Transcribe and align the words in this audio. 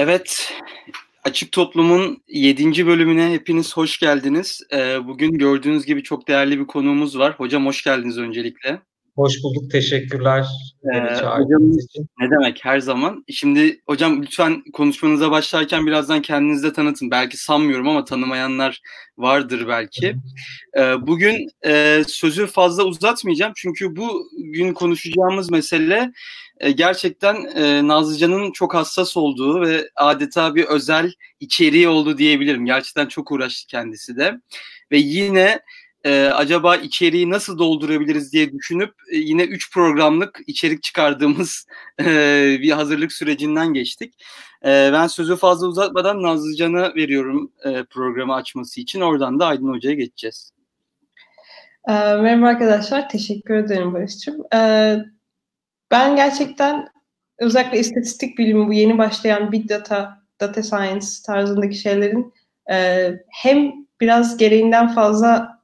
Evet, 0.00 0.52
Açık 1.24 1.52
Toplum'un 1.52 2.22
7. 2.28 2.86
bölümüne 2.86 3.32
hepiniz 3.32 3.76
hoş 3.76 3.98
geldiniz. 3.98 4.62
Ee, 4.72 5.06
bugün 5.06 5.38
gördüğünüz 5.38 5.86
gibi 5.86 6.02
çok 6.02 6.28
değerli 6.28 6.60
bir 6.60 6.66
konuğumuz 6.66 7.18
var. 7.18 7.34
Hocam 7.36 7.66
hoş 7.66 7.84
geldiniz 7.84 8.18
öncelikle. 8.18 8.80
Hoş 9.16 9.42
bulduk, 9.42 9.70
teşekkürler 9.70 10.44
ee, 10.94 10.98
hocam, 10.98 11.72
için. 11.72 12.08
Ne 12.20 12.30
demek, 12.30 12.64
her 12.64 12.80
zaman. 12.80 13.24
Şimdi 13.28 13.80
hocam 13.86 14.22
lütfen 14.22 14.62
konuşmanıza 14.72 15.30
başlarken 15.30 15.86
birazdan 15.86 16.22
kendinizi 16.22 16.66
de 16.66 16.72
tanıtın. 16.72 17.10
Belki 17.10 17.36
sanmıyorum 17.36 17.88
ama 17.88 18.04
tanımayanlar 18.04 18.80
vardır 19.16 19.64
belki. 19.68 20.16
Ee, 20.78 21.06
bugün 21.06 21.48
e, 21.66 22.02
sözü 22.06 22.46
fazla 22.46 22.84
uzatmayacağım. 22.84 23.52
Çünkü 23.56 23.96
bugün 23.96 24.72
konuşacağımız 24.72 25.50
mesele 25.50 26.12
e, 26.60 26.70
gerçekten 26.70 27.34
e, 27.54 27.88
Nazlıcan'ın 27.88 28.52
çok 28.52 28.74
hassas 28.74 29.16
olduğu 29.16 29.60
ve 29.60 29.90
adeta 29.96 30.54
bir 30.54 30.64
özel 30.64 31.12
içeriği 31.40 31.88
oldu 31.88 32.18
diyebilirim. 32.18 32.66
Gerçekten 32.66 33.06
çok 33.06 33.32
uğraştı 33.32 33.66
kendisi 33.66 34.16
de. 34.16 34.40
Ve 34.92 34.98
yine 34.98 35.60
e, 36.04 36.24
acaba 36.24 36.76
içeriği 36.76 37.30
nasıl 37.30 37.58
doldurabiliriz 37.58 38.32
diye 38.32 38.52
düşünüp 38.52 38.94
e, 39.12 39.16
yine 39.16 39.44
3 39.44 39.72
programlık 39.72 40.40
içerik 40.46 40.82
çıkardığımız 40.82 41.66
e, 42.00 42.04
bir 42.62 42.70
hazırlık 42.70 43.12
sürecinden 43.12 43.74
geçtik. 43.74 44.14
E, 44.64 44.90
ben 44.92 45.06
sözü 45.06 45.36
fazla 45.36 45.66
uzatmadan 45.66 46.22
Nazlıcan'a 46.22 46.94
veriyorum 46.94 47.52
e, 47.64 47.84
programı 47.84 48.34
açması 48.34 48.80
için. 48.80 49.00
Oradan 49.00 49.40
da 49.40 49.46
Aydın 49.46 49.68
Hoca'ya 49.68 49.94
geçeceğiz. 49.94 50.52
Merhaba 51.88 52.46
arkadaşlar, 52.46 53.08
teşekkür 53.08 53.54
ederim 53.54 53.94
Barış'cığım. 53.94 54.36
Ben 55.90 56.16
gerçekten 56.16 56.88
özellikle 57.38 57.78
istatistik 57.78 58.38
bilimi, 58.38 58.68
bu 58.68 58.72
yeni 58.72 58.98
başlayan 58.98 59.52
big 59.52 59.68
data, 59.68 60.22
data 60.40 60.62
science 60.62 61.06
tarzındaki 61.26 61.74
şeylerin 61.74 62.34
e, 62.70 63.10
hem 63.28 63.72
biraz 64.00 64.36
gereğinden 64.36 64.88
fazla 64.94 65.58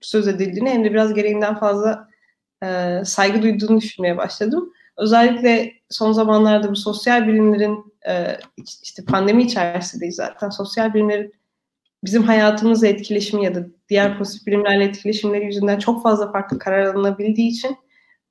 söz 0.00 0.28
edildiğini 0.28 0.70
hem 0.70 0.84
de 0.84 0.90
biraz 0.90 1.14
gereğinden 1.14 1.58
fazla 1.58 2.08
e, 2.62 3.00
saygı 3.04 3.42
duyduğunu 3.42 3.80
düşünmeye 3.80 4.16
başladım. 4.16 4.72
Özellikle 4.96 5.72
son 5.90 6.12
zamanlarda 6.12 6.70
bu 6.70 6.76
sosyal 6.76 7.28
bilimlerin 7.28 7.94
e, 8.08 8.38
işte 8.82 9.04
pandemi 9.04 9.42
içerisindeyiz 9.42 10.14
zaten. 10.14 10.50
Sosyal 10.50 10.94
bilimlerin 10.94 11.32
bizim 12.04 12.22
hayatımızla 12.22 12.86
etkileşimi 12.86 13.44
ya 13.44 13.54
da 13.54 13.66
diğer 13.88 14.18
pozitif 14.18 14.46
bilimlerle 14.46 14.84
etkileşimleri 14.84 15.44
yüzünden 15.44 15.78
çok 15.78 16.02
fazla 16.02 16.32
farklı 16.32 16.58
karar 16.58 16.86
alınabildiği 16.86 17.50
için 17.50 17.76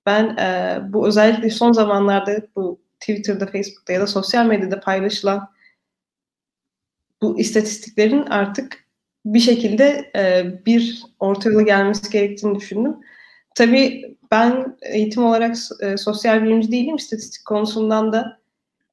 ben 0.06 0.38
e, 0.38 0.80
bu 0.94 1.08
özellikle 1.08 1.50
son 1.50 1.72
zamanlarda 1.72 2.42
bu 2.56 2.82
Twitter'da, 3.00 3.46
Facebook'ta 3.46 3.94
ya 3.94 4.02
da 4.02 4.08
sosyal 4.08 4.46
medyada 4.46 4.80
paylaşılan 4.80 5.50
bu 7.22 7.40
istatistiklerin 7.40 8.26
artık 8.26 8.86
bir 9.26 9.40
şekilde 9.40 10.12
e, 10.16 10.46
bir 10.66 11.04
orta 11.20 11.62
gelmesi 11.62 12.12
gerektiğini 12.12 12.60
düşündüm. 12.60 12.96
Tabii 13.56 14.18
ben 14.32 14.78
eğitim 14.82 15.26
olarak 15.26 15.56
e, 15.82 15.98
sosyal 15.98 16.44
bilimci 16.44 16.72
değilim. 16.72 16.96
istatistik 16.96 17.46
konusundan 17.46 18.14
da 18.14 18.40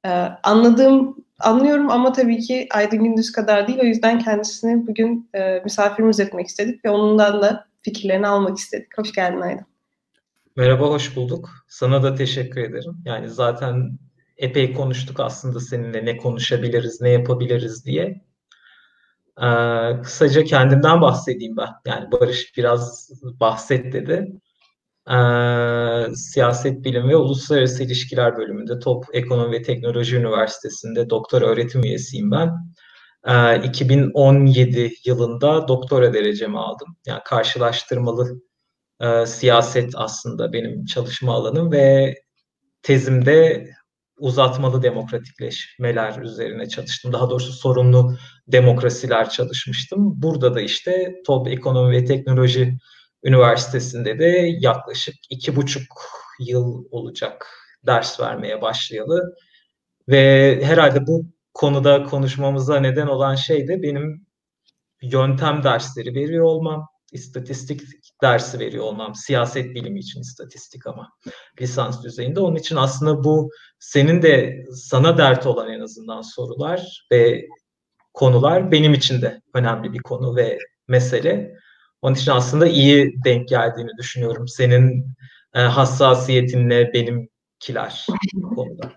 e, 0.05 0.09
anladığım, 0.43 1.25
anlıyorum 1.39 1.89
ama 1.89 2.13
tabii 2.13 2.39
ki 2.39 2.67
Aydın 2.71 3.03
Gündüz 3.03 3.31
kadar 3.31 3.67
değil. 3.67 3.79
O 3.81 3.85
yüzden 3.85 4.19
kendisini 4.19 4.87
bugün 4.87 5.29
e, 5.33 5.61
misafirimiz 5.63 6.19
etmek 6.19 6.47
istedik 6.47 6.85
ve 6.85 6.89
onundan 6.89 7.41
da 7.41 7.67
fikirlerini 7.81 8.27
almak 8.27 8.57
istedik. 8.57 8.97
Hoş 8.97 9.11
geldin 9.11 9.41
Aydın. 9.41 9.72
Merhaba, 10.55 10.87
hoş 10.87 11.15
bulduk. 11.15 11.49
Sana 11.67 12.03
da 12.03 12.15
teşekkür 12.15 12.61
ederim. 12.61 12.97
Yani 13.05 13.29
zaten 13.29 13.99
epey 14.37 14.73
konuştuk 14.73 15.19
aslında 15.19 15.59
seninle 15.59 16.05
ne 16.05 16.17
konuşabiliriz, 16.17 17.01
ne 17.01 17.09
yapabiliriz 17.09 17.85
diye. 17.85 18.25
Ee, 19.41 20.01
kısaca 20.03 20.43
kendimden 20.43 21.01
bahsedeyim 21.01 21.57
ben. 21.57 21.69
Yani 21.85 22.11
Barış 22.11 22.57
biraz 22.57 23.09
bahset 23.39 23.93
dedi. 23.93 24.27
Ee, 25.11 26.15
Siyaset 26.15 26.83
Bilimi 26.85 27.09
ve 27.09 27.15
Uluslararası 27.15 27.83
İlişkiler 27.83 28.37
bölümünde 28.37 28.79
Top 28.79 29.05
Ekonomi 29.13 29.51
ve 29.51 29.61
Teknoloji 29.61 30.17
Üniversitesi'nde 30.17 31.09
doktor 31.09 31.41
öğretim 31.41 31.83
üyesiyim 31.83 32.31
ben. 32.31 32.49
Ee, 33.27 33.63
2017 33.63 34.93
yılında 35.05 35.67
doktora 35.67 36.13
derecemi 36.13 36.59
aldım. 36.59 36.97
Yani 37.07 37.21
karşılaştırmalı 37.25 38.41
e, 39.01 39.25
siyaset 39.25 39.93
aslında 39.95 40.53
benim 40.53 40.85
çalışma 40.85 41.33
alanım 41.33 41.71
ve 41.71 42.15
tezimde 42.81 43.67
uzatmalı 44.17 44.83
demokratikleşmeler 44.83 46.21
üzerine 46.21 46.69
çalıştım. 46.69 47.13
Daha 47.13 47.29
doğrusu 47.29 47.53
sorumlu 47.53 48.17
demokrasiler 48.47 49.29
çalışmıştım. 49.29 50.21
Burada 50.21 50.55
da 50.55 50.61
işte 50.61 51.13
TOB 51.25 51.47
Ekonomi 51.47 51.95
ve 51.95 52.05
Teknoloji 52.05 52.77
Üniversitesi'nde 53.23 54.19
de 54.19 54.55
yaklaşık 54.59 55.15
iki 55.29 55.55
buçuk 55.55 55.83
yıl 56.39 56.85
olacak 56.91 57.47
ders 57.85 58.19
vermeye 58.19 58.61
başlayalı. 58.61 59.35
Ve 60.07 60.59
herhalde 60.63 61.07
bu 61.07 61.25
konuda 61.53 62.03
konuşmamıza 62.03 62.79
neden 62.79 63.07
olan 63.07 63.35
şey 63.35 63.67
de 63.67 63.81
benim 63.83 64.27
yöntem 65.01 65.63
dersleri 65.63 66.15
veriyor 66.15 66.45
olmam, 66.45 66.87
istatistik 67.11 67.81
dersi 68.23 68.59
veriyor 68.59 68.83
olmam. 68.83 69.15
Siyaset 69.15 69.75
bilimi 69.75 69.99
için 69.99 70.21
istatistik 70.21 70.87
ama 70.87 71.09
lisans 71.61 72.03
düzeyinde. 72.03 72.39
Onun 72.39 72.55
için 72.55 72.75
aslında 72.75 73.23
bu 73.23 73.49
senin 73.79 74.21
de 74.21 74.65
sana 74.73 75.17
dert 75.17 75.45
olan 75.45 75.69
en 75.69 75.79
azından 75.79 76.21
sorular 76.21 77.07
ve 77.11 77.47
konular 78.13 78.71
benim 78.71 78.93
için 78.93 79.21
de 79.21 79.41
önemli 79.53 79.93
bir 79.93 79.99
konu 79.99 80.35
ve 80.35 80.57
mesele. 80.87 81.55
Onun 82.01 82.15
için 82.15 82.31
aslında 82.31 82.67
iyi 82.67 83.23
denk 83.25 83.47
geldiğini 83.47 83.91
düşünüyorum. 83.97 84.47
Senin 84.47 85.07
e, 85.53 85.59
hassasiyetinle 85.59 86.93
benimkiler 86.93 88.07
bu 88.33 88.55
konuda. 88.55 88.93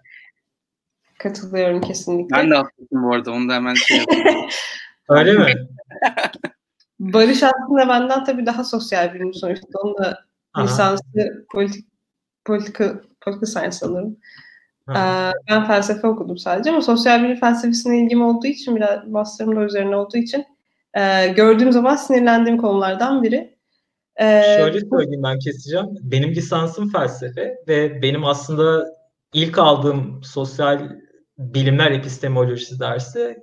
Katılıyorum 1.19 1.81
kesinlikle. 1.81 2.37
Ben 2.37 2.51
de 2.51 2.55
haklısın 2.55 3.03
bu 3.03 3.15
arada. 3.15 3.31
Onu 3.31 3.49
da 3.49 3.55
hemen 3.55 3.75
şey 3.75 4.05
Öyle 5.09 5.33
mi? 5.33 5.55
Barış 6.99 7.43
aslında 7.43 7.89
benden 7.89 8.25
tabii 8.25 8.47
daha 8.47 8.65
sosyal 8.65 9.15
bilim 9.15 9.35
sonuçta. 9.35 9.67
Onun 9.83 9.99
da 9.99 10.25
lisanslı 10.63 11.47
politik, 11.53 11.87
politika, 12.45 13.01
politika 13.21 13.47
science 13.47 13.73
sanırım. 13.73 14.17
Ee, 14.91 15.33
ben 15.51 15.67
felsefe 15.67 16.07
okudum 16.07 16.39
sadece 16.39 16.71
ama 16.71 16.83
sosyal 16.83 17.23
bilim 17.23 17.37
felsefesine 17.37 18.05
ilgim 18.05 18.23
olduğu 18.23 18.47
için 18.47 18.77
biraz 18.77 19.09
master'ım 19.09 19.57
da 19.57 19.61
üzerine 19.61 19.97
olduğu 19.97 20.17
için 20.17 20.45
e, 20.95 21.29
gördüğüm 21.29 21.73
zaman 21.73 21.97
sinirlendiğim 21.97 22.59
konulardan 22.59 23.23
biri. 23.23 23.57
Ee, 24.21 24.43
Şöyle 24.59 24.81
söyleyeyim 24.81 25.23
ben 25.25 25.39
keseceğim. 25.39 25.87
Benim 26.03 26.31
lisansım 26.31 26.93
felsefe 26.93 27.57
ve 27.69 28.03
benim 28.03 28.25
aslında 28.25 28.87
ilk 29.35 29.59
aldığım 29.59 30.21
sosyal 30.25 30.91
bilimler 31.39 31.91
epistemolojisi 31.91 32.81
dersi 32.81 33.37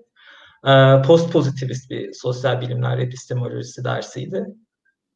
post 1.06 1.32
pozitivist 1.32 1.90
bir 1.90 2.14
sosyal 2.14 2.62
bilimler 2.62 2.98
epistemolojisi 2.98 3.84
dersiydi. 3.84 4.46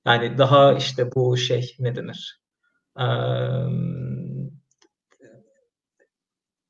Yani 0.05 0.37
daha 0.37 0.73
işte 0.73 1.15
bu 1.15 1.37
şey 1.37 1.75
ne 1.79 1.95
denir? 1.95 2.41
E, 2.99 3.05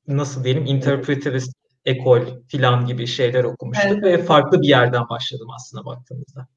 nasıl 0.07 0.43
diyelim 0.43 0.65
interpretivist 0.65 1.53
ekol 1.85 2.21
filan 2.47 2.85
gibi 2.85 3.07
şeyler 3.07 3.43
okumuştuk 3.43 3.91
evet. 3.91 4.03
ve 4.03 4.23
farklı 4.23 4.61
bir 4.61 4.67
yerden 4.67 5.09
başladım 5.09 5.47
aslında 5.55 5.85
baktığımızda. 5.85 6.47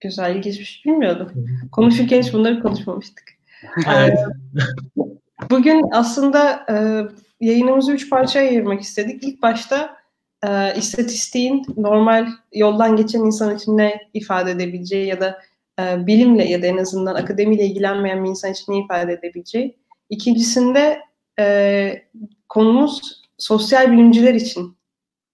Güzel, 0.00 0.36
ilginçmiş. 0.36 0.84
Bilmiyordum. 0.84 1.32
Konuşurken 1.72 2.22
hiç 2.22 2.32
bunları 2.32 2.62
konuşmamıştık. 2.62 3.36
Evet. 3.88 4.18
Bugün 5.50 5.84
aslında 5.92 6.66
e, 6.70 6.74
yayınımızı 7.40 7.92
üç 7.92 8.10
parçaya 8.10 8.48
ayırmak 8.48 8.80
istedik. 8.80 9.24
İlk 9.24 9.42
başta 9.42 9.96
e, 10.46 10.74
istatistiğin 10.76 11.66
normal 11.76 12.26
yoldan 12.52 12.96
geçen 12.96 13.20
insan 13.20 13.56
için 13.56 13.78
ne 13.78 14.08
ifade 14.14 14.50
edebileceği 14.50 15.06
ya 15.06 15.20
da 15.20 15.42
e, 15.80 16.06
bilimle 16.06 16.44
ya 16.44 16.62
da 16.62 16.66
en 16.66 16.76
azından 16.76 17.14
akademiyle 17.14 17.64
ilgilenmeyen 17.64 18.24
bir 18.24 18.28
insan 18.28 18.52
için 18.52 18.72
ne 18.72 18.84
ifade 18.84 19.12
edebileceği. 19.12 19.76
İkincisinde 20.10 21.00
e, 21.38 22.02
konumuz 22.48 23.22
sosyal 23.38 23.92
bilimciler 23.92 24.34
için 24.34 24.76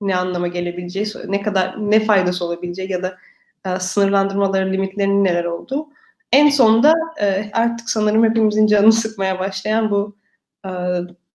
ne 0.01 0.17
anlama 0.17 0.49
gelebileceği, 0.49 1.07
ne 1.27 1.43
kadar 1.43 1.91
ne 1.91 2.01
faydası 2.01 2.45
olabileceği 2.45 2.93
ya 2.93 3.03
da 3.03 3.19
e, 3.67 3.79
sınırlandırmaların 3.79 4.73
limitlerinin 4.73 5.25
neler 5.25 5.45
olduğu. 5.45 5.89
En 6.33 6.49
sonunda 6.49 6.95
e, 7.21 7.51
artık 7.53 7.91
sanırım 7.91 8.25
hepimizin 8.25 8.67
canını 8.67 8.93
sıkmaya 8.93 9.39
başlayan 9.39 9.91
bu 9.91 10.17
e, 10.67 10.71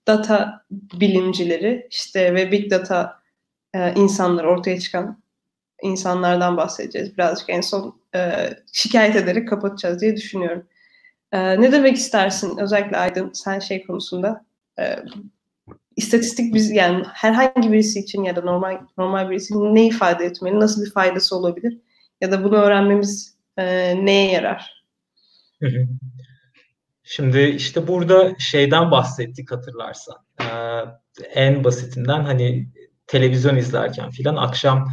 data 0.07 0.65
bilimcileri 0.71 1.87
işte 1.91 2.33
ve 2.33 2.51
big 2.51 2.71
data 2.71 3.17
e, 3.73 3.93
insanlar 3.93 4.43
ortaya 4.43 4.79
çıkan 4.79 5.21
insanlardan 5.81 6.57
bahsedeceğiz. 6.57 7.17
Birazcık 7.17 7.49
en 7.49 7.61
son 7.61 8.01
e, 8.15 8.49
şikayet 8.73 9.15
ederek 9.15 9.49
kapatacağız 9.49 10.01
diye 10.01 10.15
düşünüyorum. 10.17 10.67
E, 11.31 11.61
ne 11.61 11.71
demek 11.71 11.95
istersin 11.95 12.57
özellikle 12.57 12.97
Aydın 12.97 13.31
sen 13.33 13.59
şey 13.59 13.85
konusunda 13.85 14.45
e, 14.79 14.95
istatistik 15.95 16.53
biz 16.53 16.71
yani 16.71 17.03
herhangi 17.13 17.71
birisi 17.71 17.99
için 17.99 18.23
ya 18.23 18.35
da 18.35 18.41
normal 18.41 18.79
normal 18.97 19.29
birisi 19.29 19.53
ne 19.53 19.87
ifade 19.87 20.25
etmeli, 20.25 20.59
nasıl 20.59 20.85
bir 20.85 20.91
faydası 20.91 21.35
olabilir 21.35 21.77
ya 22.21 22.31
da 22.31 22.43
bunu 22.43 22.55
öğrenmemiz 22.55 23.37
e, 23.57 23.65
neye 24.05 24.31
yarar? 24.31 24.83
Şimdi 27.09 27.39
işte 27.39 27.87
burada 27.87 28.35
şeyden 28.39 28.91
bahsettik 28.91 29.51
hatırlarsan. 29.51 30.15
Ee, 30.41 30.45
en 31.33 31.63
basitinden 31.63 32.23
hani 32.23 32.69
televizyon 33.07 33.55
izlerken 33.55 34.09
filan 34.09 34.35
akşam 34.35 34.87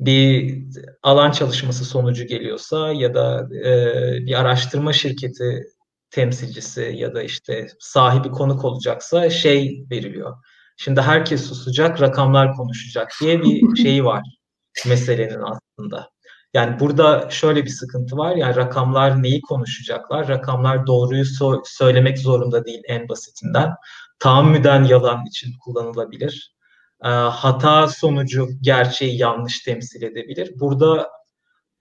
bir 0.00 0.58
alan 1.02 1.30
çalışması 1.30 1.84
sonucu 1.84 2.24
geliyorsa 2.24 2.92
ya 2.92 3.14
da 3.14 3.48
e, 3.64 3.72
bir 4.26 4.40
araştırma 4.40 4.92
şirketi 4.92 5.62
temsilcisi 6.10 6.92
ya 6.96 7.14
da 7.14 7.22
işte 7.22 7.66
sahibi 7.80 8.28
konuk 8.28 8.64
olacaksa 8.64 9.30
şey 9.30 9.84
veriliyor. 9.90 10.36
Şimdi 10.76 11.00
herkes 11.00 11.48
susacak, 11.48 12.00
rakamlar 12.00 12.56
konuşacak 12.56 13.12
diye 13.20 13.42
bir 13.42 13.76
şeyi 13.82 14.04
var 14.04 14.22
meselenin 14.86 15.42
aslında. 15.42 16.10
Yani 16.54 16.80
burada 16.80 17.30
şöyle 17.30 17.64
bir 17.64 17.70
sıkıntı 17.70 18.16
var. 18.16 18.36
Yani 18.36 18.56
rakamlar 18.56 19.22
neyi 19.22 19.40
konuşacaklar? 19.40 20.28
Rakamlar 20.28 20.86
doğruyu 20.86 21.22
so- 21.22 21.62
söylemek 21.64 22.18
zorunda 22.18 22.64
değil 22.64 22.82
en 22.88 23.08
basitinden. 23.08 23.70
Tahammüden 24.18 24.84
yalan 24.84 25.26
için 25.26 25.52
kullanılabilir. 25.64 26.54
E, 27.04 27.08
hata 27.08 27.88
sonucu 27.88 28.48
gerçeği 28.60 29.18
yanlış 29.18 29.62
temsil 29.62 30.02
edebilir. 30.02 30.52
Burada 30.60 31.10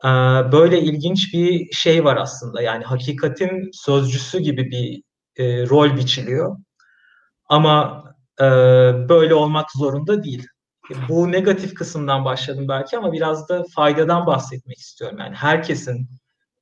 e, 0.03 0.07
böyle 0.51 0.81
ilginç 0.81 1.33
bir 1.33 1.71
şey 1.71 2.05
var 2.05 2.17
aslında. 2.17 2.61
Yani 2.61 2.83
hakikatin 2.83 3.69
sözcüsü 3.73 4.39
gibi 4.39 4.71
bir 4.71 5.03
e, 5.43 5.69
rol 5.69 5.97
biçiliyor. 5.97 6.57
Ama 7.49 8.03
böyle 9.09 9.33
olmak 9.33 9.71
zorunda 9.71 10.23
değil. 10.23 10.47
Bu 11.09 11.31
negatif 11.31 11.73
kısımdan 11.73 12.25
başladım 12.25 12.65
belki 12.69 12.97
ama 12.97 13.13
biraz 13.13 13.49
da 13.49 13.65
faydadan 13.75 14.25
bahsetmek 14.25 14.77
istiyorum. 14.77 15.17
Yani 15.19 15.35
herkesin 15.35 16.09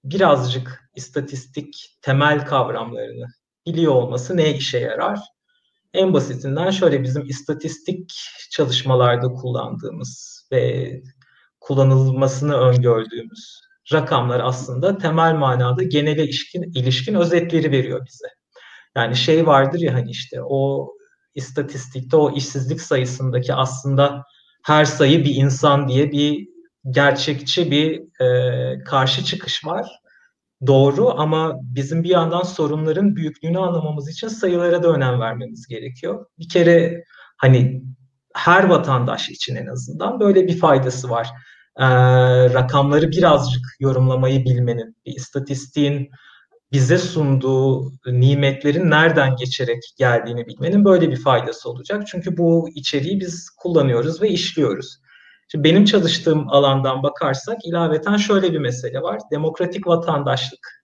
birazcık 0.04 0.90
istatistik 0.96 1.98
temel 2.02 2.46
kavramlarını 2.46 3.26
biliyor 3.66 3.94
olması 3.94 4.38
ne 4.38 4.54
işe 4.54 4.80
yarar? 4.80 5.20
En 5.94 6.14
basitinden 6.14 6.70
şöyle 6.70 7.04
bizim 7.04 7.26
istatistik 7.26 8.14
çalışmalarda 8.52 9.28
kullandığımız 9.28 10.44
ve 10.52 10.92
kullanılmasını 11.60 12.58
öngördüğümüz 12.58 13.62
rakamlar 13.94 14.40
aslında 14.44 14.98
temel 14.98 15.34
manada 15.34 15.84
genele 15.84 16.24
ilişkin, 16.24 16.64
ilişkin 16.64 17.16
özetleri 17.16 17.72
veriyor 17.72 18.06
bize. 18.06 18.28
Yani 18.96 19.16
şey 19.16 19.48
vardır 19.48 19.80
ya 19.80 19.94
hani 19.94 20.12
işte 20.12 20.42
o 20.44 20.92
istatistikte 21.36 22.18
o 22.18 22.36
işsizlik 22.36 22.82
sayısındaki 22.82 23.54
aslında 23.54 24.24
her 24.66 24.86
sayı 24.86 25.26
bir 25.26 25.36
insan 25.36 25.88
diye 25.88 26.12
bir 26.12 26.48
gerçekçi 26.92 27.72
bir 27.72 28.22
e, 28.24 28.84
karşı 28.84 29.24
çıkış 29.24 29.66
var. 29.66 29.88
Doğru 30.68 31.20
ama 31.20 31.60
bizim 31.64 32.04
bir 32.04 32.10
yandan 32.10 32.44
sorunların 32.44 33.16
büyüklüğünü 33.16 33.60
anlamamız 33.60 34.10
için 34.10 34.28
sayılara 34.28 34.84
da 34.84 34.88
önem 34.88 35.20
vermemiz 35.20 35.68
gerekiyor. 35.68 36.26
Bir 36.40 36.50
kere 36.50 37.04
hani 37.38 37.84
her 38.36 38.64
vatandaş 38.64 39.30
için 39.30 39.56
en 39.56 39.68
azından 39.68 40.20
böyle 40.20 40.48
bir 40.48 40.58
faydası 40.58 41.10
var. 41.10 41.28
Ee, 41.80 41.86
rakamları 42.54 43.12
birazcık 43.12 43.66
yorumlamayı 43.80 44.46
bilmenin, 44.46 44.98
bir 45.06 45.14
istatistiğin 45.16 46.10
bize 46.72 46.98
sunduğu 46.98 47.92
nimetlerin 48.06 48.90
nereden 48.90 49.36
geçerek 49.36 49.84
geldiğini 49.98 50.48
bilmenin 50.48 50.86
böyle 50.86 51.12
bir 51.12 51.22
faydası 51.22 51.70
olacak. 51.70 52.08
Çünkü 52.08 52.38
bu 52.38 52.70
içeriği 52.76 53.20
biz 53.20 53.50
kullanıyoruz 53.50 54.22
ve 54.22 54.30
işliyoruz. 54.30 54.98
Şimdi 55.48 55.64
benim 55.64 55.86
çalıştığım 55.86 56.50
alandan 56.50 57.04
bakarsak 57.04 57.58
ilaveten 57.66 58.18
şöyle 58.18 58.54
bir 58.54 58.60
mesele 58.60 59.02
var. 59.02 59.20
Demokratik 59.32 59.88
vatandaşlık 59.88 60.84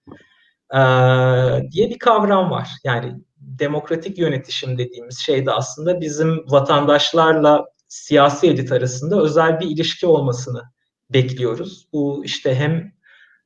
diye 1.72 1.90
bir 1.90 2.00
kavram 2.00 2.52
var. 2.52 2.70
Yani 2.84 3.14
demokratik 3.38 4.18
yönetişim 4.18 4.78
dediğimiz 4.78 5.20
şey 5.20 5.46
de 5.46 5.52
aslında 5.52 6.02
bizim 6.02 6.52
vatandaşlarla 6.52 7.66
siyasi 7.88 8.48
elit 8.48 8.72
arasında 8.72 9.22
özel 9.22 9.60
bir 9.60 9.66
ilişki 9.68 10.08
olmasını 10.08 10.62
bekliyoruz. 11.10 11.88
Bu 11.94 12.26
işte 12.26 12.56
hem 12.56 12.94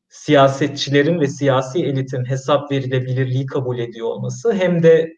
siyasetçilerin 0.10 1.20
ve 1.20 1.28
siyasi 1.28 1.86
elitin 1.86 2.26
hesap 2.26 2.72
verilebilirliği 2.72 3.46
kabul 3.46 3.80
ediyor 3.80 4.08
olması 4.08 4.54
hem 4.54 4.84
de 4.84 5.18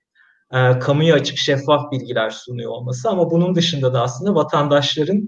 e, 0.53 0.79
kamuya 0.79 1.15
açık 1.15 1.37
şeffaf 1.37 1.91
bilgiler 1.91 2.29
sunuyor 2.29 2.71
olması 2.71 3.09
ama 3.09 3.31
bunun 3.31 3.55
dışında 3.55 3.93
da 3.93 4.01
aslında 4.01 4.35
vatandaşların 4.35 5.27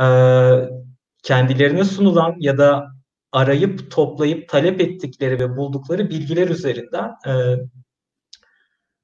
e, 0.00 0.06
kendilerine 1.22 1.84
sunulan 1.84 2.34
ya 2.38 2.58
da 2.58 2.86
arayıp 3.32 3.90
toplayıp 3.90 4.48
talep 4.48 4.80
ettikleri 4.80 5.40
ve 5.40 5.56
buldukları 5.56 6.10
bilgiler 6.10 6.48
üzerinden 6.48 7.10
e, 7.26 7.32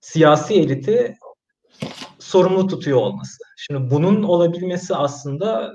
siyasi 0.00 0.54
eliti 0.54 1.14
sorumlu 2.18 2.66
tutuyor 2.66 2.98
olması. 2.98 3.42
Şimdi 3.56 3.90
bunun 3.90 4.22
olabilmesi 4.22 4.94
aslında 4.94 5.74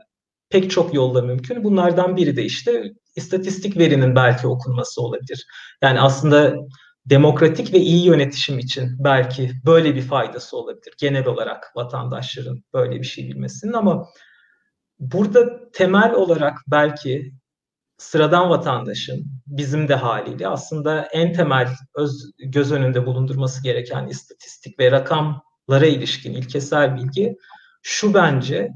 pek 0.50 0.72
çok 0.72 0.94
yolla 0.94 1.22
mümkün. 1.22 1.64
Bunlardan 1.64 2.16
biri 2.16 2.36
de 2.36 2.44
işte 2.44 2.84
istatistik 3.16 3.78
verinin 3.78 4.16
belki 4.16 4.48
okunması 4.48 5.02
olabilir. 5.02 5.48
Yani 5.82 6.02
aslında 6.02 6.56
demokratik 7.06 7.74
ve 7.74 7.80
iyi 7.80 8.06
yönetişim 8.06 8.60
için 8.60 8.90
belki 9.00 9.52
böyle 9.66 9.96
bir 9.96 10.02
faydası 10.02 10.58
olabilir. 10.58 10.94
Genel 10.98 11.28
olarak 11.28 11.72
vatandaşların 11.76 12.64
böyle 12.74 13.00
bir 13.00 13.06
şey 13.06 13.28
bilmesinin 13.28 13.74
ama 13.74 14.08
burada 15.00 15.72
temel 15.72 16.14
olarak 16.14 16.58
belki 16.68 17.34
sıradan 17.98 18.50
vatandaşın 18.50 19.26
bizim 19.48 19.88
de 19.88 19.96
haliyle 19.96 20.48
aslında 20.48 21.02
en 21.06 21.34
temel 21.34 21.68
öz, 21.96 22.32
göz 22.40 22.72
önünde 22.72 23.06
bulundurması 23.06 23.64
gereken 23.64 24.08
istatistik 24.08 24.80
ve 24.80 24.92
rakamlara 24.92 25.86
ilişkin 25.86 26.34
ilkesel 26.34 26.96
bilgi 26.96 27.36
şu 27.82 28.14
bence 28.14 28.70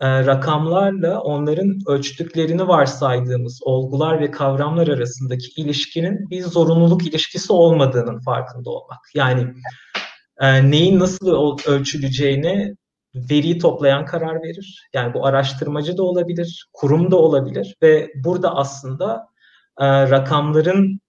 e, 0.00 0.26
rakamlarla 0.26 1.20
onların 1.20 1.78
ölçtüklerini 1.86 2.68
varsaydığımız 2.68 3.60
olgular 3.62 4.20
ve 4.20 4.30
kavramlar 4.30 4.88
arasındaki 4.88 5.60
ilişkinin 5.62 6.30
bir 6.30 6.42
zorunluluk 6.42 7.06
ilişkisi 7.06 7.52
olmadığının 7.52 8.20
farkında 8.20 8.70
olmak. 8.70 9.00
Yani 9.14 9.54
e, 10.40 10.70
neyin 10.70 10.98
nasıl 10.98 11.58
ölçüleceğini 11.66 12.76
veriyi 13.14 13.58
toplayan 13.58 14.06
karar 14.06 14.42
verir. 14.42 14.88
Yani 14.92 15.14
bu 15.14 15.26
araştırmacı 15.26 15.96
da 15.96 16.02
olabilir, 16.02 16.68
kurum 16.72 17.10
da 17.10 17.16
olabilir 17.16 17.76
ve 17.82 18.12
burada 18.24 18.56
aslında 18.56 19.26
e, 19.80 20.10
rakamların 20.10 21.00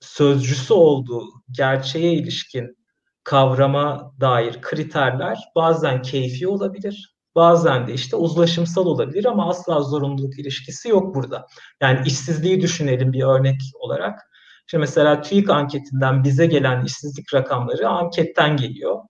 sözcüsü 0.00 0.74
olduğu 0.74 1.24
gerçeğe 1.50 2.12
ilişkin 2.12 2.76
kavrama 3.24 4.12
dair 4.20 4.60
kriterler 4.62 5.38
bazen 5.56 6.02
keyfi 6.02 6.48
olabilir, 6.48 7.14
Bazen 7.34 7.86
de 7.86 7.94
işte 7.94 8.16
uzlaşımsal 8.16 8.86
olabilir 8.86 9.24
ama 9.24 9.48
asla 9.48 9.80
zorunluluk 9.80 10.38
ilişkisi 10.38 10.88
yok 10.88 11.14
burada. 11.14 11.46
Yani 11.80 12.06
işsizliği 12.06 12.60
düşünelim 12.60 13.12
bir 13.12 13.22
örnek 13.22 13.60
olarak. 13.80 14.20
İşte 14.66 14.78
mesela 14.78 15.22
TÜİK 15.22 15.50
anketinden 15.50 16.24
bize 16.24 16.46
gelen 16.46 16.84
işsizlik 16.84 17.34
rakamları 17.34 17.88
anketten 17.88 18.56
geliyor. 18.56 19.00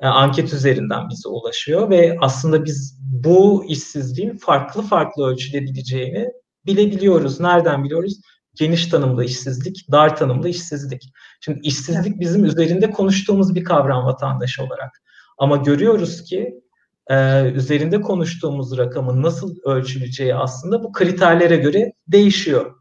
E, 0.00 0.06
anket 0.06 0.52
üzerinden 0.52 1.08
bize 1.08 1.28
ulaşıyor 1.28 1.90
ve 1.90 2.16
aslında 2.20 2.64
biz 2.64 3.00
bu 3.00 3.64
işsizliğin 3.68 4.36
farklı 4.36 4.82
farklı 4.82 5.26
ölçülebileceğini 5.26 6.28
bilebiliyoruz. 6.66 7.40
Nereden 7.40 7.84
biliyoruz? 7.84 8.20
Geniş 8.54 8.86
tanımlı 8.86 9.24
işsizlik, 9.24 9.86
dar 9.90 10.16
tanımlı 10.16 10.48
işsizlik. 10.48 11.02
Şimdi 11.40 11.60
işsizlik 11.62 12.20
bizim 12.20 12.44
üzerinde 12.44 12.90
konuştuğumuz 12.90 13.54
bir 13.54 13.64
kavram 13.64 14.06
vatandaş 14.06 14.60
olarak. 14.60 15.02
Ama 15.38 15.56
görüyoruz 15.56 16.24
ki 16.24 16.60
e, 17.10 17.44
üzerinde 17.50 18.00
konuştuğumuz 18.00 18.78
rakamın 18.78 19.22
nasıl 19.22 19.56
ölçüleceği 19.64 20.34
aslında 20.34 20.82
bu 20.82 20.92
kriterlere 20.92 21.56
göre 21.56 21.92
değişiyor. 22.08 22.74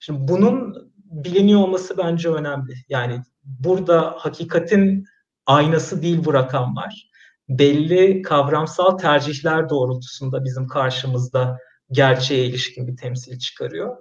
Şimdi 0.00 0.28
bunun 0.28 0.74
biliniyor 1.10 1.60
olması 1.60 1.98
bence 1.98 2.28
önemli. 2.28 2.74
Yani 2.88 3.22
burada 3.44 4.14
hakikatin 4.18 5.04
aynası 5.50 6.02
değil 6.02 6.24
bu 6.24 6.34
rakamlar. 6.34 7.10
Belli 7.48 8.22
kavramsal 8.22 8.98
tercihler 8.98 9.68
doğrultusunda 9.68 10.44
bizim 10.44 10.66
karşımızda 10.66 11.58
gerçeğe 11.90 12.46
ilişkin 12.46 12.86
bir 12.86 12.96
temsil 12.96 13.38
çıkarıyor. 13.38 13.96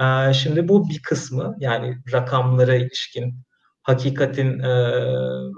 Ee, 0.00 0.32
şimdi 0.32 0.68
bu 0.68 0.88
bir 0.88 1.02
kısmı 1.02 1.56
yani 1.58 1.98
rakamlara 2.12 2.74
ilişkin 2.74 3.46
hakikatin 3.82 4.58
e, 4.58 5.02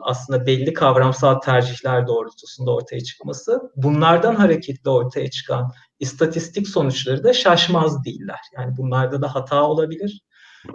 aslında 0.02 0.46
belli 0.46 0.72
kavramsal 0.72 1.40
tercihler 1.40 2.06
doğrultusunda 2.06 2.74
ortaya 2.74 3.00
çıkması. 3.00 3.60
Bunlardan 3.76 4.34
hareketle 4.34 4.90
ortaya 4.90 5.30
çıkan 5.30 5.72
istatistik 6.00 6.68
sonuçları 6.68 7.24
da 7.24 7.32
şaşmaz 7.32 8.04
değiller. 8.04 8.40
Yani 8.56 8.76
bunlarda 8.76 9.22
da 9.22 9.34
hata 9.34 9.62
olabilir. 9.64 10.20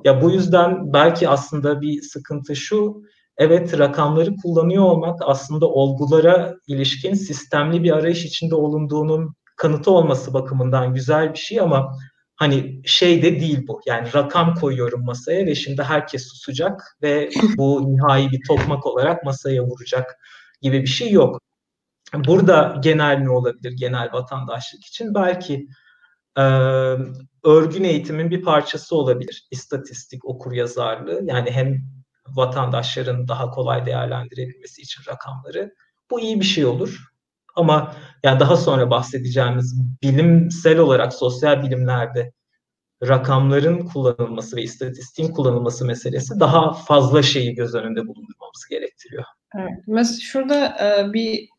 Ya 0.03 0.21
bu 0.21 0.31
yüzden 0.31 0.93
belki 0.93 1.29
aslında 1.29 1.81
bir 1.81 2.01
sıkıntı 2.01 2.55
şu, 2.55 3.03
evet 3.37 3.79
rakamları 3.79 4.35
kullanıyor 4.35 4.83
olmak 4.83 5.19
aslında 5.25 5.69
olgulara 5.69 6.55
ilişkin 6.67 7.13
sistemli 7.13 7.83
bir 7.83 7.91
arayış 7.91 8.25
içinde 8.25 8.55
olunduğunun 8.55 9.35
kanıtı 9.55 9.91
olması 9.91 10.33
bakımından 10.33 10.93
güzel 10.93 11.33
bir 11.33 11.39
şey 11.39 11.59
ama 11.59 11.97
hani 12.35 12.81
şey 12.85 13.23
de 13.23 13.39
değil 13.39 13.67
bu. 13.67 13.81
Yani 13.85 14.13
rakam 14.15 14.55
koyuyorum 14.55 15.05
masaya 15.05 15.45
ve 15.45 15.55
şimdi 15.55 15.83
herkes 15.83 16.27
susacak 16.27 16.97
ve 17.01 17.29
bu 17.57 17.81
nihai 17.95 18.31
bir 18.31 18.41
tokmak 18.47 18.85
olarak 18.85 19.23
masaya 19.23 19.63
vuracak 19.63 20.15
gibi 20.61 20.81
bir 20.81 20.87
şey 20.87 21.11
yok. 21.11 21.39
Burada 22.27 22.75
genel 22.83 23.17
ne 23.17 23.29
olabilir 23.29 23.73
genel 23.79 24.13
vatandaşlık 24.13 24.85
için? 24.85 25.15
Belki 25.15 25.67
e, 26.37 26.43
örgün 27.43 27.83
eğitimin 27.83 28.31
bir 28.31 28.41
parçası 28.41 28.95
olabilir. 28.95 29.47
İstatistik, 29.51 30.25
okur 30.25 30.51
yazarlığı 30.51 31.21
yani 31.25 31.51
hem 31.51 31.77
vatandaşların 32.27 33.27
daha 33.27 33.49
kolay 33.49 33.85
değerlendirebilmesi 33.85 34.81
için 34.81 35.01
rakamları. 35.07 35.73
Bu 36.11 36.19
iyi 36.19 36.39
bir 36.39 36.45
şey 36.45 36.65
olur. 36.65 37.13
Ama 37.55 37.95
yani 38.23 38.39
daha 38.39 38.57
sonra 38.57 38.89
bahsedeceğimiz 38.89 39.75
bilimsel 40.03 40.77
olarak 40.77 41.13
sosyal 41.13 41.63
bilimlerde 41.63 42.31
rakamların 43.07 43.85
kullanılması 43.85 44.55
ve 44.55 44.61
istatistiğin 44.61 45.31
kullanılması 45.31 45.85
meselesi 45.85 46.39
daha 46.39 46.73
fazla 46.73 47.23
şeyi 47.23 47.55
göz 47.55 47.75
önünde 47.75 48.01
bulundurmamız 48.01 48.65
gerektiriyor. 48.69 49.23
Evet. 49.55 49.83
Mesela 49.87 50.19
şurada 50.21 50.65
e, 50.67 51.13
bir 51.13 51.49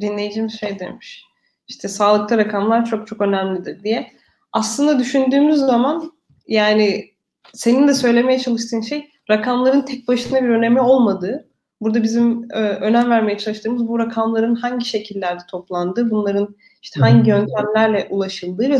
dinleyicimiz 0.00 0.60
şey 0.60 0.78
demiş. 0.78 1.24
İşte 1.68 1.88
sağlıkta 1.88 2.38
rakamlar 2.38 2.84
çok 2.84 3.06
çok 3.06 3.20
önemlidir 3.20 3.82
diye. 3.82 4.12
Aslında 4.52 4.98
düşündüğümüz 4.98 5.58
zaman 5.58 6.12
yani 6.46 7.10
senin 7.54 7.88
de 7.88 7.94
söylemeye 7.94 8.38
çalıştığın 8.38 8.80
şey 8.80 9.09
rakamların 9.30 9.82
tek 9.82 10.08
başına 10.08 10.42
bir 10.42 10.48
önemi 10.48 10.80
olmadığı. 10.80 11.48
Burada 11.80 12.02
bizim 12.02 12.48
e, 12.52 12.58
önem 12.58 13.10
vermeye 13.10 13.38
çalıştığımız 13.38 13.88
bu 13.88 13.98
rakamların 13.98 14.54
hangi 14.54 14.84
şekillerde 14.84 15.42
toplandığı, 15.50 16.10
bunların 16.10 16.56
işte 16.82 17.00
hangi 17.00 17.30
yöntemlerle 17.30 18.06
ulaşıldığı 18.10 18.70
ve 18.70 18.78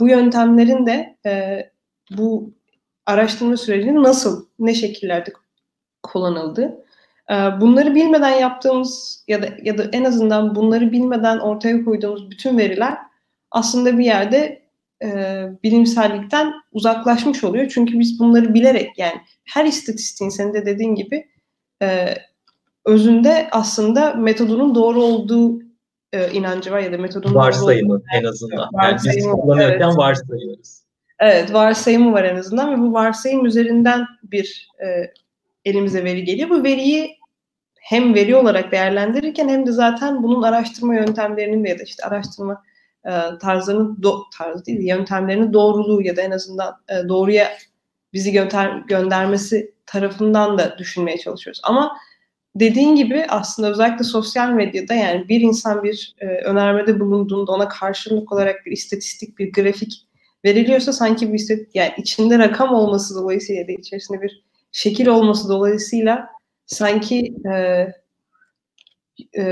bu 0.00 0.08
yöntemlerin 0.08 0.86
de 0.86 1.16
e, 1.26 1.62
bu 2.10 2.50
araştırma 3.06 3.56
sürecinin 3.56 4.02
nasıl, 4.02 4.46
ne 4.58 4.74
şekillerde 4.74 5.32
kullanıldığı. 6.02 6.84
E, 7.30 7.34
bunları 7.34 7.94
bilmeden 7.94 8.38
yaptığımız 8.38 9.24
ya 9.28 9.42
da 9.42 9.48
ya 9.62 9.78
da 9.78 9.84
en 9.92 10.04
azından 10.04 10.54
bunları 10.54 10.92
bilmeden 10.92 11.38
ortaya 11.38 11.84
koyduğumuz 11.84 12.30
bütün 12.30 12.58
veriler 12.58 12.98
aslında 13.50 13.98
bir 13.98 14.04
yerde 14.04 14.63
e, 15.04 15.42
bilimsellikten 15.62 16.52
uzaklaşmış 16.72 17.44
oluyor. 17.44 17.70
Çünkü 17.74 17.98
biz 17.98 18.20
bunları 18.20 18.54
bilerek 18.54 18.98
yani 18.98 19.20
her 19.44 19.64
istatistiğin 19.64 20.30
senin 20.30 20.54
de 20.54 20.66
dediğin 20.66 20.94
gibi 20.94 21.26
e, 21.82 22.14
özünde 22.84 23.48
aslında 23.50 24.14
metodunun 24.14 24.74
doğru 24.74 25.02
olduğu 25.02 25.62
e, 26.12 26.32
inancı 26.32 26.70
var 26.70 26.78
ya 26.78 26.92
da 26.92 26.98
metodun 26.98 27.34
varsayımı 27.34 27.88
doğru 27.88 27.96
olduğu, 27.96 28.04
en 28.14 28.24
azından. 28.24 28.68
Varsayımı, 28.72 29.06
yani 29.06 29.16
biz 29.16 29.42
kullanırken 29.42 29.86
evet. 29.86 29.96
varsayıyoruz. 29.96 30.84
Evet, 31.20 31.52
varsayımı 31.52 32.12
var 32.12 32.24
en 32.24 32.36
azından 32.36 32.72
ve 32.72 32.78
bu 32.78 32.92
varsayım 32.92 33.46
üzerinden 33.46 34.06
bir 34.22 34.68
e, 34.84 35.10
elimize 35.64 36.04
veri 36.04 36.24
geliyor. 36.24 36.50
Bu 36.50 36.64
veriyi 36.64 37.18
hem 37.80 38.14
veri 38.14 38.36
olarak 38.36 38.72
değerlendirirken 38.72 39.48
hem 39.48 39.66
de 39.66 39.72
zaten 39.72 40.22
bunun 40.22 40.42
araştırma 40.42 40.94
yöntemlerinin 40.94 41.64
ya 41.64 41.78
da 41.78 41.82
işte 41.82 42.04
araştırma 42.04 42.62
e, 43.06 43.38
tarzlarının 43.38 44.02
do, 44.02 44.22
tarzı 44.38 44.66
değil, 44.66 44.80
yöntemlerinin 44.80 45.52
doğruluğu 45.52 46.02
ya 46.02 46.16
da 46.16 46.22
en 46.22 46.30
azından 46.30 46.74
e, 46.88 47.08
doğruya 47.08 47.52
bizi 48.12 48.32
gönder, 48.32 48.78
göndermesi 48.88 49.74
tarafından 49.86 50.58
da 50.58 50.78
düşünmeye 50.78 51.18
çalışıyoruz. 51.18 51.60
Ama 51.64 51.96
dediğin 52.54 52.96
gibi 52.96 53.26
aslında 53.28 53.70
özellikle 53.70 54.04
sosyal 54.04 54.50
medyada 54.50 54.94
yani 54.94 55.28
bir 55.28 55.40
insan 55.40 55.82
bir 55.82 56.14
e, 56.20 56.26
önermede 56.26 57.00
bulunduğunda 57.00 57.52
ona 57.52 57.68
karşılık 57.68 58.32
olarak 58.32 58.66
bir 58.66 58.72
istatistik, 58.72 59.38
bir 59.38 59.52
grafik 59.52 59.92
veriliyorsa 60.44 60.92
sanki 60.92 61.32
bir 61.32 61.38
istatistik, 61.38 61.74
yani 61.74 61.92
içinde 61.96 62.38
rakam 62.38 62.74
olması 62.74 63.14
dolayısıyla 63.14 63.60
ya 63.60 63.68
da 63.68 63.72
içerisinde 63.72 64.22
bir 64.22 64.44
şekil 64.72 65.06
olması 65.06 65.48
dolayısıyla 65.48 66.28
sanki 66.66 67.34
e, 67.54 67.86
e, 69.38 69.42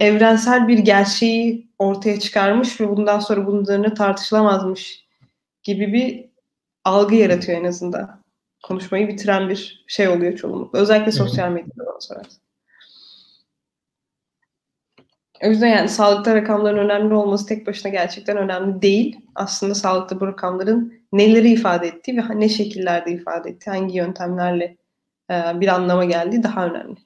evrensel 0.00 0.68
bir 0.68 0.78
gerçeği 0.78 1.68
ortaya 1.78 2.20
çıkarmış 2.20 2.80
ve 2.80 2.88
bundan 2.88 3.18
sonra 3.18 3.46
bunların 3.46 3.94
tartışılamazmış 3.94 5.06
gibi 5.62 5.92
bir 5.92 6.24
algı 6.84 7.14
yaratıyor 7.14 7.58
en 7.58 7.64
azından. 7.64 8.22
Konuşmayı 8.62 9.08
bitiren 9.08 9.48
bir 9.48 9.84
şey 9.88 10.08
oluyor 10.08 10.36
çoğunlukla. 10.36 10.78
Özellikle 10.78 11.12
sosyal 11.12 11.50
medyada 11.50 11.86
bana 11.86 12.00
sorarsan. 12.00 12.42
O 15.44 15.46
yüzden 15.46 15.68
yani 15.68 15.88
sağlıkta 15.88 16.34
rakamların 16.34 16.78
önemli 16.78 17.14
olması 17.14 17.46
tek 17.46 17.66
başına 17.66 17.92
gerçekten 17.92 18.36
önemli 18.36 18.82
değil. 18.82 19.20
Aslında 19.34 19.74
sağlıkta 19.74 20.20
bu 20.20 20.26
rakamların 20.26 21.02
neleri 21.12 21.50
ifade 21.50 21.88
ettiği 21.88 22.16
ve 22.16 22.40
ne 22.40 22.48
şekillerde 22.48 23.12
ifade 23.12 23.50
ettiği, 23.50 23.70
hangi 23.70 23.96
yöntemlerle 23.96 24.76
e, 25.30 25.60
bir 25.60 25.68
anlama 25.68 26.04
geldiği 26.04 26.42
daha 26.42 26.66
önemli 26.66 26.96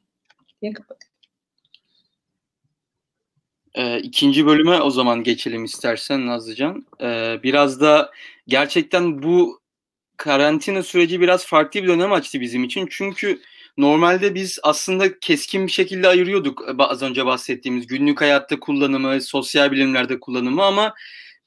diye 0.62 0.73
kapatayım. 0.73 1.05
E, 3.76 3.99
ikinci 4.00 4.47
bölüme 4.47 4.80
o 4.80 4.90
zaman 4.90 5.23
geçelim 5.23 5.64
istersen 5.64 6.26
Nazlıcan. 6.26 6.87
E, 7.00 7.40
biraz 7.42 7.80
da 7.80 8.11
gerçekten 8.49 9.23
bu 9.23 9.61
karantina 10.16 10.83
süreci 10.83 11.21
biraz 11.21 11.47
farklı 11.47 11.83
bir 11.83 11.88
dönem 11.88 12.12
açtı 12.12 12.40
bizim 12.40 12.64
için. 12.64 12.88
Çünkü 12.90 13.40
normalde 13.76 14.35
biz 14.35 14.59
aslında 14.62 15.18
keskin 15.21 15.66
bir 15.66 15.73
şekilde 15.73 16.09
ayırıyorduk 16.09 16.64
az 16.78 17.02
önce 17.02 17.26
bahsettiğimiz 17.26 17.87
günlük 17.87 18.21
hayatta 18.21 18.61
kullanımı, 18.61 19.21
sosyal 19.21 19.73
bilimlerde 19.73 20.21
kullanımı 20.21 20.62
ama 20.64 20.95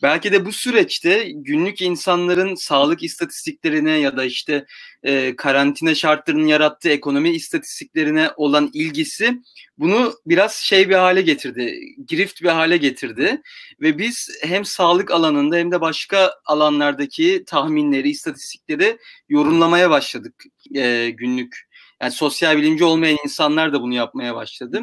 Belki 0.04 0.32
de 0.32 0.46
bu 0.46 0.52
süreçte 0.52 1.32
günlük 1.36 1.82
insanların 1.82 2.56
sağlık 2.56 3.04
istatistiklerine 3.04 3.92
ya 3.92 4.18
da 4.18 4.24
işte 4.26 4.66
e, 5.04 5.36
karantina 5.36 5.96
şartlarının 5.96 6.48
yarattığı 6.48 6.90
ekonomi 6.90 7.30
istatistiklerine 7.30 8.30
olan 8.36 8.70
ilgisi 8.74 9.42
bunu 9.78 10.14
biraz 10.26 10.54
şey 10.54 10.90
bir 10.90 10.96
hale 10.96 11.22
getirdi, 11.22 11.80
girift 12.08 12.42
bir 12.42 12.50
hale 12.50 12.78
getirdi 12.78 13.42
ve 13.82 13.98
biz 13.98 14.30
hem 14.42 14.66
sağlık 14.66 15.12
alanında 15.12 15.58
hem 15.58 15.72
de 15.72 15.82
başka 15.82 16.34
alanlardaki 16.46 17.44
tahminleri, 17.48 18.10
istatistikleri 18.10 18.98
yorumlamaya 19.30 19.90
başladık 19.90 20.44
e, 20.76 21.10
günlük. 21.10 21.70
Yani 22.02 22.12
sosyal 22.12 22.58
bilimci 22.58 22.84
olmayan 22.84 23.18
insanlar 23.24 23.74
da 23.74 23.82
bunu 23.82 23.94
yapmaya 23.94 24.36
başladı. 24.36 24.82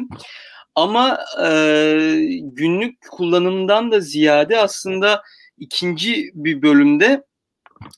Ama 0.77 1.19
e, 1.43 1.49
günlük 2.41 3.09
kullanımdan 3.09 3.91
da 3.91 3.99
ziyade 3.99 4.59
aslında 4.59 5.23
ikinci 5.57 6.31
bir 6.33 6.61
bölümde 6.61 7.23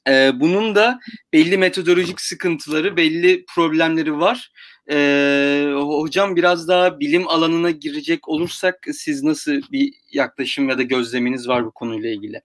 e, 0.07 0.31
bunun 0.39 0.75
da 0.75 0.99
belli 1.33 1.57
metodolojik 1.57 2.21
sıkıntıları, 2.21 2.97
belli 2.97 3.45
problemleri 3.55 4.19
var. 4.19 4.51
E, 4.91 5.71
hocam 5.75 6.35
biraz 6.35 6.67
daha 6.67 6.99
bilim 6.99 7.27
alanına 7.27 7.71
girecek 7.71 8.29
olursak 8.29 8.85
siz 8.93 9.23
nasıl 9.23 9.51
bir 9.71 9.93
yaklaşım 10.11 10.69
ya 10.69 10.77
da 10.77 10.83
gözleminiz 10.83 11.47
var 11.47 11.65
bu 11.65 11.71
konuyla 11.71 12.09
ilgili? 12.09 12.41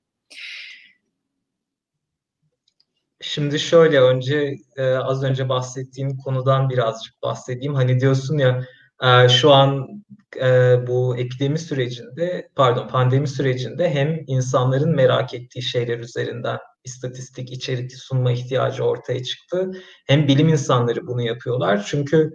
Şimdi 3.21 3.59
şöyle 3.59 4.01
önce 4.01 4.57
e, 4.77 4.83
az 4.83 5.25
önce 5.25 5.49
bahsettiğim 5.49 6.17
konudan 6.17 6.71
birazcık 6.71 7.23
bahsedeyim. 7.23 7.75
Hani 7.75 8.01
diyorsun 8.01 8.39
ya 8.39 8.65
e, 9.03 9.29
şu 9.29 9.53
an 9.53 9.89
e, 10.37 10.79
bu 10.87 11.17
epidemi 11.17 11.59
sürecinde, 11.59 12.49
pardon 12.57 12.89
pandemi 12.89 13.29
sürecinde 13.29 13.91
hem 13.91 14.21
insanların 14.27 14.97
merak 14.97 15.35
ettiği 15.35 15.63
şeyler 15.63 15.99
üzerinden 15.99 16.59
istatistik 16.85 17.53
içerik 17.53 17.93
sunma 17.97 18.33
ihtiyacı 18.33 18.85
ortaya 18.85 19.23
çıktı. 19.23 19.71
Hem 20.07 20.29
bilim 20.29 20.49
insanları 20.49 21.07
bunu 21.07 21.23
yapıyorlar. 21.23 21.85
Çünkü 21.87 22.31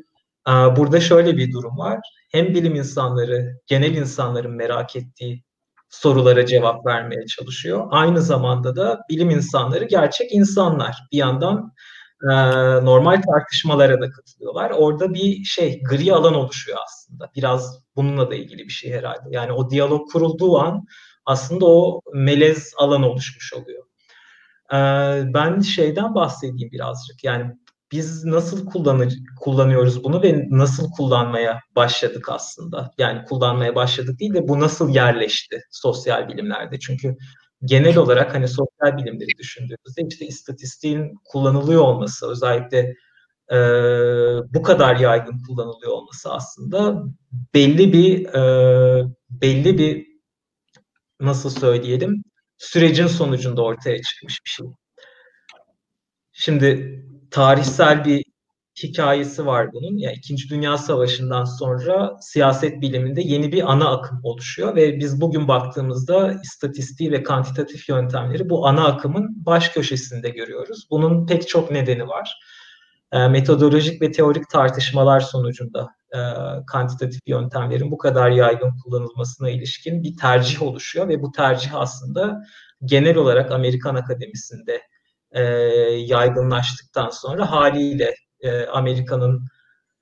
e, 0.48 0.52
burada 0.52 1.00
şöyle 1.00 1.38
bir 1.38 1.52
durum 1.52 1.78
var. 1.78 2.00
Hem 2.32 2.54
bilim 2.54 2.76
insanları, 2.76 3.60
genel 3.68 3.96
insanların 3.96 4.56
merak 4.56 4.96
ettiği 4.96 5.44
sorulara 5.90 6.46
cevap 6.46 6.86
vermeye 6.86 7.26
çalışıyor. 7.26 7.88
Aynı 7.92 8.22
zamanda 8.22 8.76
da 8.76 9.00
bilim 9.10 9.30
insanları 9.30 9.86
gerçek 9.86 10.32
insanlar. 10.32 10.96
Bir 11.12 11.18
yandan 11.18 11.74
e, 12.24 12.28
normal 12.86 13.22
tartışmalara 13.22 14.02
da 14.02 14.12
katılıyorlar. 14.12 14.72
Orada 14.72 15.14
bir 15.14 15.44
şey 15.44 15.84
gri 15.84 16.14
alan 16.14 16.34
oluşuyor 16.34 16.78
aslında. 16.86 17.32
Biraz 17.36 17.80
bununla 17.96 18.32
da 18.32 18.36
ilgili 18.36 18.64
bir 18.64 18.74
şey 18.74 18.92
herhalde. 18.92 19.30
Yani 19.32 19.52
o 19.52 19.70
diyalog 19.70 20.12
kurulduğu 20.12 20.60
an 20.60 20.86
aslında 21.26 21.66
o 21.66 22.02
melez 22.14 22.74
alan 22.78 23.04
oluşmuş 23.04 23.54
oluyor. 23.54 23.84
E, 24.74 24.78
ben 25.34 25.60
şeyden 25.60 26.16
bahsedeyim 26.16 26.72
birazcık. 26.72 27.24
Yani 27.24 27.56
biz 27.92 28.26
nasıl 28.26 28.66
kullanır, 28.66 29.14
kullanıyoruz 29.40 30.04
bunu 30.04 30.24
ve 30.24 30.46
nasıl 30.50 30.92
kullanmaya 30.92 31.60
başladık 31.76 32.30
aslında? 32.30 32.92
Yani 32.98 33.24
kullanmaya 33.24 33.76
başladık 33.76 34.20
değil 34.20 34.34
de 34.34 34.48
bu 34.48 34.60
nasıl 34.60 34.90
yerleşti 34.90 35.62
sosyal 35.72 36.28
bilimlerde? 36.28 36.80
Çünkü 36.80 37.16
genel 37.66 37.98
olarak 37.98 38.36
hani 38.36 38.48
sosyal 38.48 38.98
bilimleri 38.98 39.38
düşündüğümüzde 39.38 40.02
işte 40.10 40.26
istatistiğin 40.26 41.14
kullanılıyor 41.26 41.82
olması 41.82 42.32
özellikle 42.32 42.96
e, 43.52 43.58
bu 44.54 44.64
kadar 44.64 44.96
yaygın 44.96 45.44
kullanılıyor 45.48 45.92
olması 45.92 46.34
aslında 46.34 47.04
belli 47.54 47.94
bir 47.94 48.26
e, 48.26 49.06
belli 49.30 49.78
bir 49.78 50.08
nasıl 51.20 51.50
söyleyelim 51.50 52.24
sürecin 52.58 53.08
sonucunda 53.08 53.62
ortaya 53.62 54.02
çıkmış 54.02 54.40
bir 54.46 54.50
şey. 54.50 54.68
Şimdi 56.32 57.04
tarihsel 57.32 58.06
bir 58.06 58.24
hikayesi 58.84 59.46
var 59.46 59.74
bunun. 59.74 59.98
Yani 59.98 60.16
İkinci 60.16 60.50
Dünya 60.50 60.78
Savaşı'ndan 60.78 61.46
sonra 61.46 62.18
siyaset 62.22 62.82
biliminde 62.82 63.22
yeni 63.22 63.52
bir 63.52 63.72
ana 63.72 63.90
akım 63.90 64.20
oluşuyor 64.24 64.76
ve 64.76 65.00
biz 65.00 65.22
bugün 65.22 65.48
baktığımızda 65.48 66.40
istatistiği 66.44 67.12
ve 67.12 67.24
kantitatif 67.24 67.90
yöntemleri 67.90 68.50
bu 68.50 68.68
ana 68.68 68.86
akımın 68.86 69.46
baş 69.46 69.70
köşesinde 69.70 70.30
görüyoruz. 70.30 70.88
Bunun 70.92 71.28
pek 71.28 71.48
çok 71.48 71.72
nedeni 71.72 72.08
var. 72.08 72.40
E, 73.12 73.28
metodolojik 73.28 74.02
ve 74.02 74.12
teorik 74.12 74.50
tartışmalar 74.50 75.20
sonucunda 75.20 75.88
e, 76.16 76.20
kantitatif 76.68 77.22
yöntemlerin 77.28 77.92
bu 77.92 77.98
kadar 77.98 78.30
yaygın 78.30 78.72
kullanılmasına 78.84 79.50
ilişkin 79.50 80.04
bir 80.04 80.18
tercih 80.18 80.62
oluşuyor 80.62 81.08
ve 81.08 81.22
bu 81.22 81.32
tercih 81.32 81.76
aslında 81.76 82.42
genel 82.86 83.18
olarak 83.18 83.52
Amerikan 83.52 83.96
Akademisi'nde 83.96 84.82
e, 85.32 85.44
yaygınlaştıktan 85.98 87.10
sonra 87.10 87.52
haliyle 87.52 88.14
e, 88.42 88.66
Amerika'nın 88.66 89.46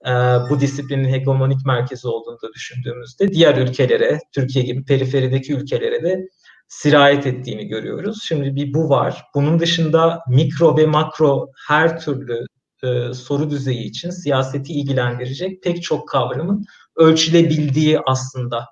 e, 0.06 0.12
bu 0.50 0.60
disiplinin 0.60 1.10
hegemonik 1.10 1.66
merkezi 1.66 2.08
olduğunu 2.08 2.42
da 2.42 2.54
düşündüğümüzde 2.54 3.28
diğer 3.28 3.58
ülkelere, 3.58 4.20
Türkiye 4.32 4.66
gibi 4.66 4.86
periferideki 4.86 5.54
ülkelere 5.54 6.04
de 6.04 6.28
sirayet 6.68 7.28
ettiğini 7.28 7.68
görüyoruz. 7.68 8.24
Şimdi 8.24 8.56
bir 8.56 8.74
bu 8.74 8.90
var. 8.90 9.24
Bunun 9.36 9.60
dışında 9.60 10.24
mikro 10.30 10.78
ve 10.78 10.86
makro 10.86 11.52
her 11.68 12.00
türlü 12.00 12.46
e, 12.84 13.14
soru 13.14 13.50
düzeyi 13.50 13.84
için 13.84 14.10
siyaseti 14.10 14.74
ilgilendirecek 14.74 15.64
pek 15.64 15.84
çok 15.84 16.10
kavramın 16.10 16.66
ölçülebildiği 16.96 18.00
aslında 18.06 18.66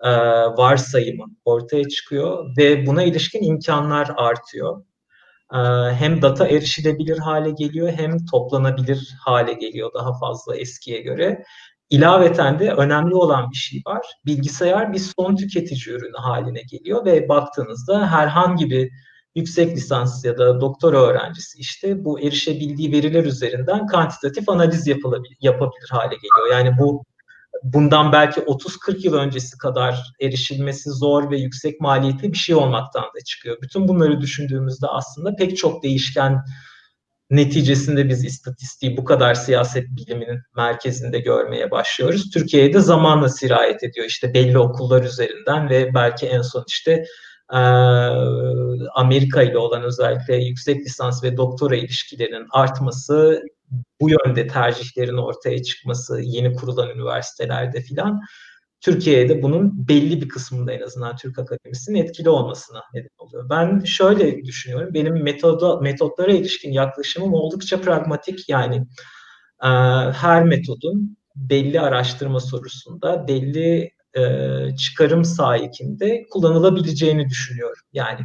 e, 0.00 0.10
varsayımı 0.56 1.24
ortaya 1.44 1.88
çıkıyor 1.88 2.56
ve 2.58 2.86
buna 2.86 3.02
ilişkin 3.02 3.42
imkanlar 3.42 4.10
artıyor. 4.16 4.82
E, 5.54 5.58
hem 5.94 6.22
data 6.22 6.48
erişilebilir 6.48 7.18
hale 7.18 7.50
geliyor 7.50 7.92
hem 7.92 8.26
toplanabilir 8.26 9.14
hale 9.20 9.52
geliyor 9.52 9.90
daha 9.94 10.18
fazla 10.18 10.56
eskiye 10.56 11.00
göre. 11.00 11.44
İlaveten 11.90 12.58
de 12.58 12.70
önemli 12.72 13.14
olan 13.14 13.50
bir 13.50 13.56
şey 13.56 13.82
var. 13.86 14.06
Bilgisayar 14.26 14.92
bir 14.92 14.98
son 14.98 15.36
tüketici 15.36 15.96
ürünü 15.96 16.16
haline 16.16 16.62
geliyor 16.62 17.04
ve 17.04 17.28
baktığınızda 17.28 18.12
herhangi 18.12 18.70
bir 18.70 18.90
yüksek 19.34 19.76
lisans 19.76 20.24
ya 20.24 20.38
da 20.38 20.60
doktora 20.60 21.02
öğrencisi 21.02 21.58
işte 21.58 22.04
bu 22.04 22.20
erişebildiği 22.20 22.92
veriler 22.92 23.24
üzerinden 23.24 23.86
kantitatif 23.86 24.48
analiz 24.48 24.86
yapılabilir, 24.86 25.36
yapabilir 25.40 25.88
hale 25.90 26.14
geliyor. 26.14 26.50
Yani 26.52 26.78
bu 26.78 27.04
bundan 27.62 28.12
belki 28.12 28.40
30-40 28.40 29.06
yıl 29.06 29.14
öncesi 29.14 29.58
kadar 29.58 30.12
erişilmesi 30.20 30.90
zor 30.90 31.30
ve 31.30 31.38
yüksek 31.38 31.80
maliyetli 31.80 32.32
bir 32.32 32.36
şey 32.36 32.54
olmaktan 32.54 33.04
da 33.04 33.24
çıkıyor. 33.24 33.56
Bütün 33.62 33.88
bunları 33.88 34.20
düşündüğümüzde 34.20 34.86
aslında 34.86 35.36
pek 35.36 35.56
çok 35.56 35.82
değişken 35.82 36.44
neticesinde 37.30 38.08
biz 38.08 38.24
istatistiği 38.24 38.96
bu 38.96 39.04
kadar 39.04 39.34
siyaset 39.34 39.84
biliminin 39.88 40.40
merkezinde 40.56 41.18
görmeye 41.18 41.70
başlıyoruz. 41.70 42.30
Türkiye'de 42.30 42.80
zamanla 42.80 43.28
sirayet 43.28 43.82
ediyor 43.82 44.06
işte 44.06 44.34
belli 44.34 44.58
okullar 44.58 45.02
üzerinden 45.02 45.70
ve 45.70 45.94
belki 45.94 46.26
en 46.26 46.42
son 46.42 46.64
işte 46.68 47.04
Amerika 48.94 49.42
ile 49.42 49.58
olan 49.58 49.82
özellikle 49.82 50.36
yüksek 50.36 50.80
lisans 50.80 51.24
ve 51.24 51.36
doktora 51.36 51.76
ilişkilerinin 51.76 52.46
artması, 52.50 53.42
bu 54.00 54.10
yönde 54.10 54.46
tercihlerin 54.46 55.16
ortaya 55.16 55.62
çıkması 55.62 56.20
yeni 56.20 56.52
kurulan 56.54 56.90
üniversitelerde 56.90 57.80
filan 57.80 58.20
Türkiye'de 58.80 59.42
bunun 59.42 59.88
belli 59.88 60.22
bir 60.22 60.28
kısmında 60.28 60.72
en 60.72 60.80
azından 60.80 61.16
Türk 61.16 61.38
Akademisi'nin 61.38 61.98
etkili 61.98 62.28
olmasına 62.28 62.82
neden 62.94 63.08
oluyor. 63.18 63.50
Ben 63.50 63.80
şöyle 63.84 64.44
düşünüyorum. 64.44 64.94
Benim 64.94 65.22
metoda, 65.22 65.80
metotlara 65.80 66.32
ilişkin 66.32 66.72
yaklaşımım 66.72 67.34
oldukça 67.34 67.80
pragmatik. 67.80 68.48
Yani 68.48 68.76
e, 69.62 69.68
her 70.12 70.44
metodun 70.44 71.16
belli 71.36 71.80
araştırma 71.80 72.40
sorusunda 72.40 73.28
belli 73.28 73.90
e, 74.16 74.22
çıkarım 74.76 75.24
sahikinde 75.24 76.22
kullanılabileceğini 76.30 77.28
düşünüyorum. 77.28 77.82
Yani 77.92 78.20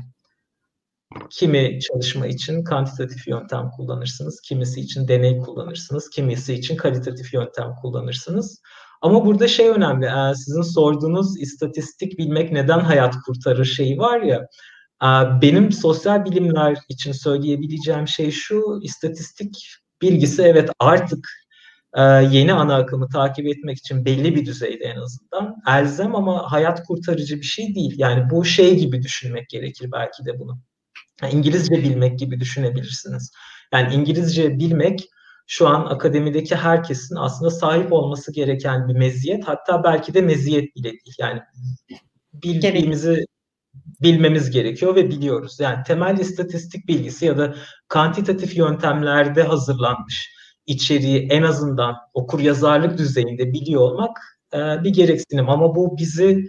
kimi 1.30 1.80
çalışma 1.80 2.28
için 2.28 2.64
kantitatif 2.64 3.28
yöntem 3.28 3.70
kullanırsınız, 3.70 4.42
kimisi 4.42 4.82
için 4.82 5.08
deney 5.08 5.38
kullanırsınız, 5.38 6.10
kimisi 6.10 6.54
için 6.54 6.76
kalitatif 6.76 7.34
yöntem 7.34 7.74
kullanırsınız. 7.82 8.62
Ama 9.02 9.26
burada 9.26 9.48
şey 9.48 9.70
önemli, 9.70 10.36
sizin 10.36 10.62
sorduğunuz 10.62 11.42
istatistik 11.42 12.18
bilmek 12.18 12.52
neden 12.52 12.80
hayat 12.80 13.16
kurtarır 13.26 13.66
şeyi 13.66 13.98
var 13.98 14.22
ya, 14.22 14.48
benim 15.42 15.72
sosyal 15.72 16.26
bilimler 16.26 16.78
için 16.90 17.12
söyleyebileceğim 17.12 18.08
şey 18.08 18.32
şu, 18.32 18.80
istatistik 18.84 19.68
bilgisi 20.02 20.42
evet 20.42 20.70
artık 20.80 21.28
yeni 22.32 22.54
ana 22.54 22.76
akımı 22.76 23.10
takip 23.10 23.48
etmek 23.48 23.78
için 23.78 24.06
belli 24.06 24.36
bir 24.36 24.46
düzeyde 24.46 24.84
en 24.84 25.00
azından 25.00 25.56
elzem 25.68 26.16
ama 26.16 26.52
hayat 26.52 26.84
kurtarıcı 26.84 27.38
bir 27.38 27.46
şey 27.46 27.76
değil. 27.76 27.94
Yani 27.98 28.30
bu 28.30 28.46
şey 28.46 28.78
gibi 28.78 29.04
düşünmek 29.04 29.50
gerekir 29.50 29.90
belki 29.92 30.26
de 30.26 30.40
bunu. 30.40 30.60
İngilizce 31.30 31.84
bilmek 31.84 32.20
gibi 32.20 32.40
düşünebilirsiniz. 32.40 33.32
Yani 33.74 33.94
İngilizce 33.94 34.60
bilmek 34.60 35.10
şu 35.48 35.68
an 35.68 35.86
akademideki 35.86 36.56
herkesin 36.56 37.16
aslında 37.16 37.52
sahip 37.52 37.94
olması 37.94 38.34
gereken 38.34 38.88
bir 38.88 38.94
meziyet. 38.94 39.48
Hatta 39.48 39.84
belki 39.84 40.14
de 40.14 40.22
meziyet 40.22 40.76
bile 40.76 40.90
değil. 40.90 41.16
Yani 41.20 41.40
bildiğimizi 42.34 43.26
bilmemiz 44.02 44.52
gerekiyor 44.52 44.96
ve 44.96 45.10
biliyoruz. 45.10 45.60
Yani 45.60 45.84
temel 45.84 46.20
istatistik 46.20 46.88
bilgisi 46.88 47.26
ya 47.26 47.38
da 47.38 47.56
kantitatif 47.88 48.58
yöntemlerde 48.58 49.44
hazırlanmış 49.44 50.32
içeriği 50.66 51.28
en 51.30 51.44
azından 51.44 51.96
okur 52.14 52.40
yazarlık 52.40 52.98
düzeyinde 52.98 53.54
biliyor 53.54 53.82
olmak 53.82 54.18
e, 54.54 54.58
bir 54.58 54.90
gereksinim 54.90 55.50
ama 55.50 55.76
bu 55.76 55.98
bizi 55.98 56.48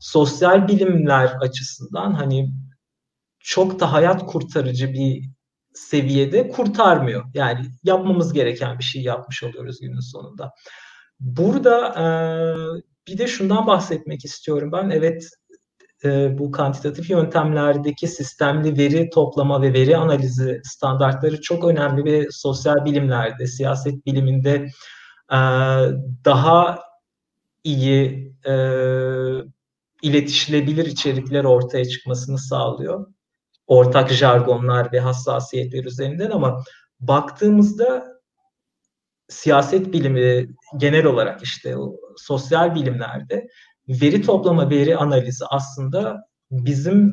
sosyal 0.00 0.68
bilimler 0.68 1.26
açısından 1.40 2.12
hani 2.12 2.52
çok 3.44 3.80
da 3.80 3.92
hayat 3.92 4.26
kurtarıcı 4.26 4.92
bir 4.92 5.30
seviyede 5.74 6.48
kurtarmıyor. 6.48 7.24
Yani 7.34 7.66
yapmamız 7.84 8.32
gereken 8.32 8.78
bir 8.78 8.84
şey 8.84 9.02
yapmış 9.02 9.42
oluyoruz 9.42 9.80
günün 9.80 10.00
sonunda. 10.00 10.50
Burada 11.20 11.88
e, 11.88 12.06
bir 13.06 13.18
de 13.18 13.26
şundan 13.26 13.66
bahsetmek 13.66 14.24
istiyorum 14.24 14.72
ben. 14.72 14.90
Evet 14.90 15.28
e, 16.04 16.38
bu 16.38 16.50
kantitatif 16.50 17.10
yöntemlerdeki 17.10 18.08
sistemli 18.08 18.78
veri 18.78 19.10
toplama 19.10 19.62
ve 19.62 19.72
veri 19.72 19.96
analizi 19.96 20.60
standartları 20.64 21.40
çok 21.40 21.64
önemli 21.64 22.04
ve 22.04 22.26
sosyal 22.30 22.84
bilimlerde, 22.84 23.46
siyaset 23.46 24.06
biliminde 24.06 24.68
e, 25.32 25.38
daha 26.24 26.78
iyi 27.64 28.32
e, 28.46 28.54
iletişilebilir 30.02 30.86
içerikler 30.86 31.44
ortaya 31.44 31.84
çıkmasını 31.84 32.38
sağlıyor. 32.38 33.06
Ortak 33.72 34.10
jargonlar 34.10 34.92
ve 34.92 35.00
hassasiyetler 35.00 35.84
üzerinden 35.84 36.30
ama 36.30 36.62
baktığımızda 37.00 38.06
siyaset 39.28 39.92
bilimi 39.92 40.54
genel 40.76 41.06
olarak 41.06 41.42
işte 41.42 41.76
o 41.76 41.96
sosyal 42.16 42.74
bilimlerde 42.74 43.48
veri 43.88 44.22
toplama, 44.22 44.70
veri 44.70 44.96
analizi 44.96 45.44
aslında 45.50 46.20
bizim 46.50 47.12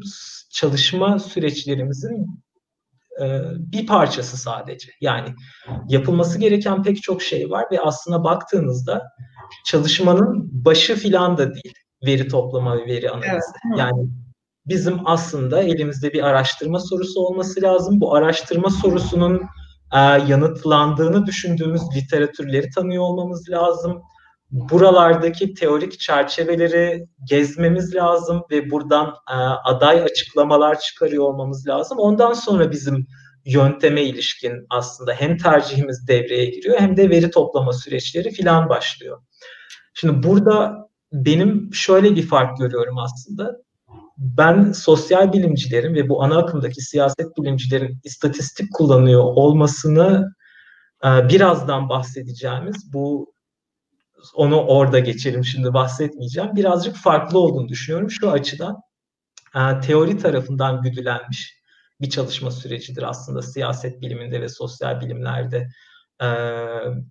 çalışma 0.51 1.19
süreçlerimizin 1.19 2.43
e, 3.21 3.41
bir 3.57 3.87
parçası 3.87 4.37
sadece. 4.37 4.91
Yani 5.01 5.29
yapılması 5.87 6.39
gereken 6.39 6.83
pek 6.83 7.03
çok 7.03 7.21
şey 7.21 7.49
var 7.49 7.65
ve 7.71 7.79
aslında 7.81 8.23
baktığınızda 8.23 9.09
çalışmanın 9.65 10.49
başı 10.65 10.95
filan 10.95 11.37
da 11.37 11.53
değil 11.53 11.73
veri 12.05 12.27
toplama 12.27 12.77
ve 12.77 12.85
veri 12.85 13.09
analizi. 13.09 13.29
Evet. 13.31 13.79
Yani 13.79 14.09
bizim 14.69 14.99
aslında 15.05 15.63
elimizde 15.63 16.13
bir 16.13 16.23
araştırma 16.23 16.79
sorusu 16.79 17.19
olması 17.19 17.61
lazım. 17.61 18.01
Bu 18.01 18.15
araştırma 18.15 18.69
sorusunun 18.69 19.41
e, 19.93 19.99
yanıtlandığını 19.99 21.25
düşündüğümüz 21.25 21.81
literatürleri 21.95 22.69
tanıyor 22.69 23.03
olmamız 23.03 23.49
lazım 23.49 24.01
buralardaki 24.51 25.53
teorik 25.53 25.99
çerçeveleri 25.99 27.05
gezmemiz 27.23 27.95
lazım 27.95 28.41
ve 28.51 28.71
buradan 28.71 29.07
e, 29.07 29.33
aday 29.63 30.03
açıklamalar 30.03 30.79
çıkarıyor 30.79 31.23
olmamız 31.23 31.67
lazım. 31.67 31.97
Ondan 31.97 32.33
sonra 32.33 32.71
bizim 32.71 33.07
yönteme 33.45 34.03
ilişkin 34.03 34.65
aslında 34.69 35.13
hem 35.13 35.37
tercihimiz 35.37 36.07
devreye 36.07 36.45
giriyor 36.45 36.79
hem 36.79 36.97
de 36.97 37.09
veri 37.09 37.31
toplama 37.31 37.73
süreçleri 37.73 38.31
filan 38.31 38.69
başlıyor. 38.69 39.21
Şimdi 39.93 40.27
burada 40.27 40.77
benim 41.13 41.73
şöyle 41.73 42.15
bir 42.15 42.27
fark 42.27 42.57
görüyorum 42.57 42.97
aslında. 42.97 43.55
Ben 44.19 44.71
sosyal 44.71 45.33
bilimcilerin 45.33 45.95
ve 45.95 46.09
bu 46.09 46.23
ana 46.23 46.37
akımdaki 46.37 46.81
siyaset 46.81 47.37
bilimcilerin 47.37 47.99
istatistik 48.03 48.73
kullanıyor 48.73 49.23
olmasını 49.23 50.35
birazdan 51.03 51.89
bahsedeceğimiz 51.89 52.93
bu 52.93 53.33
onu 54.35 54.61
orada 54.61 54.99
geçelim 54.99 55.45
şimdi 55.45 55.73
bahsetmeyeceğim. 55.73 56.55
Birazcık 56.55 56.95
farklı 56.95 57.39
olduğunu 57.39 57.69
düşünüyorum 57.69 58.11
şu 58.11 58.31
açıdan. 58.31 58.77
Teori 59.81 60.17
tarafından 60.17 60.81
güdülenmiş 60.81 61.59
bir 62.01 62.09
çalışma 62.09 62.51
sürecidir 62.51 63.03
aslında 63.03 63.41
siyaset 63.41 64.01
biliminde 64.01 64.41
ve 64.41 64.49
sosyal 64.49 65.01
bilimlerde 65.01 65.67
e, 66.21 66.25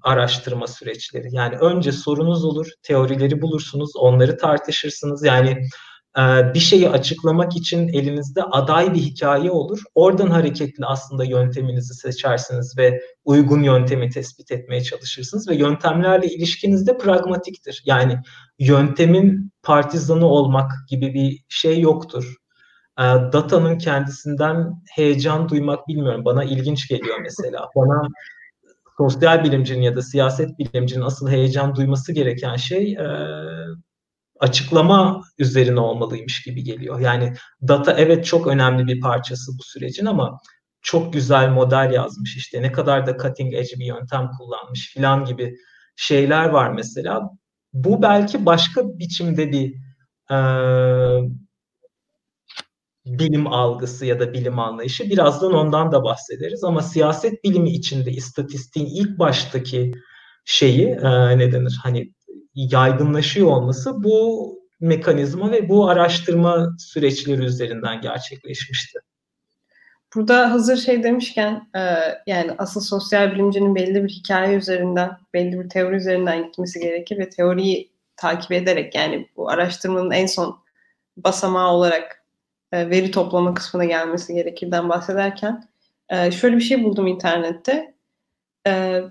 araştırma 0.03 0.67
süreçleri. 0.67 1.29
Yani 1.31 1.57
önce 1.57 1.93
sorunuz 1.93 2.45
olur, 2.45 2.67
teorileri 2.83 3.43
bulursunuz, 3.43 3.91
onları 3.97 4.37
tartışırsınız. 4.37 5.25
Yani 5.25 5.51
e, 5.51 5.65
bir 6.55 6.59
şeyi 6.59 6.89
açıklamak 6.89 7.57
için 7.57 7.89
elinizde 7.89 8.43
aday 8.43 8.95
bir 8.95 8.99
hikaye 8.99 9.51
olur. 9.51 9.83
Oradan 9.95 10.31
hareketli 10.31 10.87
aslında 10.87 11.25
yönteminizi 11.25 11.95
seçersiniz 11.95 12.79
ve 12.79 13.01
uygun 13.25 13.63
yöntemi 13.63 14.11
tespit 14.11 14.51
etmeye 14.51 14.83
çalışırsınız 14.83 15.49
ve 15.49 15.55
yöntemlerle 15.55 16.27
ilişkiniz 16.27 16.87
de 16.87 16.99
pragmatiktir. 16.99 17.83
Yani 17.87 18.19
yöntemin 18.59 19.53
partizanı 19.63 20.27
olmak 20.27 20.73
gibi 20.89 21.15
bir 21.15 21.45
şey 21.49 21.81
yoktur. 21.81 22.35
E, 22.99 23.03
datanın 23.03 23.79
kendisinden 23.79 24.83
heyecan 24.91 25.49
duymak 25.49 25.89
bilmiyorum. 25.89 26.25
Bana 26.25 26.45
ilginç 26.45 26.89
geliyor 26.89 27.19
mesela. 27.23 27.69
Bana 27.77 28.03
sosyal 28.97 29.45
bilimcinin 29.45 29.83
ya 29.83 29.97
da 29.97 30.03
siyaset 30.03 30.59
bilimcinin 30.59 31.05
asıl 31.05 31.29
heyecan 31.29 31.77
duyması 31.77 32.13
gereken 32.13 32.57
şey 32.57 32.93
e, 32.93 33.07
açıklama 34.41 35.23
üzerine 35.39 35.81
olmalıymış 35.81 36.43
gibi 36.43 36.65
geliyor. 36.65 37.01
Yani 37.01 37.35
data 37.69 37.93
evet 37.93 38.25
çok 38.25 38.47
önemli 38.47 38.87
bir 38.87 39.01
parçası 39.01 39.53
bu 39.59 39.63
sürecin 39.63 40.07
ama 40.07 40.39
çok 40.83 41.13
güzel 41.13 41.49
model 41.49 41.91
yazmış 41.95 42.37
işte 42.37 42.63
ne 42.63 42.73
kadar 42.73 43.07
da 43.07 43.19
cutting 43.23 43.55
edge 43.55 43.79
bir 43.79 43.85
yöntem 43.85 44.31
kullanmış 44.39 44.93
filan 44.95 45.25
gibi 45.25 45.57
şeyler 45.97 46.49
var 46.49 46.71
mesela. 46.71 47.31
Bu 47.73 48.03
belki 48.03 48.47
başka 48.47 48.99
biçimde 48.99 49.53
bir 49.53 49.75
e, 50.31 50.39
bilim 53.07 53.47
algısı 53.47 54.07
ya 54.07 54.21
da 54.21 54.33
bilim 54.33 54.59
anlayışı. 54.59 55.11
Birazdan 55.11 55.53
ondan 55.53 55.93
da 55.93 56.05
bahsederiz 56.05 56.65
ama 56.65 56.83
siyaset 56.83 57.45
bilimi 57.45 57.71
içinde 57.71 58.11
istatistiğin 58.11 58.87
ilk 58.87 59.19
baştaki 59.19 59.93
şeyi 60.45 60.87
e, 60.87 61.39
ne 61.39 61.53
denir 61.53 61.79
hani 61.83 62.13
yaygınlaşıyor 62.59 63.49
olması 63.49 64.05
bu 64.05 64.59
mekanizma 64.81 65.51
ve 65.51 65.69
bu 65.69 65.89
araştırma 65.89 66.77
süreçleri 66.79 67.45
üzerinden 67.45 68.01
gerçekleşmişti. 68.01 68.99
Burada 70.15 70.51
hazır 70.51 70.77
şey 70.77 71.03
demişken 71.03 71.69
e, 71.77 71.81
yani 72.27 72.53
asıl 72.59 72.81
sosyal 72.81 73.33
bilimcinin 73.33 73.75
belli 73.75 74.05
bir 74.05 74.09
hikaye 74.09 74.57
üzerinden, 74.57 75.19
belli 75.35 75.61
bir 75.61 75.69
teori 75.69 75.97
üzerinden 75.97 76.45
gitmesi 76.47 76.81
gerekir 76.81 77.19
ve 77.19 77.29
teoriyi 77.29 77.93
takip 78.17 78.53
ederek 78.53 78.95
yani 78.95 79.29
bu 79.37 79.51
araştırmanın 79.51 80.11
en 80.11 80.27
son 80.27 80.59
basamağı 81.17 81.73
olarak 81.73 82.25
e, 82.73 82.91
veri 82.91 83.11
toplama 83.11 83.55
kısmına 83.55 83.85
gelmesi 83.85 84.35
gerekirden 84.35 84.89
bahsederken 84.89 85.69
e, 86.09 86.31
şöyle 86.31 86.57
bir 86.57 86.63
şey 86.63 86.85
buldum 86.85 87.07
internette. 87.07 87.95
E, 88.67 89.03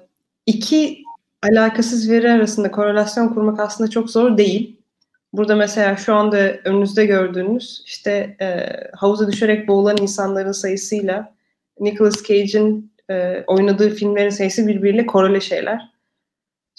iki 0.45 1.03
alakasız 1.43 2.10
veri 2.10 2.32
arasında 2.32 2.71
korelasyon 2.71 3.28
kurmak 3.28 3.60
aslında 3.60 3.89
çok 3.89 4.10
zor 4.10 4.38
değil. 4.38 4.78
Burada 5.34 5.56
mesela 5.56 5.95
şu 5.95 6.15
anda 6.15 6.38
önünüzde 6.38 7.06
gördüğünüz 7.06 7.84
işte 7.86 8.38
havuza 8.95 9.28
düşerek 9.32 9.67
boğulan 9.67 9.97
insanların 10.02 10.52
sayısıyla 10.52 11.34
Nicolas 11.80 12.23
Cage'in 12.23 12.93
oynadığı 13.47 13.89
filmlerin 13.89 14.30
sayısı 14.30 14.67
birbiriyle 14.67 15.06
korele 15.06 15.41
şeyler. 15.41 15.97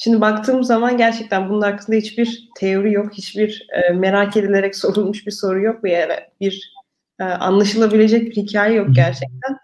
Şimdi 0.00 0.20
baktığım 0.20 0.64
zaman 0.64 0.96
gerçekten 0.96 1.48
bunun 1.48 1.60
hakkında 1.60 1.96
hiçbir 1.96 2.48
teori 2.56 2.92
yok, 2.92 3.12
hiçbir 3.12 3.66
e, 3.72 3.92
merak 3.92 4.36
edilerek 4.36 4.76
sorulmuş 4.76 5.26
bir 5.26 5.30
soru 5.30 5.60
yok 5.60 5.84
ve 5.84 5.90
yani 5.92 6.14
bir 6.40 6.72
e, 7.20 7.24
anlaşılabilecek 7.24 8.30
bir 8.30 8.36
hikaye 8.36 8.74
yok 8.74 8.88
gerçekten. 8.92 9.58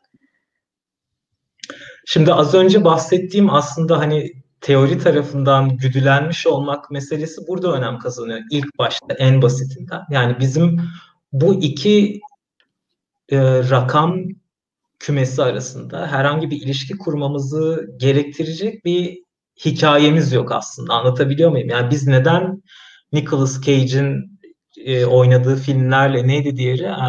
Şimdi 2.07 2.33
az 2.33 2.55
önce 2.55 2.85
bahsettiğim 2.85 3.51
aslında 3.51 3.99
hani 3.99 4.44
teori 4.65 4.99
tarafından 4.99 5.77
güdülenmiş 5.77 6.47
olmak 6.47 6.91
meselesi 6.91 7.41
burada 7.49 7.73
önem 7.73 7.99
kazanıyor. 7.99 8.41
İlk 8.51 8.79
başta 8.79 9.15
en 9.19 9.43
basitinden. 9.43 10.01
Yani 10.11 10.37
bizim 10.41 10.81
bu 11.33 11.55
iki 11.55 12.21
e, 13.29 13.39
rakam 13.71 14.17
kümesi 14.99 15.43
arasında 15.43 16.07
herhangi 16.07 16.51
bir 16.51 16.61
ilişki 16.61 16.99
kurmamızı 16.99 17.91
gerektirecek 17.97 18.85
bir 18.85 19.23
hikayemiz 19.65 20.33
yok 20.33 20.53
aslında. 20.53 20.95
Anlatabiliyor 20.95 21.51
muyum? 21.51 21.69
Yani 21.69 21.91
biz 21.91 22.07
neden 22.07 22.63
Nicolas 23.13 23.61
Cage'in 23.61 24.41
e, 24.85 25.05
oynadığı 25.05 25.57
filmlerle 25.57 26.27
neydi 26.27 26.57
diğeri? 26.57 26.85
E, 26.85 27.05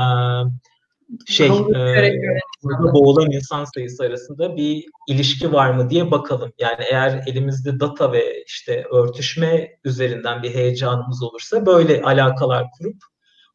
şey 1.27 1.47
e, 1.47 2.13
boğulan 2.93 3.31
insan 3.31 3.65
sayısı 3.65 4.03
arasında 4.03 4.55
bir 4.57 4.85
ilişki 5.07 5.53
var 5.53 5.71
mı 5.71 5.89
diye 5.89 6.11
bakalım. 6.11 6.51
Yani 6.59 6.83
eğer 6.91 7.23
elimizde 7.27 7.79
data 7.79 8.11
ve 8.11 8.43
işte 8.43 8.85
örtüşme 8.91 9.69
üzerinden 9.83 10.43
bir 10.43 10.55
heyecanımız 10.55 11.23
olursa 11.23 11.65
böyle 11.65 12.01
alakalar 12.01 12.65
kurup 12.77 12.97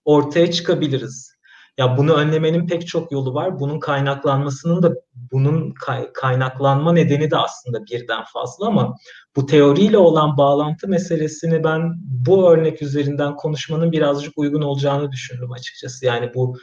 ortaya 0.05 0.51
çıkabiliriz. 0.51 1.31
Ya 1.79 1.97
bunu 1.97 2.13
önlemenin 2.13 2.67
pek 2.67 2.87
çok 2.87 3.13
yolu 3.13 3.35
var. 3.35 3.61
Bunun 3.61 3.81
kaynaklanmasının 3.81 4.83
da 4.83 4.95
bunun 5.33 5.71
kay- 5.71 6.13
kaynaklanma 6.13 6.93
nedeni 6.93 7.31
de 7.31 7.37
aslında 7.37 7.85
birden 7.85 8.25
fazla 8.33 8.67
ama 8.67 8.97
bu 9.37 9.47
teoriyle 9.47 9.99
olan 9.99 10.37
bağlantı 10.37 10.89
meselesini 10.89 11.65
ben 11.65 11.93
bu 12.05 12.51
örnek 12.51 12.83
üzerinden 12.83 13.37
konuşmanın 13.37 13.93
birazcık 13.93 14.33
uygun 14.39 14.63
olacağını 14.63 15.13
düşündüm 15.13 15.53
açıkçası. 15.53 16.07
Yani 16.07 16.31
bu 16.35 16.57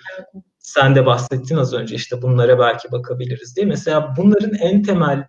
sen 0.68 0.96
de 0.96 1.06
bahsettin 1.06 1.58
az 1.58 1.74
önce 1.74 1.96
işte 1.96 2.22
bunlara 2.22 2.60
belki 2.60 2.92
bakabiliriz 2.92 3.56
diye. 3.56 3.66
Mesela 3.66 4.14
bunların 4.18 4.54
en 4.54 4.84
temel 4.84 5.28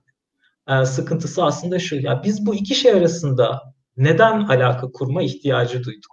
e, 0.68 0.84
sıkıntısı 0.84 1.44
aslında 1.44 1.78
şu 1.78 1.96
ya 1.96 2.22
biz 2.24 2.46
bu 2.46 2.54
iki 2.54 2.74
şey 2.74 2.92
arasında 2.92 3.62
neden 3.96 4.40
alaka 4.40 4.86
kurma 4.92 5.22
ihtiyacı 5.22 5.84
duyduk? 5.84 6.12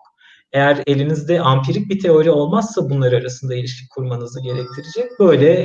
Eğer 0.52 0.84
elinizde 0.88 1.42
ampirik 1.42 1.90
bir 1.90 2.00
teori 2.00 2.32
olmazsa 2.32 2.90
bunlar 2.90 3.14
arasında 3.14 3.56
ilişki 3.56 3.90
kurmanızı 3.90 4.42
gerektirecek 4.42 5.12
böyle 5.20 5.62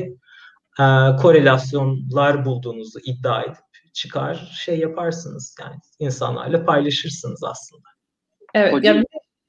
e, 0.80 1.16
korelasyonlar 1.22 2.44
bulduğunuzu 2.44 2.98
iddia 3.04 3.42
edip 3.42 3.92
çıkar 3.92 4.50
şey 4.64 4.78
yaparsınız 4.78 5.56
yani 5.60 5.76
insanlarla 5.98 6.64
paylaşırsınız 6.64 7.44
aslında. 7.44 7.88
Evet 8.54 8.84
ya 8.84 9.02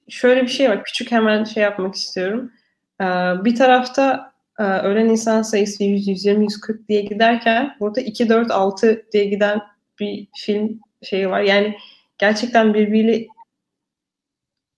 şöyle 0.10 0.42
bir 0.42 0.48
şey 0.48 0.70
var 0.70 0.84
küçük 0.84 1.12
hemen 1.12 1.44
şey 1.44 1.64
yapmak 1.64 1.96
istiyorum. 1.96 2.52
Ee, 3.02 3.06
bir 3.46 3.56
tarafta 3.56 4.34
e, 4.60 4.64
ölen 4.64 5.06
insan 5.06 5.42
sayısı 5.42 5.84
100, 5.84 6.08
120, 6.08 6.44
140 6.44 6.90
diye 6.90 7.02
giderken 7.02 7.76
burada 7.80 8.02
2, 8.02 8.30
4, 8.30 8.52
6 8.52 9.06
diye 9.14 9.26
giden 9.26 9.62
bir 10.00 10.28
film 10.36 10.80
şeyi 11.02 11.30
var. 11.30 11.42
Yani 11.42 11.78
gerçekten 12.18 12.74
birbiriyle 12.74 13.28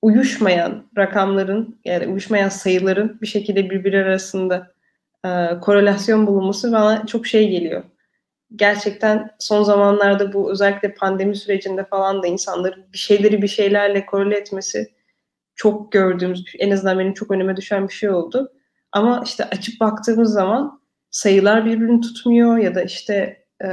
uyuşmayan 0.01 0.85
rakamların 0.97 1.79
yani 1.85 2.07
uyuşmayan 2.07 2.49
sayıların 2.49 3.21
bir 3.21 3.27
şekilde 3.27 3.69
birbiri 3.69 4.03
arasında 4.03 4.71
e, 5.25 5.29
korelasyon 5.61 6.27
bulunması 6.27 6.71
bana 6.71 7.05
çok 7.05 7.27
şey 7.27 7.49
geliyor. 7.49 7.83
Gerçekten 8.55 9.31
son 9.39 9.63
zamanlarda 9.63 10.33
bu 10.33 10.51
özellikle 10.51 10.93
pandemi 10.93 11.35
sürecinde 11.35 11.85
falan 11.85 12.23
da 12.23 12.27
insanların 12.27 12.85
bir 12.93 12.97
şeyleri 12.97 13.41
bir 13.41 13.47
şeylerle 13.47 14.05
korele 14.05 14.37
etmesi 14.37 14.92
çok 15.55 15.91
gördüğümüz, 15.91 16.45
en 16.59 16.71
azından 16.71 16.99
benim 16.99 17.13
çok 17.13 17.31
önüme 17.31 17.57
düşen 17.57 17.87
bir 17.87 17.93
şey 17.93 18.09
oldu. 18.09 18.51
Ama 18.91 19.21
işte 19.25 19.43
açıp 19.43 19.79
baktığımız 19.79 20.33
zaman 20.33 20.81
sayılar 21.11 21.65
birbirini 21.65 22.01
tutmuyor 22.01 22.57
ya 22.57 22.75
da 22.75 22.81
işte 22.83 23.45
e, 23.63 23.67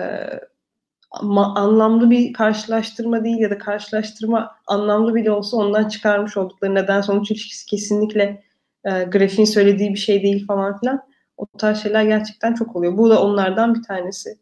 anlamlı 1.11 2.11
bir 2.11 2.33
karşılaştırma 2.33 3.25
değil 3.25 3.38
ya 3.38 3.51
da 3.51 3.59
karşılaştırma 3.59 4.57
anlamlı 4.66 5.14
bile 5.14 5.31
olsa 5.31 5.57
ondan 5.57 5.88
çıkarmış 5.88 6.37
oldukları 6.37 6.75
neden 6.75 7.01
sonuç 7.01 7.31
ilişkisi 7.31 7.66
kesinlikle 7.66 8.43
e, 8.85 9.05
grafiğin 9.05 9.47
söylediği 9.47 9.95
bir 9.95 9.99
şey 9.99 10.23
değil 10.23 10.47
falan 10.47 10.79
filan. 10.81 11.03
O 11.37 11.47
tarz 11.59 11.83
şeyler 11.83 12.05
gerçekten 12.05 12.55
çok 12.55 12.77
oluyor. 12.77 12.99
Bu 12.99 13.11
da 13.11 13.23
onlardan 13.23 13.75
bir 13.75 13.83
tanesi 13.83 14.38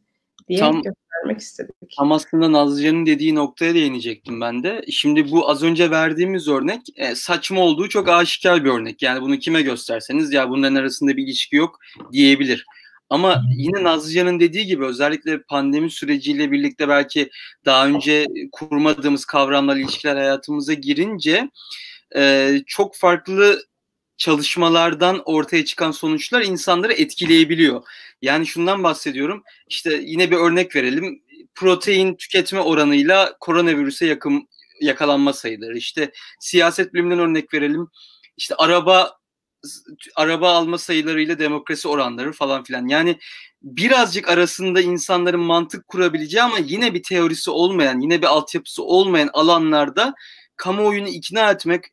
diye 0.48 0.58
Tam, 0.58 0.82
göstermek 0.82 1.40
istedik. 1.40 1.74
Tam 1.96 2.12
aslında 2.12 2.52
Nazlıcan'ın 2.52 3.06
dediği 3.06 3.34
noktaya 3.34 3.74
değinecektim 3.74 4.40
ben 4.40 4.62
de. 4.62 4.84
Şimdi 4.90 5.30
bu 5.30 5.50
az 5.50 5.62
önce 5.62 5.90
verdiğimiz 5.90 6.48
örnek 6.48 6.80
e, 6.96 7.14
saçma 7.14 7.61
olduğu 7.61 7.88
çok 7.88 8.08
aşikar 8.08 8.64
bir 8.64 8.70
örnek. 8.70 9.02
Yani 9.02 9.22
bunu 9.22 9.38
kime 9.38 9.62
gösterseniz 9.62 10.32
ya 10.32 10.50
bunların 10.50 10.74
arasında 10.74 11.16
bir 11.16 11.22
ilişki 11.22 11.56
yok 11.56 11.78
diyebilir. 12.12 12.66
Ama 13.11 13.42
yine 13.56 13.84
Nazlıcan'ın 13.84 14.40
dediği 14.40 14.66
gibi 14.66 14.84
özellikle 14.84 15.42
pandemi 15.42 15.90
süreciyle 15.90 16.50
birlikte 16.50 16.88
belki 16.88 17.30
daha 17.64 17.87
önce 17.87 18.26
kurmadığımız 18.52 19.24
kavramlar, 19.24 19.76
ilişkiler 19.76 20.16
hayatımıza 20.16 20.72
girince 20.72 21.50
e, 22.16 22.52
çok 22.66 22.96
farklı 22.96 23.58
çalışmalardan 24.18 25.22
ortaya 25.24 25.64
çıkan 25.64 25.90
sonuçlar 25.90 26.42
insanları 26.42 26.92
etkileyebiliyor. 26.92 27.83
Yani 28.22 28.46
şundan 28.46 28.83
bahsediyorum. 28.83 29.42
İşte 29.68 30.00
yine 30.04 30.31
bir 30.31 30.37
örnek 30.37 30.76
verelim. 30.76 31.22
protein 31.54 32.14
tüketme 32.14 32.61
oranıyla 32.61 33.37
koronavirüse 33.40 34.07
yakın 34.07 34.48
yakalanma 34.81 35.33
sayıları. 35.33 35.78
İşte 35.78 36.12
siyaset 36.40 36.94
biliminden 36.94 37.18
örnek 37.18 37.54
verelim. 37.54 37.88
İşte 38.37 38.54
araba 38.54 39.18
araba 40.16 40.52
alma 40.52 40.78
sayılarıyla 40.78 41.38
demokrasi 41.38 41.88
oranları 41.88 42.33
falan 42.33 42.64
filan. 42.64 42.88
Yani 42.88 43.18
birazcık 43.62 44.28
arasında 44.28 44.81
insanların 44.81 45.40
mantık 45.40 45.88
kurabileceği 45.88 46.42
ama 46.42 46.59
yine 46.59 46.94
bir 46.94 47.02
teorisi 47.02 47.50
olmayan, 47.50 48.00
yine 48.00 48.22
bir 48.22 48.26
altyapısı 48.26 48.83
olmayan 48.85 49.31
alanlarda 49.33 50.14
kamuoyunu 50.57 51.09
ikna 51.09 51.50
etmek 51.50 51.85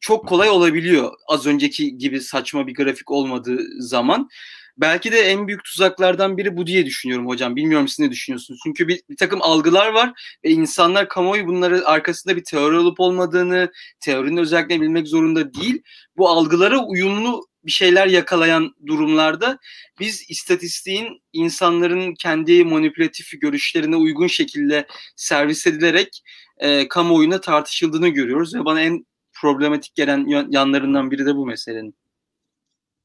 çok 0.00 0.28
kolay 0.28 0.50
olabiliyor. 0.50 1.12
Az 1.28 1.46
önceki 1.46 1.98
gibi 1.98 2.20
saçma 2.20 2.66
bir 2.66 2.74
grafik 2.74 3.10
olmadığı 3.10 3.82
zaman. 3.82 4.28
Belki 4.76 5.12
de 5.12 5.20
en 5.20 5.48
büyük 5.48 5.64
tuzaklardan 5.64 6.38
biri 6.38 6.56
bu 6.56 6.66
diye 6.66 6.86
düşünüyorum 6.86 7.26
hocam. 7.26 7.56
Bilmiyorum 7.56 7.88
siz 7.88 7.98
ne 7.98 8.10
düşünüyorsunuz? 8.10 8.60
Çünkü 8.64 8.88
bir, 8.88 9.00
bir 9.10 9.16
takım 9.16 9.42
algılar 9.42 9.88
var 9.88 10.12
ve 10.44 10.50
insanlar 10.50 11.08
kamuoyu 11.08 11.46
bunları 11.46 11.86
arkasında 11.86 12.36
bir 12.36 12.44
teori 12.44 12.76
olup 12.76 13.00
olmadığını, 13.00 13.72
teorinin 14.00 14.36
özellikle 14.36 14.80
bilmek 14.80 15.08
zorunda 15.08 15.54
değil. 15.54 15.82
Bu 16.16 16.28
algılara 16.28 16.78
uyumlu 16.78 17.50
bir 17.64 17.70
şeyler 17.70 18.06
yakalayan 18.06 18.74
durumlarda 18.86 19.58
biz 20.00 20.24
istatistiğin 20.28 21.22
insanların 21.32 22.14
kendi 22.14 22.64
manipülatif 22.64 23.40
görüşlerine 23.40 23.96
uygun 23.96 24.26
şekilde 24.26 24.86
servis 25.16 25.66
edilerek 25.66 26.22
e, 26.58 26.88
kamuoyuna 26.88 27.40
tartışıldığını 27.40 28.08
görüyoruz 28.08 28.54
ve 28.54 28.64
bana 28.64 28.80
en 28.80 29.06
problematik 29.40 29.94
gelen 29.94 30.26
yanlarından 30.50 31.10
biri 31.10 31.26
de 31.26 31.34
bu 31.34 31.46
meselenin. 31.46 31.94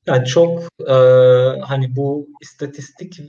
Yani 0.08 0.26
çok 0.26 0.62
e, 0.88 0.94
hani 1.62 1.96
bu 1.96 2.28
istatistik 2.42 3.22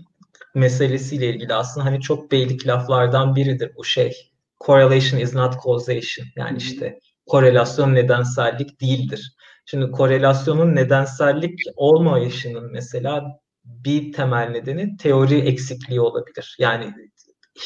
meselesiyle 0.55 1.29
ilgili 1.29 1.55
aslında 1.55 1.87
hani 1.87 2.01
çok 2.01 2.33
beylik 2.33 2.67
laflardan 2.67 3.37
biridir 3.37 3.73
bu 3.77 3.85
şey. 3.85 4.31
Correlation 4.67 5.21
is 5.21 5.35
not 5.35 5.55
causation. 5.65 6.27
Yani 6.37 6.59
işte 6.59 7.01
korelasyon 7.27 7.95
nedensellik 7.95 8.81
değildir. 8.81 9.37
Şimdi 9.67 9.91
korelasyonun 9.91 10.75
nedensellik 10.75 11.61
olmayışının 11.77 12.73
mesela 12.73 13.41
bir 13.65 14.13
temel 14.13 14.49
nedeni 14.49 14.97
teori 14.97 15.39
eksikliği 15.39 16.01
olabilir. 16.01 16.57
Yani 16.59 16.95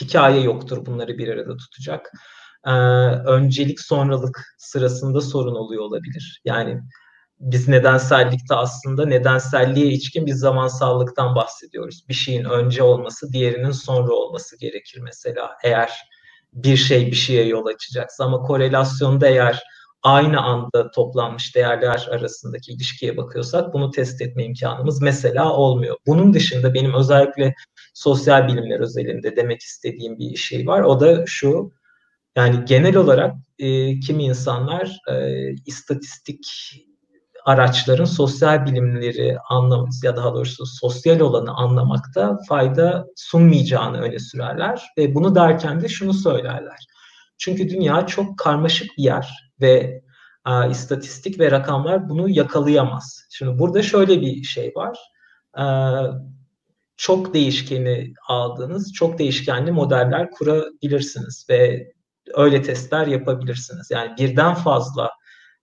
hikaye 0.01 0.41
yoktur 0.41 0.87
bunları 0.87 1.19
bir 1.19 1.29
arada 1.29 1.57
tutacak. 1.57 2.13
Ee, 2.67 2.71
öncelik 3.27 3.81
sonralık 3.81 4.55
sırasında 4.59 5.21
sorun 5.21 5.55
oluyor 5.55 5.83
olabilir. 5.83 6.41
Yani 6.45 6.81
biz 7.41 7.69
nedensellikte 7.69 8.55
aslında 8.55 9.07
nedenselliğe 9.07 9.87
içkin 9.87 10.27
bir 10.27 10.33
zamansallıktan 10.33 11.35
bahsediyoruz. 11.35 12.05
Bir 12.09 12.15
şeyin 12.15 12.45
önce 12.45 12.83
olması, 12.83 13.33
diğerinin 13.33 13.71
sonra 13.71 14.13
olması 14.13 14.59
gerekir 14.59 15.01
mesela. 15.01 15.51
Eğer 15.65 15.91
bir 16.53 16.77
şey 16.77 17.07
bir 17.07 17.17
şeye 17.17 17.45
yol 17.45 17.67
açacaksa 17.67 18.25
ama 18.25 18.43
korelasyonda 18.43 19.29
eğer 19.29 19.63
aynı 20.03 20.41
anda 20.41 20.91
toplanmış 20.91 21.57
değerler 21.57 22.09
arasındaki 22.11 22.73
ilişkiye 22.73 23.17
bakıyorsak 23.17 23.75
bunu 23.75 23.91
test 23.91 24.23
etme 24.23 24.45
imkanımız 24.45 25.03
mesela 25.03 25.53
olmuyor. 25.53 25.97
Bunun 26.07 26.35
dışında 26.35 26.75
benim 26.75 26.95
özellikle 26.95 27.55
sosyal 27.95 28.49
bilimler 28.49 28.81
özelinde 28.81 29.37
demek 29.37 29.61
istediğim 29.61 30.19
bir 30.19 30.37
şey 30.37 30.67
var. 30.67 30.81
O 30.81 31.01
da 31.01 31.25
şu, 31.27 31.73
yani 32.37 32.65
genel 32.65 32.97
olarak 32.97 33.35
e, 33.59 34.01
kimi 34.01 34.25
insanlar 34.25 34.99
e, 35.09 35.49
istatistik 35.67 36.47
araçların 37.45 38.05
sosyal 38.05 38.67
bilimleri 38.67 39.39
anlaması 39.49 40.07
ya 40.07 40.17
daha 40.17 40.35
doğrusu 40.35 40.67
sosyal 40.67 41.21
olanı 41.21 41.55
anlamakta 41.55 42.39
fayda 42.49 43.07
sunmayacağını 43.17 44.01
öne 44.01 44.19
sürerler 44.19 44.83
ve 44.99 45.15
bunu 45.15 45.35
derken 45.35 45.81
de 45.81 45.89
şunu 45.89 46.15
söylerler. 46.15 46.87
Çünkü 47.39 47.69
dünya 47.69 48.07
çok 48.07 48.39
karmaşık 48.39 48.89
bir 48.99 49.03
yer 49.03 49.53
ve 49.61 50.03
e, 50.47 50.71
istatistik 50.71 51.41
ve 51.41 51.51
rakamlar 51.51 52.09
bunu 52.09 52.29
yakalayamaz. 52.29 53.27
Şimdi 53.31 53.59
burada 53.59 53.83
şöyle 53.83 54.21
bir 54.21 54.43
şey 54.43 54.73
var. 54.77 54.99
E, 55.59 55.65
çok 56.97 57.35
değişkeni 57.35 58.15
aldığınız, 58.29 58.93
çok 58.93 59.19
değişkenli 59.19 59.73
modeller 59.73 60.31
kurabilirsiniz 60.31 61.47
ve 61.51 61.91
öyle 62.35 62.63
testler 62.63 63.07
yapabilirsiniz. 63.07 63.91
Yani 63.91 64.11
birden 64.19 64.55
fazla 64.55 65.11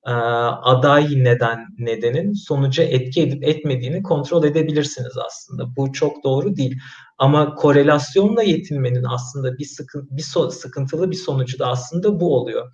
e, 0.08 0.12
aday 0.12 1.24
neden 1.24 1.60
nedenin 1.78 2.34
sonuca 2.34 2.84
etki 2.84 3.22
edip 3.22 3.44
etmediğini 3.44 4.04
kontrol 4.04 4.44
edebilirsiniz 4.44 5.18
aslında. 5.26 5.76
Bu 5.76 5.94
çok 5.94 6.24
doğru 6.24 6.56
değil. 6.56 6.80
Ama 7.18 7.56
korelasyonla 7.56 8.44
yetinmenin 8.44 9.04
aslında 9.04 9.58
bir, 9.58 9.66
sıkıntı, 9.66 10.18
bir 10.18 10.22
so, 10.22 10.50
sıkıntılı 10.50 11.12
bir 11.12 11.16
sonucu 11.16 11.60
da 11.60 11.68
aslında 11.68 12.20
bu 12.20 12.36
oluyor. 12.36 12.72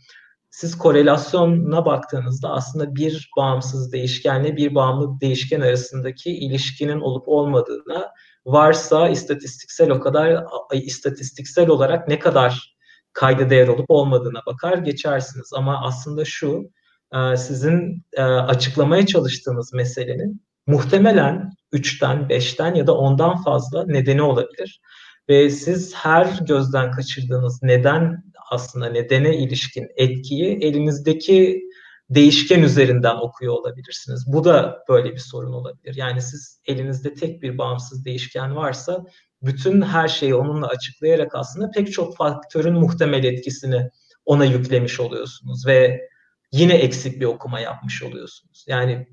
Siz 0.49 0.77
korelasyona 0.77 1.85
baktığınızda 1.85 2.49
aslında 2.49 2.95
bir 2.95 3.29
bağımsız 3.37 3.91
değişkenle 3.91 4.57
bir 4.57 4.75
bağımlı 4.75 5.21
değişken 5.21 5.61
arasındaki 5.61 6.37
ilişkinin 6.37 6.99
olup 6.99 7.27
olmadığına 7.27 8.11
varsa 8.45 9.09
istatistiksel 9.09 9.89
o 9.89 9.99
kadar 9.99 10.43
istatistiksel 10.73 11.69
olarak 11.69 12.07
ne 12.07 12.19
kadar 12.19 12.75
kayda 13.13 13.49
değer 13.49 13.67
olup 13.67 13.85
olmadığına 13.89 14.41
bakar 14.45 14.77
geçersiniz. 14.77 15.51
Ama 15.55 15.81
aslında 15.85 16.25
şu 16.25 16.71
e, 17.13 17.37
sizin 17.37 18.03
e, 18.13 18.21
açıklamaya 18.23 19.05
çalıştığınız 19.05 19.73
meselenin 19.73 20.41
muhtemelen 20.67 21.51
3'ten, 21.73 22.27
5'ten 22.27 22.75
ya 22.75 22.87
da 22.87 22.97
ondan 22.97 23.43
fazla 23.43 23.85
nedeni 23.85 24.21
olabilir. 24.21 24.81
Ve 25.29 25.49
siz 25.49 25.95
her 25.95 26.39
gözden 26.47 26.91
kaçırdığınız 26.91 27.59
neden 27.63 28.23
aslında 28.51 28.89
nedene 28.89 29.37
ilişkin 29.37 29.87
etkiyi 29.95 30.57
elinizdeki 30.61 31.61
değişken 32.09 32.61
üzerinden 32.61 33.15
okuyor 33.15 33.53
olabilirsiniz. 33.53 34.25
Bu 34.27 34.43
da 34.43 34.83
böyle 34.89 35.11
bir 35.11 35.17
sorun 35.17 35.53
olabilir. 35.53 35.95
Yani 35.95 36.21
siz 36.21 36.61
elinizde 36.67 37.13
tek 37.13 37.41
bir 37.41 37.57
bağımsız 37.57 38.05
değişken 38.05 38.55
varsa 38.55 39.03
bütün 39.43 39.81
her 39.81 40.07
şeyi 40.07 40.35
onunla 40.35 40.67
açıklayarak 40.67 41.35
aslında 41.35 41.71
pek 41.71 41.93
çok 41.93 42.17
faktörün 42.17 42.73
muhtemel 42.73 43.23
etkisini 43.23 43.89
ona 44.25 44.45
yüklemiş 44.45 44.99
oluyorsunuz 44.99 45.67
ve 45.67 46.07
yine 46.51 46.73
eksik 46.73 47.21
bir 47.21 47.25
okuma 47.25 47.59
yapmış 47.59 48.03
oluyorsunuz. 48.03 48.65
Yani 48.67 49.07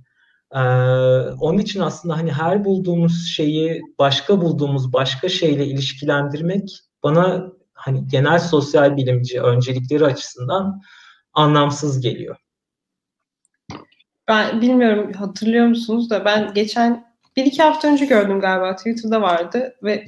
e, 0.54 0.60
onun 1.40 1.58
için 1.58 1.80
aslında 1.80 2.16
hani 2.16 2.32
her 2.32 2.64
bulduğumuz 2.64 3.28
şeyi 3.28 3.82
başka 3.98 4.40
bulduğumuz 4.40 4.92
başka 4.92 5.28
şeyle 5.28 5.66
ilişkilendirmek 5.66 6.70
bana 7.02 7.52
hani 7.72 8.08
genel 8.08 8.38
sosyal 8.38 8.96
bilimci 8.96 9.40
öncelikleri 9.42 10.04
açısından 10.04 10.80
anlamsız 11.32 12.00
geliyor. 12.00 12.36
Ben 14.28 14.60
bilmiyorum 14.60 15.12
hatırlıyor 15.12 15.66
musunuz 15.66 16.10
da 16.10 16.24
ben 16.24 16.54
geçen 16.54 17.09
bir 17.40 17.46
iki 17.46 17.62
hafta 17.62 17.88
önce 17.88 18.04
gördüm 18.04 18.40
galiba 18.40 18.76
Twitter'da 18.76 19.22
vardı 19.22 19.76
ve 19.82 20.04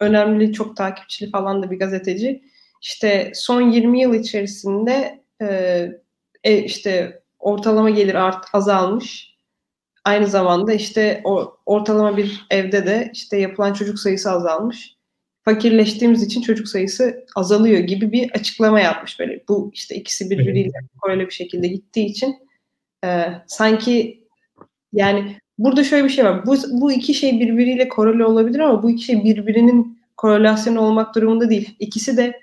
önemli 0.00 0.52
çok 0.52 0.76
takipçili 0.76 1.30
falan 1.30 1.62
da 1.62 1.70
bir 1.70 1.78
gazeteci 1.78 2.42
işte 2.82 3.32
son 3.34 3.70
20 3.70 4.00
yıl 4.00 4.14
içerisinde 4.14 5.24
e, 5.42 5.46
e, 6.44 6.58
işte 6.58 7.22
ortalama 7.38 7.90
gelir 7.90 8.14
art 8.14 8.46
azalmış. 8.52 9.34
Aynı 10.04 10.26
zamanda 10.26 10.72
işte 10.72 11.20
o 11.24 11.56
ortalama 11.66 12.16
bir 12.16 12.46
evde 12.50 12.86
de 12.86 13.10
işte 13.14 13.36
yapılan 13.36 13.72
çocuk 13.72 13.98
sayısı 13.98 14.30
azalmış. 14.30 14.96
Fakirleştiğimiz 15.42 16.22
için 16.22 16.42
çocuk 16.42 16.68
sayısı 16.68 17.26
azalıyor 17.36 17.78
gibi 17.78 18.12
bir 18.12 18.30
açıklama 18.30 18.80
yapmış 18.80 19.20
böyle. 19.20 19.44
Bu 19.48 19.70
işte 19.74 19.94
ikisi 19.94 20.30
birbiriyle 20.30 20.78
koreli 21.00 21.26
bir 21.26 21.34
şekilde 21.34 21.68
gittiği 21.68 22.06
için 22.06 22.36
e, 23.04 23.26
sanki 23.46 24.24
yani 24.92 25.38
burada 25.58 25.84
şöyle 25.84 26.04
bir 26.04 26.10
şey 26.10 26.24
var. 26.24 26.46
Bu, 26.46 26.56
bu 26.70 26.92
iki 26.92 27.14
şey 27.14 27.40
birbiriyle 27.40 27.88
koreli 27.88 28.24
olabilir 28.24 28.58
ama 28.58 28.82
bu 28.82 28.90
iki 28.90 29.04
şey 29.04 29.24
birbirinin 29.24 29.98
korelasyonu 30.16 30.80
olmak 30.80 31.14
durumunda 31.14 31.50
değil. 31.50 31.76
İkisi 31.78 32.16
de 32.16 32.40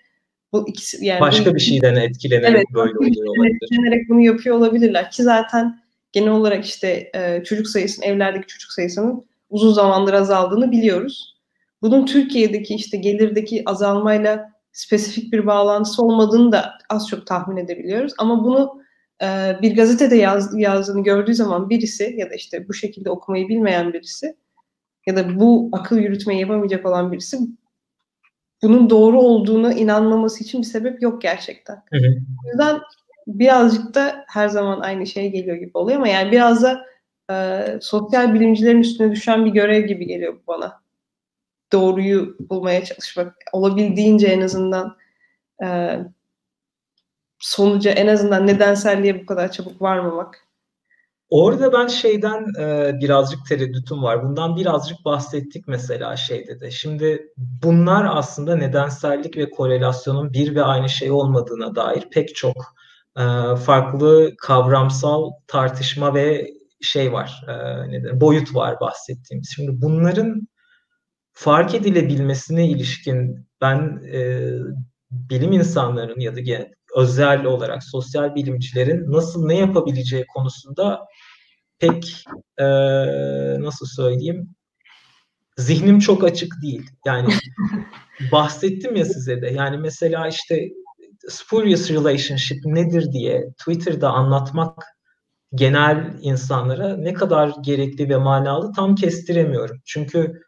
bu 0.53 0.69
ikisi 0.69 1.05
yani 1.05 1.21
başka 1.21 1.51
bu, 1.51 1.55
bir 1.55 1.59
şeyden 1.59 1.95
etkilenerek 1.95 2.55
evet, 2.55 2.65
böyle 2.73 2.97
oluyor 2.97 3.27
olabilir. 3.27 3.55
Etkilenerek 3.63 4.09
bunu 4.09 4.21
yapıyor 4.21 4.55
olabilirler 4.57 5.11
ki 5.11 5.23
zaten 5.23 5.79
genel 6.11 6.31
olarak 6.31 6.65
işte 6.65 7.11
e, 7.15 7.43
çocuk 7.43 7.67
sayısının 7.67 8.07
evlerdeki 8.07 8.47
çocuk 8.47 8.71
sayısının 8.71 9.25
uzun 9.49 9.73
zamandır 9.73 10.13
azaldığını 10.13 10.71
biliyoruz. 10.71 11.35
Bunun 11.81 12.05
Türkiye'deki 12.05 12.75
işte 12.75 12.97
gelirdeki 12.97 13.63
azalmayla 13.65 14.51
spesifik 14.71 15.33
bir 15.33 15.45
bağlantısı 15.47 16.03
olmadığını 16.03 16.51
da 16.51 16.73
az 16.89 17.07
çok 17.07 17.27
tahmin 17.27 17.57
edebiliyoruz. 17.57 18.13
Ama 18.17 18.43
bunu 18.43 18.80
bir 19.61 19.75
gazetede 19.75 20.15
yaz, 20.15 20.59
yazdığını 20.59 21.03
gördüğü 21.03 21.33
zaman 21.33 21.69
birisi 21.69 22.15
ya 22.17 22.29
da 22.29 22.35
işte 22.35 22.67
bu 22.67 22.73
şekilde 22.73 23.09
okumayı 23.09 23.47
bilmeyen 23.49 23.93
birisi 23.93 24.35
ya 25.05 25.15
da 25.15 25.39
bu 25.39 25.69
akıl 25.71 25.97
yürütmeyi 25.97 26.41
yapamayacak 26.41 26.85
olan 26.85 27.11
birisi 27.11 27.37
bunun 28.63 28.89
doğru 28.89 29.21
olduğunu 29.21 29.73
inanmaması 29.73 30.43
için 30.43 30.61
bir 30.61 30.67
sebep 30.67 31.01
yok 31.01 31.21
gerçekten. 31.21 31.75
Hı. 31.75 31.97
O 32.45 32.49
yüzden 32.49 32.79
birazcık 33.27 33.95
da 33.95 34.25
her 34.27 34.47
zaman 34.47 34.79
aynı 34.79 35.07
şey 35.07 35.31
geliyor 35.31 35.57
gibi 35.57 35.71
oluyor 35.73 35.97
ama 35.97 36.07
yani 36.07 36.31
biraz 36.31 36.63
da 36.63 36.85
e, 37.31 37.65
sosyal 37.81 38.33
bilimcilerin 38.33 38.81
üstüne 38.81 39.11
düşen 39.11 39.45
bir 39.45 39.51
görev 39.51 39.87
gibi 39.87 40.07
geliyor 40.07 40.39
bana. 40.47 40.81
doğruyu 41.73 42.37
bulmaya 42.49 42.83
çalışmak, 42.85 43.35
olabildiğince 43.53 44.27
en 44.27 44.41
azından 44.41 44.97
e, 45.63 45.97
sonuca 47.41 47.91
en 47.91 48.07
azından 48.07 48.47
nedenselliğe 48.47 49.21
bu 49.21 49.25
kadar 49.25 49.51
çabuk 49.51 49.81
varmamak. 49.81 50.47
Orada 51.29 51.73
ben 51.73 51.87
şeyden 51.87 52.45
e, 52.59 52.93
birazcık 53.01 53.45
tereddütüm 53.45 54.03
var. 54.03 54.23
Bundan 54.23 54.55
birazcık 54.55 55.05
bahsettik 55.05 55.67
mesela 55.67 56.17
şeyde 56.17 56.59
de. 56.59 56.71
Şimdi 56.71 57.33
bunlar 57.37 58.07
aslında 58.17 58.55
nedensellik 58.55 59.37
ve 59.37 59.49
korelasyonun 59.49 60.33
bir 60.33 60.55
ve 60.55 60.63
aynı 60.63 60.89
şey 60.89 61.11
olmadığına 61.11 61.75
dair 61.75 62.07
pek 62.11 62.35
çok 62.35 62.75
e, 63.17 63.23
farklı 63.55 64.31
kavramsal 64.37 65.31
tartışma 65.47 66.15
ve 66.15 66.51
şey 66.81 67.13
var, 67.13 67.43
e, 67.47 67.87
nedir, 67.91 68.21
boyut 68.21 68.55
var 68.55 68.79
bahsettiğimiz. 68.79 69.53
Şimdi 69.55 69.81
bunların 69.81 70.47
fark 71.33 71.75
edilebilmesine 71.75 72.67
ilişkin 72.67 73.47
ben 73.61 74.01
e, 74.13 74.51
bilim 75.11 75.51
insanlarının 75.51 76.19
ya 76.19 76.35
da 76.35 76.39
özel 76.95 77.45
olarak 77.45 77.83
sosyal 77.83 78.35
bilimcilerin 78.35 79.11
nasıl 79.11 79.45
ne 79.45 79.57
yapabileceği 79.57 80.25
konusunda 80.27 81.05
pek 81.79 82.25
e, 82.57 82.65
nasıl 83.59 83.85
söyleyeyim 83.85 84.55
zihnim 85.57 85.99
çok 85.99 86.23
açık 86.23 86.61
değil. 86.61 86.89
Yani 87.05 87.33
bahsettim 88.31 88.95
ya 88.95 89.05
size 89.05 89.41
de. 89.41 89.47
Yani 89.47 89.77
mesela 89.77 90.27
işte 90.27 90.69
spurious 91.29 91.91
relationship 91.91 92.65
nedir 92.65 93.11
diye 93.11 93.49
Twitter'da 93.59 94.09
anlatmak 94.09 94.85
genel 95.55 96.17
insanlara 96.21 96.97
ne 96.97 97.13
kadar 97.13 97.53
gerekli 97.61 98.09
ve 98.09 98.17
manalı 98.17 98.73
tam 98.73 98.95
kestiremiyorum. 98.95 99.77
Çünkü 99.85 100.41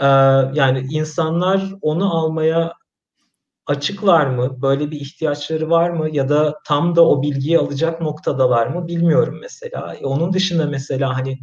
e, 0.00 0.06
yani 0.54 0.86
insanlar 0.90 1.72
onu 1.80 2.16
almaya 2.16 2.72
açıklar 3.66 4.26
mı? 4.26 4.62
Böyle 4.62 4.90
bir 4.90 5.00
ihtiyaçları 5.00 5.70
var 5.70 5.90
mı? 5.90 6.08
Ya 6.12 6.28
da 6.28 6.54
tam 6.66 6.96
da 6.96 7.08
o 7.08 7.22
bilgiyi 7.22 7.58
alacak 7.58 8.00
noktadalar 8.00 8.66
mı? 8.66 8.88
Bilmiyorum 8.88 9.38
mesela. 9.40 9.96
E, 10.00 10.06
onun 10.06 10.32
dışında 10.32 10.66
mesela 10.66 11.16
hani 11.16 11.38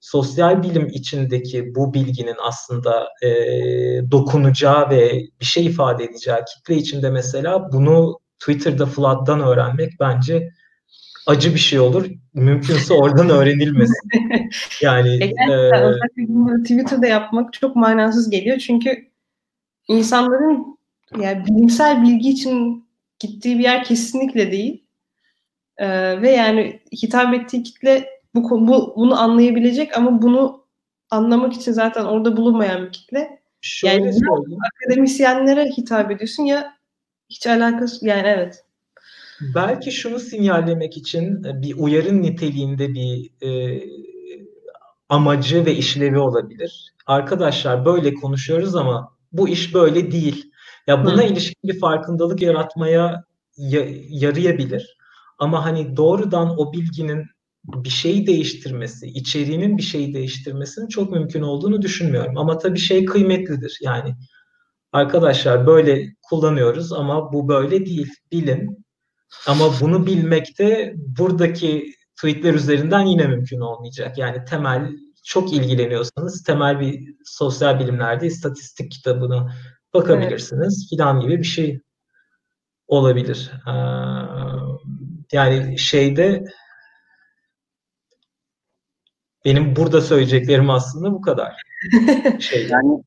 sosyal 0.00 0.62
bilim 0.62 0.86
içindeki 0.86 1.74
bu 1.74 1.94
bilginin 1.94 2.36
aslında 2.42 3.08
e, 3.22 3.30
dokunacağı 4.10 4.90
ve 4.90 5.22
bir 5.40 5.46
şey 5.46 5.66
ifade 5.66 6.04
edeceği 6.04 6.36
kitle 6.54 6.74
içinde 6.74 7.10
mesela 7.10 7.72
bunu 7.72 8.18
Twitter'da 8.40 8.86
Flood'dan 8.86 9.40
öğrenmek 9.40 9.92
bence 10.00 10.48
acı 11.26 11.54
bir 11.54 11.58
şey 11.58 11.80
olur. 11.80 12.06
Mümkünse 12.34 12.94
oradan 12.94 13.28
öğrenilmesin. 13.28 14.08
Yani 14.82 15.24
e, 15.24 15.52
e, 15.52 16.62
Twitter'da 16.62 17.06
yapmak 17.06 17.52
çok 17.52 17.76
manasız 17.76 18.30
geliyor 18.30 18.58
çünkü 18.58 19.08
insanların 19.88 20.77
yani 21.20 21.44
bilimsel 21.46 22.02
bilgi 22.02 22.30
için 22.30 22.88
gittiği 23.18 23.58
bir 23.58 23.64
yer 23.64 23.84
kesinlikle 23.84 24.52
değil. 24.52 24.84
Ee, 25.76 26.22
ve 26.22 26.30
yani 26.30 26.80
hitap 27.02 27.34
ettiği 27.34 27.62
kitle 27.62 28.08
bu, 28.34 28.68
bu 28.68 28.94
bunu 28.96 29.20
anlayabilecek 29.20 29.96
ama 29.96 30.22
bunu 30.22 30.64
anlamak 31.10 31.52
için 31.52 31.72
zaten 31.72 32.04
orada 32.04 32.36
bulunmayan 32.36 32.86
bir 32.86 32.92
kitle. 32.92 33.40
Şöyle 33.60 33.94
yani 33.94 34.06
ya 34.06 34.58
akademisyenlere 34.72 35.64
hitap 35.64 36.10
ediyorsun 36.10 36.42
ya 36.44 36.76
hiç 37.30 37.46
alakası 37.46 38.06
yani 38.06 38.28
evet. 38.28 38.64
Belki 39.54 39.92
şunu 39.92 40.18
sinyallemek 40.18 40.96
için 40.96 41.44
e, 41.44 41.62
bir 41.62 41.74
uyarın 41.76 42.22
niteliğinde 42.22 42.94
bir 42.94 43.30
e, 43.46 43.82
amacı 45.08 45.66
ve 45.66 45.74
işlevi 45.74 46.18
olabilir. 46.18 46.94
Arkadaşlar 47.06 47.84
böyle 47.84 48.14
konuşuyoruz 48.14 48.76
ama 48.76 49.12
bu 49.32 49.48
iş 49.48 49.74
böyle 49.74 50.12
değil. 50.12 50.47
Ya 50.88 51.04
buna 51.04 51.22
Hı. 51.22 51.26
ilişkin 51.26 51.62
bir 51.64 51.80
farkındalık 51.80 52.42
yaratmaya 52.42 53.24
ya, 53.56 53.86
yarayabilir. 54.08 54.96
Ama 55.38 55.64
hani 55.64 55.96
doğrudan 55.96 56.58
o 56.58 56.72
bilginin 56.72 57.26
bir 57.64 57.88
şeyi 57.88 58.26
değiştirmesi, 58.26 59.06
içeriğinin 59.06 59.78
bir 59.78 59.82
şeyi 59.82 60.14
değiştirmesinin 60.14 60.88
çok 60.88 61.12
mümkün 61.12 61.42
olduğunu 61.42 61.82
düşünmüyorum. 61.82 62.38
Ama 62.38 62.58
tabii 62.58 62.78
şey 62.78 63.04
kıymetlidir. 63.04 63.78
Yani 63.82 64.14
arkadaşlar 64.92 65.66
böyle 65.66 66.14
kullanıyoruz 66.22 66.92
ama 66.92 67.32
bu 67.32 67.48
böyle 67.48 67.86
değil. 67.86 68.08
Bilin. 68.32 68.84
Ama 69.46 69.64
bunu 69.80 70.06
bilmek 70.06 70.58
de 70.58 70.94
buradaki 70.96 71.94
tweetler 72.16 72.54
üzerinden 72.54 73.06
yine 73.06 73.26
mümkün 73.26 73.60
olmayacak. 73.60 74.18
Yani 74.18 74.44
temel 74.44 74.90
çok 75.24 75.52
ilgileniyorsanız 75.52 76.42
temel 76.42 76.80
bir 76.80 77.14
sosyal 77.24 77.80
bilimlerde 77.80 78.26
istatistik 78.26 78.90
kitabını 78.90 79.50
bakabilirsiniz 80.02 80.78
evet. 80.80 80.90
filan 80.90 81.20
gibi 81.20 81.38
bir 81.38 81.44
şey 81.44 81.80
olabilir. 82.86 83.52
Ee, 83.66 83.72
yani 85.32 85.78
şeyde 85.78 86.44
benim 89.44 89.76
burada 89.76 90.00
söyleyeceklerim 90.00 90.70
aslında 90.70 91.12
bu 91.12 91.20
kadar. 91.20 91.62
şey. 92.40 92.68
Yani 92.68 93.02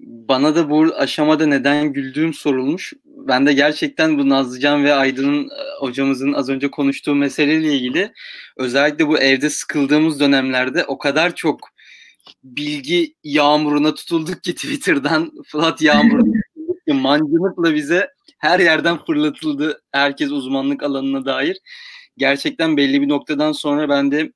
bana 0.00 0.56
da 0.56 0.70
bu 0.70 0.94
aşamada 0.96 1.46
neden 1.46 1.92
güldüğüm 1.92 2.34
sorulmuş. 2.34 2.92
Ben 3.04 3.46
de 3.46 3.52
gerçekten 3.52 4.18
bu 4.18 4.28
Nazlıcan 4.28 4.84
ve 4.84 4.94
Aydın'ın 4.94 5.44
e, 5.44 5.80
hocamızın 5.80 6.32
az 6.32 6.48
önce 6.48 6.70
konuştuğu 6.70 7.14
meseleyle 7.14 7.72
ilgili 7.72 8.12
özellikle 8.56 9.08
bu 9.08 9.18
evde 9.18 9.50
sıkıldığımız 9.50 10.20
dönemlerde 10.20 10.84
o 10.84 10.98
kadar 10.98 11.34
çok 11.34 11.68
bilgi 12.44 13.14
yağmuruna 13.24 13.94
tutulduk 13.94 14.42
ki 14.42 14.54
Twitter'dan 14.54 15.32
Fırat 15.46 15.82
yağmuruna 15.82 16.40
tutulduk 16.54 16.86
ki 16.88 16.92
mancınıkla 16.92 17.74
bize 17.74 18.08
her 18.38 18.60
yerden 18.60 19.04
fırlatıldı 19.04 19.82
herkes 19.92 20.30
uzmanlık 20.30 20.82
alanına 20.82 21.24
dair. 21.24 21.58
Gerçekten 22.16 22.76
belli 22.76 23.02
bir 23.02 23.08
noktadan 23.08 23.52
sonra 23.52 23.88
ben 23.88 24.12
de 24.12 24.32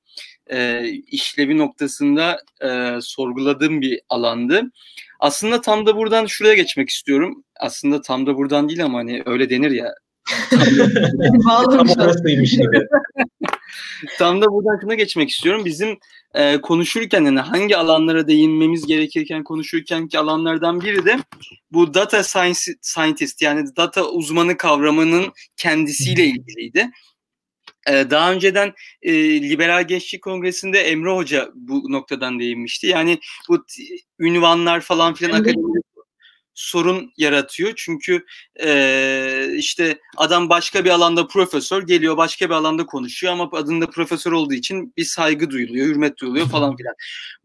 e, 0.51 0.87
işlevi 0.89 1.57
noktasında 1.57 2.39
e, 2.63 2.97
sorguladığım 3.01 3.81
bir 3.81 4.01
alandı. 4.09 4.61
Aslında 5.19 5.61
tam 5.61 5.85
da 5.85 5.95
buradan 5.95 6.25
şuraya 6.25 6.53
geçmek 6.53 6.89
istiyorum. 6.89 7.43
Aslında 7.59 8.01
tam 8.01 8.27
da 8.27 8.35
buradan 8.35 8.69
değil 8.69 8.85
ama 8.85 8.97
hani 8.97 9.23
öyle 9.25 9.49
denir 9.49 9.71
ya. 9.71 9.93
tam 11.47 11.89
orasıymış 11.89 12.51
gibi. 12.51 12.87
tam 14.17 14.41
da 14.41 14.45
buradan 14.51 14.79
şuna 14.81 14.95
geçmek 14.95 15.29
istiyorum. 15.29 15.65
Bizim 15.65 15.97
e, 16.35 16.61
konuşurken 16.61 17.25
hani 17.25 17.39
hangi 17.39 17.77
alanlara 17.77 18.27
değinmemiz 18.27 18.85
gerekirken 18.85 19.43
konuşurken 19.43 20.07
ki 20.07 20.19
alanlardan 20.19 20.81
biri 20.81 21.05
de 21.05 21.19
bu 21.71 21.93
data 21.93 22.23
science, 22.23 22.59
scientist 22.81 23.41
yani 23.41 23.75
data 23.77 24.09
uzmanı 24.09 24.57
kavramının 24.57 25.33
kendisiyle 25.57 26.25
ilgiliydi. 26.25 26.89
E, 27.89 28.09
daha 28.09 28.33
önceden 28.33 28.73
e, 29.01 29.41
Liberal 29.41 29.87
Gençlik 29.87 30.23
Kongresi'nde 30.23 30.79
Emre 30.79 31.11
Hoca 31.11 31.49
bu 31.55 31.91
noktadan 31.91 32.39
değinmişti. 32.39 32.87
Yani 32.87 33.19
bu 33.49 33.65
ünvanlar 34.19 34.81
falan 34.81 35.13
filan 35.13 35.31
akademide 35.31 35.79
sorun 36.55 37.13
yaratıyor. 37.17 37.73
Çünkü 37.75 38.25
e, 38.63 39.47
işte 39.57 39.99
adam 40.17 40.49
başka 40.49 40.85
bir 40.85 40.89
alanda 40.89 41.27
profesör 41.27 41.87
geliyor 41.87 42.17
başka 42.17 42.49
bir 42.49 42.53
alanda 42.53 42.85
konuşuyor 42.85 43.33
ama 43.33 43.49
adında 43.51 43.89
profesör 43.89 44.31
olduğu 44.31 44.53
için 44.53 44.93
bir 44.97 45.05
saygı 45.05 45.49
duyuluyor, 45.49 45.87
hürmet 45.87 46.17
duyuluyor 46.17 46.47
falan 46.47 46.75
filan. 46.77 46.93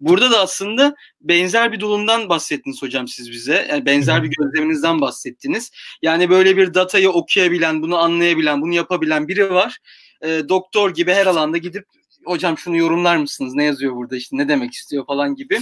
Burada 0.00 0.30
da 0.30 0.40
aslında 0.40 0.94
benzer 1.20 1.72
bir 1.72 1.80
durumdan 1.80 2.28
bahsettiniz 2.28 2.82
hocam 2.82 3.08
siz 3.08 3.30
bize. 3.30 3.66
Yani 3.70 3.86
benzer 3.86 4.22
bir 4.22 4.30
gözleminizden 4.38 5.00
bahsettiniz. 5.00 5.70
Yani 6.02 6.30
böyle 6.30 6.56
bir 6.56 6.74
datayı 6.74 7.10
okuyabilen, 7.10 7.82
bunu 7.82 7.98
anlayabilen, 7.98 8.62
bunu 8.62 8.74
yapabilen 8.74 9.28
biri 9.28 9.50
var. 9.50 9.78
E, 10.22 10.42
doktor 10.48 10.94
gibi 10.94 11.12
her 11.12 11.26
alanda 11.26 11.58
gidip 11.58 11.84
hocam 12.24 12.58
şunu 12.58 12.76
yorumlar 12.76 13.16
mısınız? 13.16 13.54
Ne 13.54 13.64
yazıyor 13.64 13.96
burada 13.96 14.16
işte 14.16 14.36
ne 14.36 14.48
demek 14.48 14.72
istiyor 14.72 15.06
falan 15.06 15.34
gibi 15.34 15.60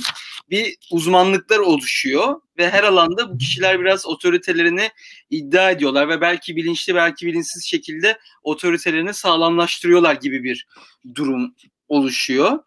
bir 0.51 0.77
uzmanlıklar 0.91 1.59
oluşuyor 1.59 2.41
ve 2.59 2.71
her 2.71 2.85
alanda 2.85 3.33
bu 3.33 3.39
kişiler 3.39 3.81
biraz 3.81 4.07
otoritelerini 4.07 4.91
iddia 5.31 5.71
ediyorlar 5.71 6.09
ve 6.09 6.21
belki 6.21 6.57
bilinçli 6.57 6.95
belki 6.95 7.27
bilinçsiz 7.27 7.65
şekilde 7.67 8.19
otoritelerini 8.43 9.15
sağlamlaştırıyorlar 9.15 10.15
gibi 10.15 10.45
bir 10.45 10.67
durum 11.15 11.55
oluşuyor. 11.89 12.59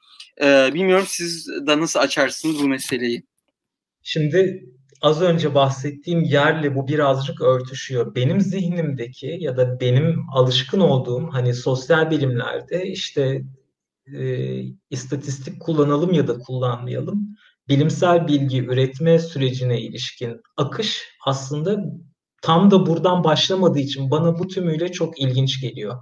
Ee, 0.42 0.70
bilmiyorum 0.74 1.06
siz 1.08 1.48
de 1.48 1.80
nasıl 1.80 2.00
açarsınız 2.00 2.64
bu 2.64 2.68
meseleyi? 2.68 3.24
Şimdi 4.04 4.66
az 5.02 5.22
önce 5.22 5.56
bahsettiğim 5.56 6.24
yerle 6.24 6.76
bu 6.76 6.88
birazcık 6.88 7.42
örtüşüyor. 7.42 8.16
Benim 8.16 8.42
zihnimdeki 8.42 9.38
ya 9.40 9.58
da 9.58 9.80
benim 9.80 10.26
alışkın 10.34 10.80
olduğum 10.80 11.30
hani 11.32 11.54
sosyal 11.54 12.12
bilimlerde 12.12 12.88
işte 12.88 13.44
e, 14.18 14.58
istatistik 14.90 15.60
kullanalım 15.62 16.14
ya 16.14 16.28
da 16.28 16.38
kullanmayalım 16.38 17.36
bilimsel 17.70 18.28
bilgi 18.28 18.66
üretme 18.66 19.20
sürecine 19.20 19.82
ilişkin 19.82 20.42
akış 20.58 21.04
aslında 21.26 21.78
tam 22.42 22.72
da 22.72 22.86
buradan 22.86 23.24
başlamadığı 23.24 23.80
için 23.80 24.12
bana 24.12 24.40
bu 24.40 24.48
tümüyle 24.48 24.92
çok 24.92 25.20
ilginç 25.20 25.62
geliyor. 25.62 25.98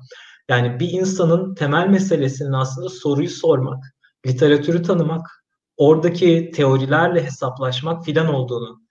Yani 0.50 0.80
bir 0.80 0.92
insanın 0.92 1.56
temel 1.56 1.88
meselesinin 1.88 2.54
aslında 2.54 2.90
soruyu 2.90 3.30
sormak, 3.30 3.84
literatürü 4.28 4.84
tanımak, 4.84 5.46
oradaki 5.78 6.52
teorilerle 6.56 7.24
hesaplaşmak 7.24 8.06
filan 8.06 8.34
olduğunu 8.34 8.82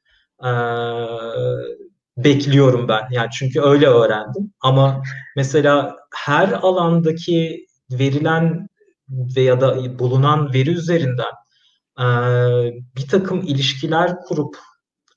e, 0.45 0.51
bekliyorum 2.17 2.89
ben. 2.89 3.03
Yani 3.11 3.29
çünkü 3.33 3.61
öyle 3.61 3.87
öğrendim. 3.87 4.53
Ama 4.61 5.03
mesela 5.37 5.97
her 6.15 6.49
alandaki 6.49 7.67
verilen 7.91 8.69
veya 9.11 9.61
da 9.61 9.99
bulunan 9.99 10.55
veri 10.55 10.71
üzerinden 10.71 11.33
bir 12.97 13.09
takım 13.09 13.41
ilişkiler 13.41 14.17
kurup 14.21 14.57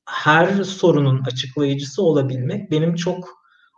her 0.06 0.64
sorunun 0.64 1.24
açıklayıcısı 1.24 2.04
olabilmek 2.04 2.72
benim 2.72 2.96
çok 2.96 3.30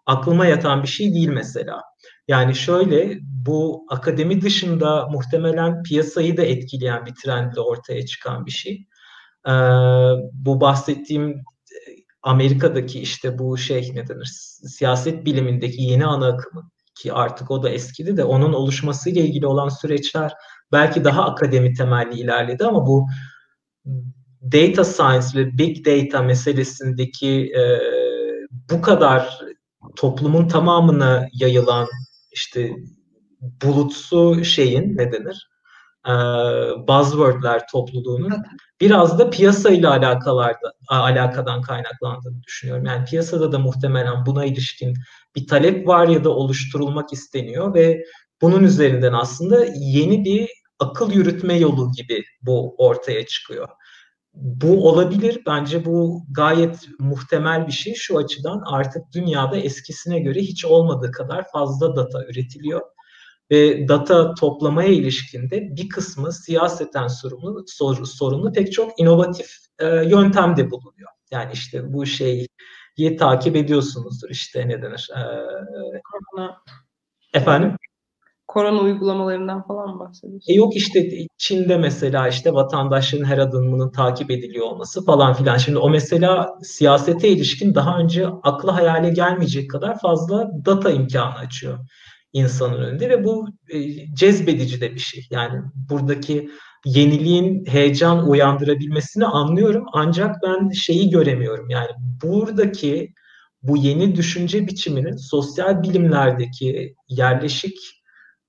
aklıma 0.06 0.46
yatan 0.46 0.84
bir 0.84 0.88
şey 0.88 1.14
değil 1.14 1.28
mesela. 1.28 1.82
Yani 2.28 2.56
şöyle 2.56 3.20
bu 3.22 3.86
akademi 3.90 4.42
dışında 4.42 5.08
muhtemelen 5.08 5.84
piyasayı 5.84 6.38
da 6.38 6.42
etkileyen 6.42 7.06
bir 7.06 7.16
trendle 7.16 7.62
ortaya 7.62 8.06
çıkan 8.06 8.46
bir 8.46 8.52
şey. 8.52 8.88
Bu 10.34 10.62
bahsettiğim 10.62 11.44
Amerika'daki 12.22 13.00
işte 13.00 13.40
bu 13.40 13.58
şey 13.58 13.92
ne 13.96 14.08
denir 14.08 14.32
siyaset 14.68 15.26
bilimindeki 15.26 15.82
yeni 15.82 16.06
ana 16.06 16.28
akımı 16.28 16.70
ki 16.96 17.14
artık 17.14 17.52
o 17.52 17.64
da 17.64 17.70
eskidi 17.70 18.18
de 18.18 18.24
onun 18.24 18.54
oluşmasıyla 18.54 19.22
ilgili 19.22 19.48
olan 19.48 19.70
süreçler 19.70 20.34
belki 20.74 21.04
daha 21.04 21.26
akademi 21.26 21.74
temelli 21.74 22.20
ilerledi 22.20 22.66
ama 22.66 22.88
bu 22.88 23.08
data 24.52 24.84
science 24.84 25.28
ve 25.36 25.58
big 25.58 25.86
data 25.86 26.22
meselesindeki 26.22 27.52
e, 27.58 27.80
bu 28.72 28.82
kadar 28.82 29.40
toplumun 29.96 30.48
tamamına 30.48 31.28
yayılan 31.34 31.88
işte 32.32 32.72
bulutsu 33.42 34.44
şeyin 34.44 34.98
ne 34.98 35.12
denir? 35.12 35.50
E, 36.08 36.14
buzzwordler 36.88 37.68
topluluğunun 37.72 38.34
biraz 38.82 39.20
da 39.20 39.30
piyasayla 39.30 39.92
alakalarda 39.92 40.74
alakadan 40.88 41.62
kaynaklandığını 41.62 42.44
düşünüyorum. 42.44 42.86
Yani 42.86 43.06
piyasada 43.06 43.52
da 43.52 43.60
muhtemelen 43.60 44.26
buna 44.26 44.46
ilişkin 44.46 44.94
bir 45.36 45.48
talep 45.48 45.88
var 45.88 46.08
ya 46.08 46.24
da 46.24 46.30
oluşturulmak 46.30 47.14
isteniyor 47.14 47.74
ve 47.74 48.04
bunun 48.42 48.64
üzerinden 48.64 49.14
aslında 49.14 49.66
yeni 49.76 50.26
bir 50.26 50.50
akıl 50.84 51.12
yürütme 51.12 51.58
yolu 51.58 51.92
gibi 51.92 52.24
bu 52.42 52.76
ortaya 52.78 53.26
çıkıyor. 53.26 53.68
Bu 54.34 54.90
olabilir. 54.90 55.42
Bence 55.48 55.86
bu 55.86 56.26
gayet 56.32 56.88
muhtemel 57.00 57.68
bir 57.68 57.72
şey. 57.72 57.94
Şu 57.96 58.18
açıdan 58.18 58.64
artık 58.66 59.04
dünyada 59.14 59.58
eskisine 59.58 60.20
göre 60.20 60.40
hiç 60.40 60.66
olmadığı 60.66 61.12
kadar 61.12 61.46
fazla 61.52 61.96
data 61.96 62.26
üretiliyor. 62.26 62.82
Ve 63.52 63.88
data 63.88 64.34
toplamaya 64.34 64.90
ilişkinde 64.90 65.76
bir 65.76 65.90
kısmı 65.90 66.34
siyaseten 66.34 67.08
sorumlu, 67.08 67.64
sor, 67.68 68.06
sorumlu 68.06 68.52
pek 68.52 68.74
çok 68.74 69.00
inovatif 69.00 69.48
e, 69.80 69.86
yöntem 69.88 70.58
de 70.58 70.72
bulunuyor. 70.72 71.10
Yani 71.32 71.52
işte 71.54 71.94
bu 71.94 72.06
şeyi 72.06 72.48
takip 73.20 73.56
ediyorsunuzdur 73.56 74.30
işte 74.30 74.68
ne 74.68 74.82
denir? 74.82 75.10
E. 75.18 75.22
Efendim? 77.34 77.76
Korona 78.54 78.80
uygulamalarından 78.80 79.68
falan 79.68 80.00
bahsediyorsun. 80.00 80.54
E 80.54 80.56
yok 80.56 80.76
işte 80.76 81.10
Çin'de 81.38 81.78
mesela 81.78 82.28
işte 82.28 82.54
vatandaşların 82.54 83.26
her 83.26 83.38
adımının 83.38 83.92
takip 83.92 84.32
ediliyor 84.32 84.66
olması 84.66 85.06
falan 85.06 85.34
filan. 85.34 85.58
Şimdi 85.58 85.78
o 85.78 85.90
mesela 85.90 86.48
siyasete 86.64 87.30
ilişkin 87.30 87.76
daha 87.76 87.98
önce 87.98 88.28
akla 88.28 88.76
hayale 88.76 89.10
gelmeyecek 89.10 89.70
kadar 89.70 90.00
fazla 90.00 90.52
data 90.66 90.92
imkanı 90.92 91.36
açıyor 91.36 91.80
insanın 92.34 92.82
önünde 92.82 93.10
ve 93.10 93.24
bu 93.24 93.48
e, 93.70 93.80
cezbedici 94.16 94.82
de 94.82 94.94
bir 94.94 95.00
şey. 95.00 95.28
Yani 95.32 95.62
buradaki 95.90 96.50
yeniliğin 96.86 97.66
heyecan 97.66 98.30
uyandırabilmesini 98.30 99.26
anlıyorum 99.26 99.86
ancak 99.94 100.36
ben 100.44 100.70
şeyi 100.70 101.10
göremiyorum. 101.10 101.70
Yani 101.70 101.90
buradaki 102.24 103.14
bu 103.64 103.78
yeni 103.78 104.16
düşünce 104.16 104.68
biçiminin 104.68 105.16
sosyal 105.16 105.84
bilimlerdeki 105.84 106.96
yerleşik 107.08 108.03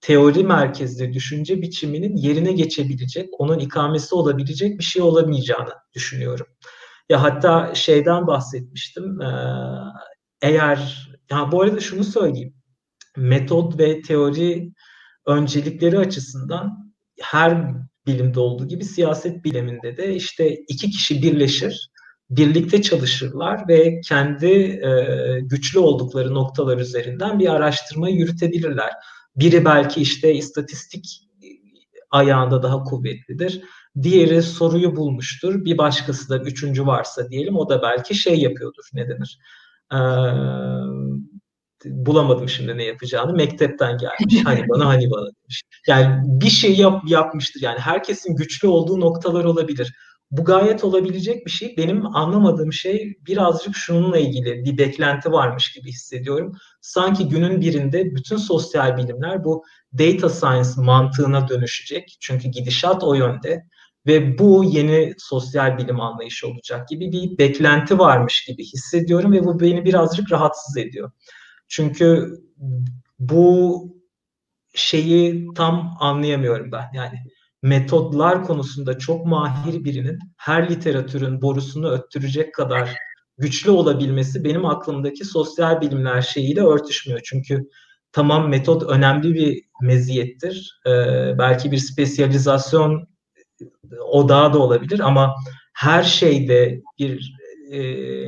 teori 0.05 0.45
merkezli 0.45 1.13
düşünce 1.13 1.63
biçiminin 1.63 2.17
yerine 2.17 2.53
geçebilecek, 2.53 3.29
onun 3.39 3.59
ikamesi 3.59 4.15
olabilecek 4.15 4.79
bir 4.79 4.85
şey 4.85 5.03
olamayacağını 5.03 5.73
düşünüyorum. 5.95 6.47
Ya 7.09 7.23
hatta 7.23 7.75
şeyden 7.75 8.27
bahsetmiştim. 8.27 9.19
Eğer 10.43 11.09
ya 11.31 11.53
bu 11.53 11.63
arada 11.63 11.81
şunu 11.81 12.05
söyleyeyim. 12.05 12.55
Metod 13.17 13.79
ve 13.79 14.03
teori 14.03 14.73
öncelikleri 15.27 15.99
açısından 15.99 16.93
her 17.21 17.75
bilimde 18.07 18.41
olduğu 18.41 18.69
gibi 18.69 18.85
siyaset 18.85 19.45
biliminde 19.45 19.97
de 19.97 20.15
işte 20.15 20.55
iki 20.69 20.91
kişi 20.91 21.23
birleşir, 21.23 21.91
birlikte 22.31 22.83
çalışırlar 22.83 23.69
ve 23.69 24.01
kendi 24.01 24.47
e, 24.47 24.91
güçlü 25.43 25.79
oldukları 25.79 26.35
noktalar 26.35 26.79
üzerinden 26.79 27.39
bir 27.39 27.49
araştırma 27.49 28.09
yürütebilirler. 28.09 28.93
Biri 29.37 29.65
belki 29.65 30.01
işte 30.01 30.35
istatistik 30.35 31.21
ayağında 32.11 32.63
daha 32.63 32.83
kuvvetlidir. 32.83 33.63
Diğeri 34.03 34.43
soruyu 34.43 34.97
bulmuştur. 34.97 35.65
Bir 35.65 35.79
başkası 35.79 36.29
da 36.29 36.39
üçüncü 36.39 36.87
varsa 36.87 37.31
diyelim 37.31 37.57
o 37.57 37.69
da 37.69 37.83
belki 37.83 38.15
şey 38.15 38.41
yapıyordur. 38.41 38.85
Ne 38.93 39.09
denir? 39.09 39.39
Ee, 39.93 39.99
bulamadım 41.85 42.49
şimdi 42.49 42.79
ne 42.79 42.85
yapacağını. 42.85 43.33
Mektepten 43.33 43.99
gelmiş. 43.99 44.45
Hani 44.45 44.65
bana 44.69 44.87
hani 44.87 45.11
bana 45.11 45.27
demiş. 45.27 45.63
Yani 45.89 46.23
bir 46.25 46.51
şey 46.51 46.77
yap, 46.77 47.03
yapmıştır. 47.07 47.63
Yani 47.63 47.79
herkesin 47.79 48.37
güçlü 48.37 48.69
olduğu 48.69 49.01
noktalar 49.01 49.45
olabilir. 49.45 49.95
Bu 50.37 50.45
gayet 50.45 50.85
olabilecek 50.85 51.47
bir 51.47 51.51
şey. 51.51 51.77
Benim 51.77 52.17
anlamadığım 52.17 52.73
şey 52.73 53.19
birazcık 53.27 53.77
şununla 53.77 54.19
ilgili 54.19 54.65
bir 54.65 54.79
beklenti 54.79 55.33
varmış 55.33 55.73
gibi 55.73 55.89
hissediyorum. 55.89 56.53
Sanki 56.81 57.29
günün 57.29 57.61
birinde 57.61 58.15
bütün 58.15 58.37
sosyal 58.37 58.97
bilimler 58.97 59.45
bu 59.45 59.65
data 59.99 60.29
science 60.29 60.71
mantığına 60.77 61.49
dönüşecek. 61.49 62.17
Çünkü 62.21 62.49
gidişat 62.49 63.05
o 63.05 63.15
yönde 63.15 63.65
ve 64.07 64.39
bu 64.39 64.65
yeni 64.65 65.15
sosyal 65.19 65.79
bilim 65.79 66.01
anlayışı 66.01 66.49
olacak 66.49 66.89
gibi 66.89 67.13
bir 67.13 67.39
beklenti 67.39 67.99
varmış 67.99 68.45
gibi 68.45 68.65
hissediyorum 68.65 69.33
ve 69.33 69.45
bu 69.45 69.61
beni 69.61 69.85
birazcık 69.85 70.33
rahatsız 70.33 70.77
ediyor. 70.77 71.11
Çünkü 71.69 72.39
bu 73.19 73.85
şeyi 74.75 75.49
tam 75.55 75.97
anlayamıyorum 76.01 76.73
ben. 76.73 76.85
Yani 76.95 77.19
metodlar 77.65 78.45
konusunda 78.45 78.99
çok 78.99 79.27
mahir 79.27 79.85
birinin 79.85 80.19
her 80.37 80.71
literatürün 80.71 81.43
borusunu 81.43 81.91
öttürecek 81.91 82.55
kadar 82.55 82.91
güçlü 83.39 83.71
olabilmesi 83.71 84.45
benim 84.45 84.65
aklımdaki 84.65 85.25
sosyal 85.25 85.81
bilimler 85.81 86.23
şeyiyle 86.23 86.61
örtüşmüyor. 86.61 87.21
Çünkü 87.25 87.69
tamam 88.13 88.49
metot 88.49 88.83
önemli 88.83 89.35
bir 89.35 89.63
meziyettir. 89.83 90.81
Ee, 90.87 90.91
belki 91.39 91.73
bir 91.73 91.79
spesyalizasyon 91.79 93.09
odağı 94.11 94.53
da 94.53 94.59
olabilir 94.59 95.01
ama 95.01 95.35
her 95.75 96.03
şeyde 96.03 96.83
bir 96.99 97.35
e, 97.71 97.81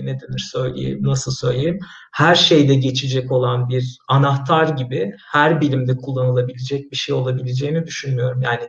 ne 0.07 0.21
denir 0.21 0.51
söyleyeyim, 0.53 0.99
nasıl 1.03 1.33
söyleyeyim, 1.33 1.79
her 2.13 2.35
şeyde 2.35 2.75
geçecek 2.75 3.33
olan 3.33 3.69
bir 3.69 3.99
anahtar 4.09 4.69
gibi 4.69 5.13
her 5.33 5.61
bilimde 5.61 5.97
kullanılabilecek 5.97 6.93
bir 6.93 6.97
şey 6.97 7.15
olabileceğini 7.15 7.87
düşünmüyorum. 7.87 8.43
Yani 8.43 8.69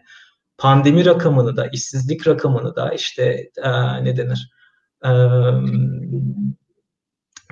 pandemi 0.58 1.06
rakamını 1.06 1.58
da, 1.58 1.68
işsizlik 1.68 2.28
rakamını 2.28 2.76
da 2.76 2.94
işte 2.94 3.50
e, 3.64 4.04
ne 4.04 4.18
denir 4.18 4.52
e, 5.06 5.12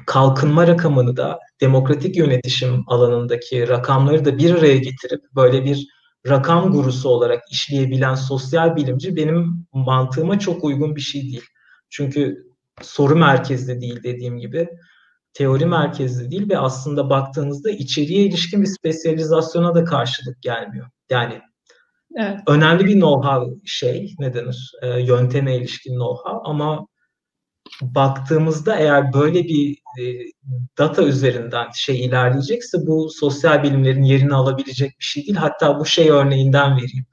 kalkınma 0.06 0.68
rakamını 0.68 1.18
da 1.18 1.39
demokratik 1.62 2.18
yönetişim 2.18 2.84
alanındaki 2.88 3.68
rakamları 3.68 4.26
da 4.26 4.38
bir 4.38 4.56
araya 4.56 4.78
getirip 4.78 5.22
böyle 5.36 5.66
bir 5.66 5.88
rakam 6.30 6.72
gurusu 6.72 7.10
olarak 7.10 7.43
işleyebilen 7.51 8.16
sosyal 8.16 8.76
bilimci 8.76 9.16
benim 9.16 9.68
mantığıma 9.74 10.39
çok 10.39 10.64
uygun 10.64 10.95
bir 10.95 11.01
şey 11.01 11.22
değil. 11.22 11.45
Çünkü 11.89 12.47
soru 12.82 13.16
merkezli 13.16 13.82
değil 13.82 14.03
dediğim 14.03 14.38
gibi 14.38 14.70
teori 15.34 15.66
merkezli 15.66 16.32
değil 16.32 16.49
ve 16.49 16.58
aslında 16.58 17.10
baktığınızda 17.10 17.72
içeriye 17.72 18.26
ilişkin 18.26 18.62
bir 18.62 18.68
spesyalizasyona 18.68 19.76
da 19.76 19.84
karşılık 19.84 20.41
gelmiyor. 20.41 20.88
Yani 21.10 21.41
Evet. 22.16 22.39
Önemli 22.47 22.86
bir 22.86 22.95
know-how 22.95 23.59
şey, 23.66 24.16
ne 24.20 24.34
denir? 24.34 24.72
E, 24.82 24.99
yönteme 25.01 25.57
ilişkin 25.57 25.93
know-how 25.93 26.41
ama 26.43 26.88
baktığımızda 27.82 28.76
eğer 28.76 29.13
böyle 29.13 29.43
bir 29.43 29.78
e, 29.99 30.03
data 30.78 31.03
üzerinden 31.03 31.68
şey 31.76 32.05
ilerleyecekse 32.05 32.78
bu 32.88 33.09
sosyal 33.09 33.63
bilimlerin 33.63 34.03
yerini 34.03 34.36
alabilecek 34.36 34.89
bir 34.99 35.05
şey 35.05 35.24
değil. 35.24 35.36
Hatta 35.36 35.80
bu 35.80 35.86
şey 35.86 36.09
örneğinden 36.09 36.78
vereyim. 36.78 37.05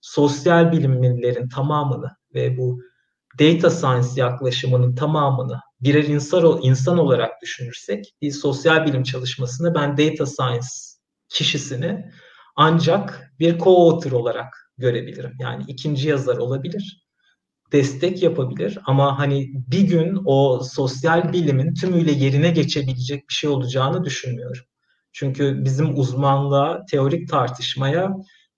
Sosyal 0.00 0.72
bilimlerin 0.72 1.48
tamamını 1.48 2.16
ve 2.34 2.56
bu 2.58 2.80
data 3.40 3.70
science 3.70 4.08
yaklaşımının 4.16 4.94
tamamını 4.94 5.60
birer 5.80 6.04
insan, 6.04 6.60
insan 6.62 6.98
olarak 6.98 7.42
düşünürsek 7.42 8.14
bir 8.22 8.30
sosyal 8.30 8.86
bilim 8.86 9.02
çalışmasında 9.02 9.74
ben 9.74 9.96
data 9.96 10.26
science 10.26 10.66
kişisini 11.28 12.10
ancak 12.58 13.32
bir 13.38 13.58
co-author 13.58 14.14
olarak 14.14 14.72
görebilirim. 14.78 15.32
Yani 15.40 15.64
ikinci 15.68 16.08
yazar 16.08 16.36
olabilir. 16.36 17.04
destek 17.72 18.22
yapabilir 18.22 18.78
ama 18.86 19.18
hani 19.18 19.50
bir 19.54 19.80
gün 19.80 20.18
o 20.24 20.60
sosyal 20.62 21.32
bilimin 21.32 21.74
tümüyle 21.74 22.12
yerine 22.12 22.50
geçebilecek 22.50 23.28
bir 23.28 23.34
şey 23.34 23.50
olacağını 23.50 24.04
düşünmüyorum. 24.04 24.64
Çünkü 25.12 25.64
bizim 25.64 25.98
uzmanlığa, 25.98 26.84
teorik 26.90 27.28
tartışmaya 27.28 28.12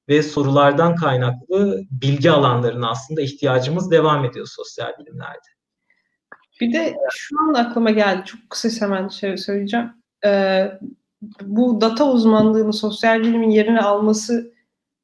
ve 0.08 0.22
sorulardan 0.22 0.94
kaynaklı 0.94 1.80
bilgi 1.90 2.30
alanlarına 2.30 2.90
aslında 2.90 3.20
ihtiyacımız 3.20 3.90
devam 3.90 4.24
ediyor 4.24 4.46
sosyal 4.50 4.92
bilimlerde. 4.98 5.48
Bir 6.60 6.72
de 6.72 6.94
şu 7.10 7.36
an 7.40 7.54
aklıma 7.54 7.90
geldi. 7.90 8.22
Çok 8.26 8.40
kısa 8.50 8.86
hemen 8.86 9.08
şey 9.08 9.36
söyleyeceğim. 9.36 9.92
Ee, 10.24 10.72
bu 11.42 11.80
data 11.80 12.12
uzmanlığını 12.12 12.72
sosyal 12.72 13.20
bilimin 13.20 13.50
yerine 13.50 13.80
alması 13.80 14.52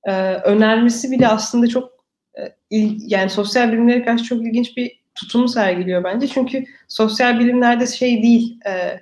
e, 0.05 0.13
önermesi 0.33 1.11
bile 1.11 1.29
aslında 1.29 1.67
çok 1.67 1.91
e, 2.39 2.57
yani 2.99 3.31
sosyal 3.31 3.73
bilimlere 3.73 4.05
karşı 4.05 4.25
çok 4.25 4.47
ilginç 4.47 4.77
bir 4.77 5.01
tutumu 5.15 5.49
sergiliyor 5.49 6.05
bence. 6.05 6.29
Çünkü 6.29 6.65
sosyal 6.89 7.41
bilimlerde 7.41 7.87
şey 7.87 8.23
değil 8.23 8.61
e, 8.67 9.01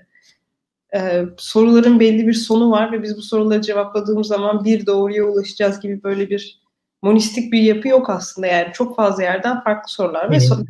e, 0.99 1.25
soruların 1.37 2.01
belli 2.01 2.27
bir 2.27 2.33
sonu 2.33 2.71
var 2.71 2.93
ve 2.93 3.03
biz 3.03 3.17
bu 3.17 3.23
soruları 3.23 3.63
cevapladığımız 3.63 4.27
zaman 4.27 4.65
bir 4.65 4.87
doğruya 4.87 5.25
ulaşacağız 5.25 5.81
gibi 5.81 6.03
böyle 6.03 6.31
bir 6.31 6.61
monistik 7.03 7.53
bir 7.53 7.61
yapı 7.61 7.89
yok 7.89 8.11
aslında. 8.11 8.47
Yani 8.47 8.73
çok 8.73 8.97
fazla 8.97 9.23
yerden 9.23 9.61
farklı 9.61 9.93
sorular 9.93 10.31
ve 10.31 10.37
so- 10.37 10.67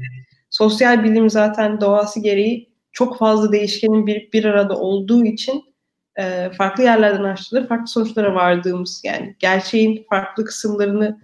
sosyal 0.51 1.05
bilim 1.05 1.30
zaten 1.30 1.80
doğası 1.80 2.20
gereği 2.20 2.74
çok 2.92 3.18
fazla 3.18 3.53
değişkenin 3.53 4.07
bir, 4.07 4.32
bir 4.32 4.45
arada 4.45 4.78
olduğu 4.78 5.24
için 5.24 5.74
e, 6.19 6.51
farklı 6.51 6.83
yerlerden 6.83 7.25
araştırılır, 7.25 7.69
farklı 7.69 7.87
sonuçlara 7.87 8.35
vardığımız 8.35 9.01
yani 9.05 9.37
gerçeğin 9.39 10.07
farklı 10.11 10.45
kısımlarını 10.45 11.21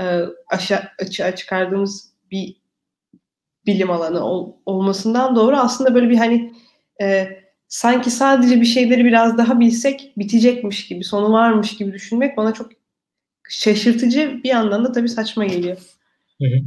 e, 0.00 0.20
aşağı, 0.48 0.82
açığa 1.02 1.36
çıkardığımız 1.36 2.12
bir 2.30 2.56
bilim 3.66 3.90
alanı 3.90 4.24
ol, 4.24 4.52
olmasından 4.66 5.36
doğru 5.36 5.56
aslında 5.56 5.94
böyle 5.94 6.10
bir 6.10 6.16
hani 6.16 6.52
e, 7.02 7.28
sanki 7.68 8.10
sadece 8.10 8.60
bir 8.60 8.66
şeyleri 8.66 9.04
biraz 9.04 9.38
daha 9.38 9.60
bilsek 9.60 10.12
bitecekmiş 10.16 10.86
gibi, 10.86 11.04
sonu 11.04 11.32
varmış 11.32 11.76
gibi 11.76 11.92
düşünmek 11.92 12.36
bana 12.36 12.54
çok 12.54 12.70
şaşırtıcı 13.48 14.40
bir 14.44 14.48
yandan 14.48 14.84
da 14.84 14.92
tabii 14.92 15.08
saçma 15.08 15.44
geliyor. 15.44 15.76
Hı 16.40 16.44
hı. 16.44 16.58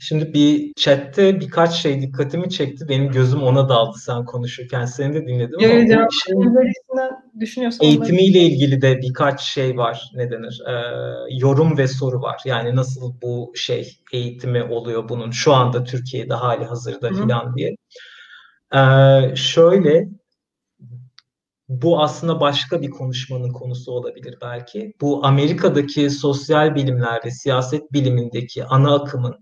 Şimdi 0.00 0.34
bir 0.34 0.72
chatte 0.76 1.40
birkaç 1.40 1.74
şey 1.74 2.00
dikkatimi 2.00 2.50
çekti. 2.50 2.88
Benim 2.88 3.12
gözüm 3.12 3.42
ona 3.42 3.68
daldı 3.68 3.98
sen 3.98 4.24
konuşurken. 4.24 4.84
Seni 4.84 5.14
de 5.14 5.26
dinledim 5.26 5.58
ama 5.58 5.68
evet, 5.68 5.98
bu 5.98 6.08
işin 6.12 7.40
düşünüyorsan 7.40 7.86
eğitimiyle 7.86 8.38
onları... 8.38 8.52
ilgili 8.52 8.82
de 8.82 8.98
birkaç 9.02 9.40
şey 9.40 9.76
var. 9.76 10.10
Ne 10.14 10.30
denir? 10.30 10.62
Ee, 10.68 10.72
yorum 11.30 11.78
ve 11.78 11.88
soru 11.88 12.22
var. 12.22 12.40
Yani 12.44 12.76
nasıl 12.76 13.14
bu 13.22 13.52
şey 13.54 13.98
eğitimi 14.12 14.62
oluyor 14.62 15.08
bunun 15.08 15.30
şu 15.30 15.54
anda 15.54 15.84
Türkiye'de 15.84 16.34
hali 16.34 16.64
hazırda 16.64 17.08
filan 17.08 17.56
diye. 17.56 17.76
Ee, 18.74 19.36
şöyle 19.36 20.08
bu 21.68 22.02
aslında 22.02 22.40
başka 22.40 22.82
bir 22.82 22.90
konuşmanın 22.90 23.52
konusu 23.52 23.92
olabilir 23.92 24.38
belki. 24.42 24.92
Bu 25.00 25.26
Amerika'daki 25.26 26.10
sosyal 26.10 26.74
bilimler 26.74 27.20
ve 27.24 27.30
siyaset 27.30 27.92
bilimindeki 27.92 28.64
ana 28.64 28.94
akımın 28.94 29.36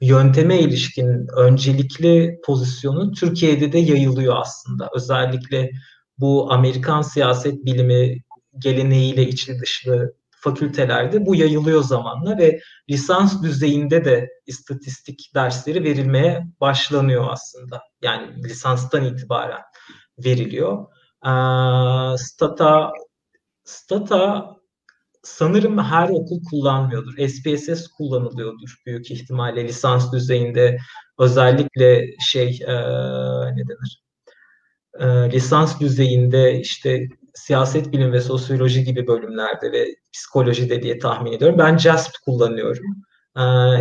yönteme 0.00 0.60
ilişkin 0.60 1.26
öncelikli 1.36 2.40
pozisyonu 2.44 3.12
Türkiye'de 3.12 3.72
de 3.72 3.78
yayılıyor 3.78 4.36
aslında. 4.36 4.90
Özellikle 4.94 5.70
bu 6.18 6.52
Amerikan 6.52 7.02
siyaset 7.02 7.64
bilimi 7.64 8.18
geleneğiyle 8.58 9.28
içli 9.28 9.58
dışlı 9.58 10.14
fakültelerde 10.30 11.26
bu 11.26 11.34
yayılıyor 11.34 11.82
zamanla 11.82 12.38
ve 12.38 12.60
lisans 12.90 13.42
düzeyinde 13.42 14.04
de 14.04 14.28
istatistik 14.46 15.30
dersleri 15.34 15.84
verilmeye 15.84 16.46
başlanıyor 16.60 17.26
aslında. 17.30 17.82
Yani 18.02 18.44
lisanstan 18.44 19.04
itibaren 19.04 19.62
veriliyor. 20.18 20.86
Ee, 21.26 22.16
Stata 22.18 22.92
Stata 23.64 24.56
sanırım 25.22 25.78
her 25.78 26.08
okul 26.08 26.40
kullanmıyordur. 26.50 27.28
SPSS 27.28 27.88
kullanılıyordur 27.88 28.82
büyük 28.86 29.10
ihtimalle 29.10 29.64
lisans 29.64 30.12
düzeyinde 30.12 30.78
özellikle 31.18 32.06
şey 32.20 32.60
e, 32.66 32.74
ne 33.56 33.62
denir? 33.68 34.02
E, 35.00 35.32
lisans 35.32 35.80
düzeyinde 35.80 36.60
işte 36.60 37.08
siyaset 37.34 37.92
bilim 37.92 38.12
ve 38.12 38.20
sosyoloji 38.20 38.84
gibi 38.84 39.06
bölümlerde 39.06 39.72
ve 39.72 39.86
psikolojide 40.12 40.82
diye 40.82 40.98
tahmin 40.98 41.32
ediyorum. 41.32 41.58
Ben 41.58 41.78
JASP 41.78 42.12
kullanıyorum. 42.24 42.84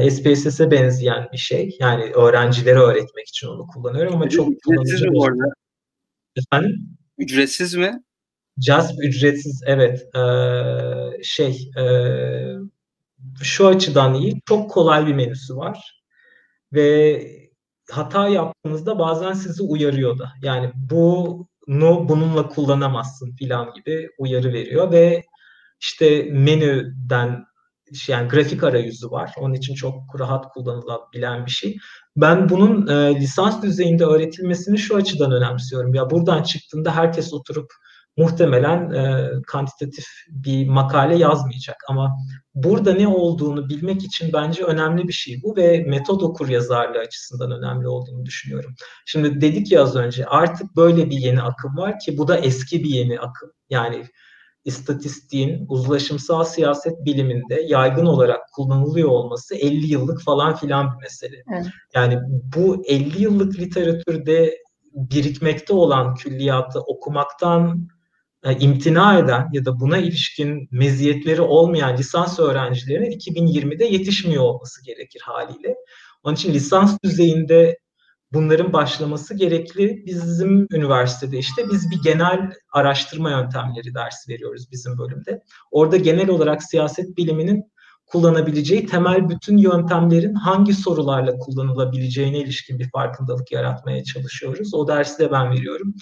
E, 0.06 0.12
SPSS'e 0.12 0.72
benzeyen 0.72 1.28
bir 1.34 1.38
şey. 1.38 1.78
Yani 1.80 2.04
öğrencilere 2.04 2.80
öğretmek 2.80 3.28
için 3.28 3.48
onu 3.48 3.68
kullanıyorum 3.68 4.16
ama 4.16 4.30
çok 4.30 4.50
Ücretsiz 4.50 5.02
mi? 5.02 5.10
Efendim? 6.36 6.98
Ücretsiz 7.18 7.76
mi? 7.76 8.04
Jasp 8.62 9.04
ücretsiz 9.04 9.64
evet 9.66 10.16
ee, 10.16 11.24
şey 11.24 11.72
e, 11.78 11.84
şu 13.42 13.68
açıdan 13.68 14.14
iyi 14.14 14.42
çok 14.46 14.72
kolay 14.72 15.08
bir 15.08 15.14
menüsü 15.14 15.56
var 15.56 16.04
ve 16.74 17.22
hata 17.92 18.28
yaptığınızda 18.28 19.00
bazen 19.00 19.34
sizi 19.34 19.64
uyarıyor 19.64 20.20
da 20.20 20.32
yani 20.42 20.72
bunu 20.76 21.48
bununla 22.10 22.48
kullanamazsın 22.48 23.36
filan 23.36 23.74
gibi 23.74 24.10
uyarı 24.18 24.54
veriyor 24.54 24.92
ve 24.92 25.24
işte 25.80 26.24
menüden 26.24 27.46
yani 28.08 28.30
grafik 28.30 28.64
arayüzü 28.64 29.12
var. 29.12 29.32
Onun 29.38 29.54
için 29.54 29.76
çok 29.76 30.20
rahat 30.20 30.50
kullanılabilen 30.54 31.46
bir 31.46 31.52
şey. 31.52 31.78
Ben 32.16 32.50
bunun 32.50 32.88
e, 32.88 33.16
lisans 33.16 33.64
düzeyinde 33.64 34.06
öğretilmesini 34.06 34.78
şu 34.78 34.96
açıdan 34.96 35.32
önemsiyorum. 35.32 35.94
Ya 35.94 36.10
buradan 36.10 36.44
çıktığında 36.44 36.96
herkes 36.96 37.34
oturup 37.34 37.72
muhtemelen 38.20 38.92
e, 38.92 39.32
kantitatif 39.48 40.06
bir 40.30 40.68
makale 40.68 41.18
yazmayacak. 41.18 41.76
Ama 41.88 42.18
burada 42.56 42.94
ne 42.94 43.08
olduğunu 43.08 43.70
bilmek 43.70 44.04
için 44.04 44.34
bence 44.34 44.64
önemli 44.64 45.08
bir 45.08 45.14
şey 45.14 45.42
bu 45.44 45.56
ve 45.56 45.86
metod 45.88 46.22
okur 46.22 46.50
yazarlığı 46.50 47.00
açısından 47.00 47.52
önemli 47.52 47.88
olduğunu 47.88 48.26
düşünüyorum. 48.26 48.76
Şimdi 49.06 49.42
dedik 49.42 49.72
ya 49.72 49.84
az 49.84 49.96
önce 49.96 50.26
artık 50.26 50.76
böyle 50.76 51.10
bir 51.10 51.18
yeni 51.18 51.42
akım 51.42 51.78
var 51.78 52.00
ki 52.00 52.18
bu 52.18 52.28
da 52.28 52.38
eski 52.38 52.84
bir 52.84 52.90
yeni 52.90 53.20
akım. 53.20 53.52
Yani 53.70 54.06
istatistiğin 54.66 55.66
uzlaşımsal 55.70 56.44
siyaset 56.44 57.06
biliminde 57.06 57.62
yaygın 57.68 58.06
olarak 58.06 58.40
kullanılıyor 58.54 59.10
olması 59.10 59.56
50 59.56 59.88
yıllık 59.88 60.22
falan 60.22 60.56
filan 60.56 60.92
bir 60.92 61.02
mesele. 61.04 61.44
Evet. 61.54 61.66
Yani 61.96 62.20
bu 62.56 62.84
50 62.88 63.22
yıllık 63.22 63.60
literatürde 63.60 64.58
birikmekte 64.94 65.74
olan 65.74 66.16
külliyatı 66.16 66.80
okumaktan 66.80 67.88
imtina 68.60 69.20
eden 69.20 69.50
ya 69.54 69.66
da 69.66 69.80
buna 69.80 69.98
ilişkin 69.98 70.68
meziyetleri 70.72 71.42
olmayan 71.42 71.98
lisans 71.98 72.40
öğrencilerine 72.40 73.08
2020'de 73.08 73.86
yetişmiyor 73.86 74.44
olması 74.44 74.84
gerekir 74.86 75.22
haliyle. 75.26 75.76
Onun 76.24 76.36
için 76.36 76.54
lisans 76.54 76.98
düzeyinde 77.04 77.78
bunların 78.34 78.74
başlaması 78.74 79.34
gerekli. 79.34 80.04
Bizim 80.06 80.68
üniversitede 80.72 81.38
işte 81.38 81.70
biz 81.72 81.92
bir 81.92 82.00
genel 82.04 82.52
araştırma 82.74 83.30
yöntemleri 83.30 83.94
dersi 83.94 84.32
veriyoruz 84.32 84.72
bizim 84.72 84.98
bölümde. 84.98 85.44
Orada 85.72 85.98
genel 85.98 86.30
olarak 86.30 86.64
siyaset 86.64 87.18
biliminin 87.18 87.64
kullanabileceği 88.06 88.86
temel 88.86 89.30
bütün 89.30 89.58
yöntemlerin 89.58 90.34
hangi 90.34 90.74
sorularla 90.74 91.38
kullanılabileceğine 91.38 92.40
ilişkin 92.40 92.80
bir 92.80 92.90
farkındalık 92.90 93.52
yaratmaya 93.52 94.04
çalışıyoruz. 94.04 94.74
O 94.74 94.88
dersi 94.88 95.20
de 95.20 95.32
ben 95.32 95.52
veriyorum 95.52 95.96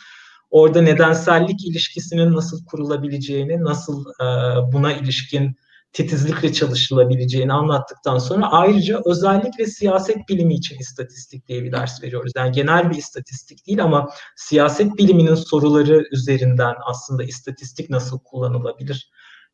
orada 0.49 0.81
nedensellik 0.81 1.65
ilişkisinin 1.65 2.33
nasıl 2.33 2.65
kurulabileceğini, 2.65 3.63
nasıl 3.63 4.05
e, 4.21 4.25
buna 4.71 4.93
ilişkin 4.93 5.57
titizlikle 5.93 6.53
çalışılabileceğini 6.53 7.53
anlattıktan 7.53 8.17
sonra 8.17 8.51
ayrıca 8.51 9.01
özellikle 9.05 9.65
siyaset 9.65 10.29
bilimi 10.29 10.53
için 10.53 10.79
istatistik 10.79 11.47
diye 11.47 11.63
bir 11.63 11.71
ders 11.71 12.03
veriyoruz. 12.03 12.31
Yani 12.35 12.51
genel 12.51 12.89
bir 12.89 12.95
istatistik 12.95 13.67
değil 13.67 13.83
ama 13.83 14.09
siyaset 14.35 14.97
biliminin 14.97 15.35
soruları 15.35 16.03
üzerinden 16.11 16.75
aslında 16.85 17.23
istatistik 17.23 17.89
nasıl 17.89 18.19
kullanılabilir 18.19 19.11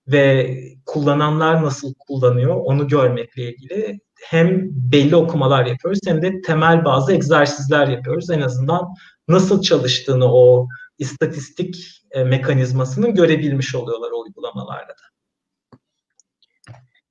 ve 0.08 0.58
kullananlar 0.86 1.64
nasıl 1.64 1.94
kullanıyor 1.94 2.56
onu 2.56 2.88
görmekle 2.88 3.54
ilgili 3.54 4.00
hem 4.24 4.70
belli 4.72 5.16
okumalar 5.16 5.66
yapıyoruz 5.66 6.00
hem 6.06 6.22
de 6.22 6.42
temel 6.42 6.86
bazı 6.86 7.14
egzersizler 7.14 7.88
yapıyoruz. 7.88 8.30
En 8.30 8.42
azından 8.42 8.88
nasıl 9.28 9.62
çalıştığını 9.62 10.34
o 10.34 10.68
istatistik 11.04 12.02
e, 12.12 12.24
mekanizmasını 12.24 13.10
görebilmiş 13.10 13.76
oluyorlar 13.76 14.12
o 14.12 14.22
uygulamalarda 14.22 14.90
da. 14.90 15.14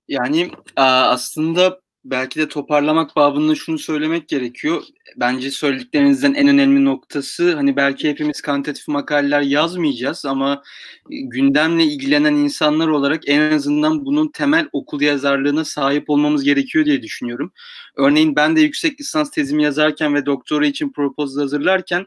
Yani 0.09 0.51
aslında 0.77 1.81
belki 2.05 2.41
de 2.41 2.49
toparlamak 2.49 3.17
babında 3.17 3.55
şunu 3.55 3.79
söylemek 3.79 4.29
gerekiyor. 4.29 4.83
Bence 5.17 5.51
söylediklerinizden 5.51 6.35
en 6.35 6.49
önemli 6.49 6.85
noktası 6.85 7.55
hani 7.55 7.77
belki 7.77 8.09
hepimiz 8.09 8.41
kantitatif 8.41 8.89
makaleler 8.89 9.41
yazmayacağız 9.41 10.25
ama 10.25 10.63
gündemle 11.11 11.85
ilgilenen 11.85 12.35
insanlar 12.35 12.89
olarak 12.89 13.29
en 13.29 13.53
azından 13.53 14.05
bunun 14.07 14.29
temel 14.29 14.69
okul 14.73 15.01
yazarlığına 15.01 15.65
sahip 15.65 16.11
olmamız 16.11 16.45
gerekiyor 16.45 16.85
diye 16.85 17.03
düşünüyorum. 17.03 17.53
Örneğin 17.97 18.37
ben 18.37 18.57
de 18.57 18.61
yüksek 18.61 19.01
lisans 19.01 19.31
tezimi 19.31 19.63
yazarken 19.63 20.15
ve 20.15 20.27
doktora 20.27 20.67
için 20.67 20.93
proposal 20.93 21.41
hazırlarken 21.41 22.07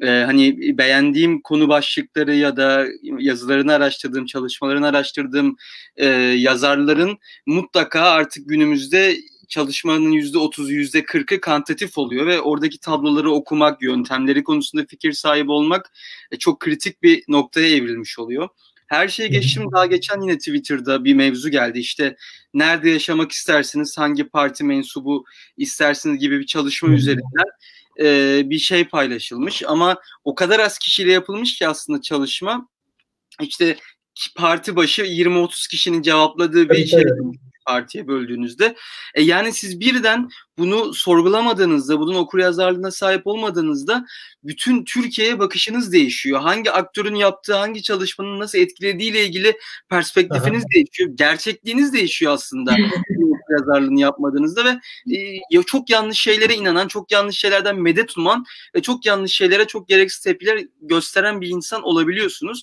e, 0.00 0.08
hani 0.08 0.78
beğendiğim 0.78 1.40
konu 1.42 1.68
başlıkları 1.68 2.34
ya 2.34 2.56
da 2.56 2.86
yazılarını 3.18 3.72
araştırdığım, 3.72 4.26
çalışmalarını 4.26 4.86
araştırdığım 4.86 5.56
e, 5.96 6.06
yazarların 6.36 7.18
mutlaka 7.46 8.00
artık 8.00 8.48
günümüzde 8.48 9.16
çalışmanın 9.48 10.10
yüzde 10.10 10.38
otuzu, 10.38 10.72
yüzde 10.72 11.04
kırkı 11.04 11.40
kantitatif 11.40 11.98
oluyor 11.98 12.26
ve 12.26 12.40
oradaki 12.40 12.80
tabloları 12.80 13.30
okumak, 13.30 13.82
yöntemleri 13.82 14.44
konusunda 14.44 14.86
fikir 14.86 15.12
sahibi 15.12 15.50
olmak 15.50 15.92
e, 16.30 16.36
çok 16.36 16.60
kritik 16.60 17.02
bir 17.02 17.24
noktaya 17.28 17.68
evrilmiş 17.68 18.18
oluyor. 18.18 18.48
Her 18.86 19.08
şeye 19.08 19.28
geçtim. 19.28 19.72
Daha 19.72 19.86
geçen 19.86 20.20
yine 20.20 20.38
Twitter'da 20.38 21.04
bir 21.04 21.14
mevzu 21.14 21.48
geldi. 21.48 21.78
İşte 21.78 22.16
nerede 22.54 22.90
yaşamak 22.90 23.32
istersiniz, 23.32 23.98
hangi 23.98 24.24
parti 24.24 24.64
mensubu 24.64 25.24
istersiniz? 25.56 26.20
gibi 26.20 26.40
bir 26.40 26.46
çalışma 26.46 26.88
üzerinden 26.88 27.44
e, 28.00 28.42
bir 28.50 28.58
şey 28.58 28.88
paylaşılmış. 28.88 29.62
Ama 29.66 29.96
o 30.24 30.34
kadar 30.34 30.60
az 30.60 30.78
kişiyle 30.78 31.12
yapılmış 31.12 31.58
ki 31.58 31.68
aslında 31.68 32.00
çalışma. 32.02 32.68
İşte 33.42 33.76
parti 34.36 34.76
başı 34.76 35.02
20-30 35.02 35.70
kişinin 35.70 36.02
cevapladığı 36.02 36.68
bir 36.68 36.76
evet, 36.76 36.88
şey. 36.88 37.02
Evet 37.02 37.12
partiye 37.66 38.08
böldüğünüzde. 38.08 38.76
E 39.14 39.22
yani 39.22 39.52
siz 39.52 39.80
birden 39.80 40.28
bunu 40.58 40.94
sorgulamadığınızda, 40.94 42.00
bunun 42.00 42.14
okur 42.14 42.38
yazarlığına 42.38 42.90
sahip 42.90 43.26
olmadığınızda 43.26 44.06
bütün 44.44 44.84
Türkiye'ye 44.84 45.38
bakışınız 45.38 45.92
değişiyor. 45.92 46.40
Hangi 46.40 46.70
aktörün 46.72 47.14
yaptığı, 47.14 47.54
hangi 47.54 47.82
çalışmanın 47.82 48.40
nasıl 48.40 48.58
etkilediğiyle 48.58 49.24
ilgili 49.24 49.56
perspektifiniz 49.88 50.62
Aha. 50.62 50.70
değişiyor. 50.74 51.10
Gerçekliğiniz 51.14 51.92
değişiyor 51.92 52.32
aslında 52.32 52.76
yazarlığını 53.50 54.00
yapmadığınızda 54.00 54.64
ve 54.64 54.78
e, 55.58 55.62
çok 55.62 55.90
yanlış 55.90 56.18
şeylere 56.18 56.54
inanan, 56.54 56.88
çok 56.88 57.12
yanlış 57.12 57.36
şeylerden 57.36 57.76
medet 57.76 58.18
uman 58.18 58.44
ve 58.74 58.82
çok 58.82 59.06
yanlış 59.06 59.32
şeylere 59.32 59.66
çok 59.66 59.88
gereksiz 59.88 60.20
tepkiler 60.20 60.60
gösteren 60.80 61.40
bir 61.40 61.48
insan 61.48 61.82
olabiliyorsunuz. 61.82 62.62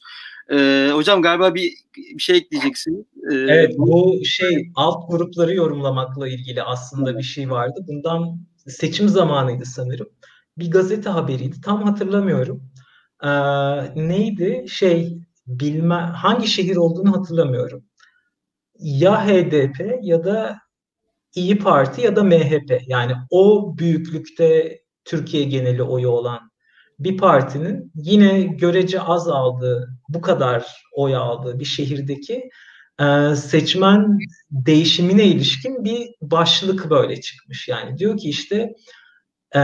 Ee, 0.52 0.92
hocam 0.94 1.22
galiba 1.22 1.56
bir, 1.56 1.74
bir 2.16 2.22
şey 2.22 2.38
ekleyeceksin. 2.38 3.08
Ee, 3.32 3.36
evet 3.36 3.76
bu 3.78 4.26
şey 4.26 4.72
alt 4.76 5.12
grupları 5.12 5.56
yorumlamakla 5.56 6.28
ilgili 6.28 6.64
aslında 6.64 7.18
bir 7.18 7.24
şey 7.24 7.50
vardı. 7.50 7.86
Bundan 7.88 8.40
seçim 8.68 9.10
zamanıydı 9.10 9.66
sanırım. 9.66 10.10
Bir 10.58 10.72
gazete 10.72 11.10
haberiydi. 11.10 11.62
Tam 11.62 11.84
hatırlamıyorum. 11.84 12.64
Ee, 13.24 13.30
neydi? 14.08 14.66
Şey 14.70 15.18
bilme 15.48 15.96
hangi 15.96 16.48
şehir 16.48 16.76
olduğunu 16.76 17.18
hatırlamıyorum. 17.18 17.84
Ya 18.80 19.28
HDP 19.28 20.00
ya 20.02 20.24
da 20.24 20.64
İyi 21.36 21.60
Parti 21.60 22.02
ya 22.02 22.16
da 22.16 22.24
MHP. 22.24 22.82
Yani 22.88 23.14
o 23.30 23.74
büyüklükte 23.78 24.80
Türkiye 25.06 25.44
geneli 25.44 25.84
oyu 25.84 26.08
olan 26.08 26.52
bir 27.04 27.18
partinin 27.18 27.92
yine 27.96 28.42
görece 28.42 29.02
az 29.02 29.28
aldığı, 29.28 29.90
bu 30.10 30.22
kadar 30.22 30.66
oy 30.96 31.16
aldığı 31.16 31.60
bir 31.60 31.66
şehirdeki 31.66 32.50
e, 33.02 33.36
seçmen 33.36 34.20
değişimine 34.52 35.26
ilişkin 35.26 35.84
bir 35.84 36.10
başlık 36.22 36.90
böyle 36.90 37.22
çıkmış. 37.22 37.68
Yani 37.68 37.98
diyor 37.98 38.18
ki 38.18 38.30
işte 38.30 38.74
e, 39.56 39.62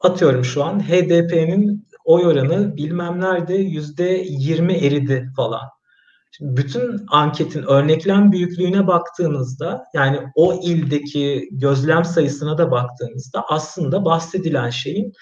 atıyorum 0.00 0.44
şu 0.44 0.64
an 0.64 0.80
HDP'nin 0.80 1.88
oy 2.04 2.26
oranı 2.26 2.76
bilmem 2.76 3.20
nerede 3.20 3.54
yüzde 3.54 4.24
yirmi 4.28 4.72
eridi 4.72 5.28
falan. 5.36 5.68
Şimdi 6.30 6.56
bütün 6.56 7.06
anketin 7.08 7.62
örneklem 7.62 8.32
büyüklüğüne 8.32 8.86
baktığınızda 8.86 9.84
yani 9.94 10.20
o 10.34 10.60
ildeki 10.62 11.48
gözlem 11.52 12.04
sayısına 12.04 12.58
da 12.58 12.70
baktığınızda 12.70 13.44
aslında 13.48 14.04
bahsedilen 14.04 14.70
şeyin 14.70 15.12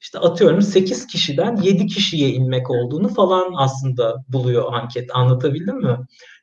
işte 0.00 0.18
atıyorum 0.18 0.62
8 0.62 1.06
kişiden 1.06 1.56
7 1.56 1.86
kişiye 1.86 2.30
inmek 2.30 2.70
olduğunu 2.70 3.08
falan 3.08 3.52
aslında 3.56 4.24
buluyor 4.28 4.72
anket. 4.72 5.10
Anlatabildim 5.14 5.76
mi? 5.76 5.98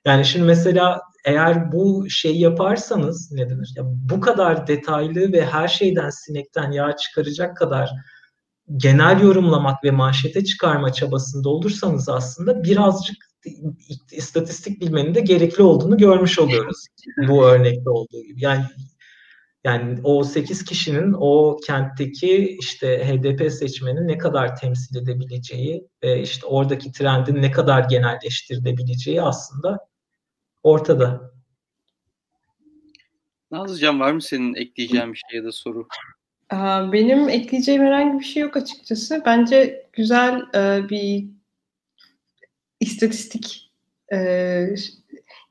Yani 0.05 0.25
şimdi 0.25 0.45
mesela 0.45 1.01
eğer 1.25 1.71
bu 1.71 2.09
şey 2.09 2.37
yaparsanız 2.37 3.31
ne 3.31 3.49
denir? 3.49 3.73
Ya 3.75 3.83
bu 3.85 4.21
kadar 4.21 4.67
detaylı 4.67 5.33
ve 5.33 5.45
her 5.45 5.67
şeyden 5.67 6.09
sinekten 6.09 6.71
yağ 6.71 6.95
çıkaracak 6.95 7.57
kadar 7.57 7.89
genel 8.77 9.21
yorumlamak 9.21 9.83
ve 9.83 9.91
manşete 9.91 10.45
çıkarma 10.45 10.93
çabasında 10.93 11.49
olursanız 11.49 12.09
aslında 12.09 12.63
birazcık 12.63 13.15
istatistik 14.11 14.81
bilmenin 14.81 15.15
de 15.15 15.21
gerekli 15.21 15.63
olduğunu 15.63 15.97
görmüş 15.97 16.39
oluyoruz 16.39 16.85
bu 17.27 17.45
örnekte 17.45 17.89
olduğu 17.89 18.21
gibi. 18.21 18.43
Yani 18.43 18.63
yani 19.66 19.99
o 20.03 20.24
8 20.24 20.66
kişinin 20.66 21.16
o 21.20 21.57
kentteki 21.68 22.57
işte 22.59 23.05
HDP 23.07 23.51
seçmeni 23.51 24.07
ne 24.07 24.18
kadar 24.18 24.55
temsil 24.55 24.97
edebileceği 24.97 25.88
ve 26.03 26.22
işte 26.22 26.45
oradaki 26.45 26.91
trendin 26.91 27.41
ne 27.41 27.51
kadar 27.51 27.89
genelleştirilebileceği 27.89 29.22
aslında 29.22 29.88
ortada. 30.63 31.32
Nazlıcan 33.51 33.99
var 33.99 34.11
mı 34.11 34.22
senin 34.22 34.55
ekleyeceğin 34.55 35.13
bir 35.13 35.22
şey 35.30 35.39
ya 35.39 35.45
da 35.45 35.51
soru? 35.51 35.88
Benim 36.91 37.30
ekleyeceğim 37.30 37.82
herhangi 37.82 38.20
bir 38.20 38.26
şey 38.26 38.41
yok 38.41 38.57
açıkçası. 38.57 39.24
Bence 39.26 39.88
güzel 39.93 40.41
e, 40.55 40.89
bir 40.89 41.26
istatistik 42.80 43.72
e, 44.13 44.68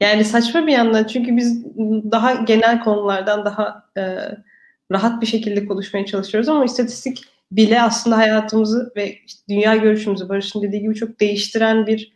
yani 0.04 0.24
saçma 0.24 0.66
bir 0.66 0.72
yandan 0.72 1.04
çünkü 1.04 1.36
biz 1.36 1.64
daha 2.10 2.34
genel 2.34 2.80
konulardan 2.84 3.44
daha 3.44 3.90
e, 3.96 4.02
rahat 4.92 5.22
bir 5.22 5.26
şekilde 5.26 5.66
konuşmaya 5.66 6.06
çalışıyoruz 6.06 6.48
ama 6.48 6.64
istatistik 6.64 7.24
bile 7.52 7.82
aslında 7.82 8.16
hayatımızı 8.16 8.92
ve 8.96 9.14
işte 9.26 9.42
dünya 9.48 9.76
görüşümüzü 9.76 10.28
Barış'ın 10.28 10.62
dediği 10.62 10.82
gibi 10.82 10.94
çok 10.94 11.20
değiştiren 11.20 11.86
bir 11.86 12.12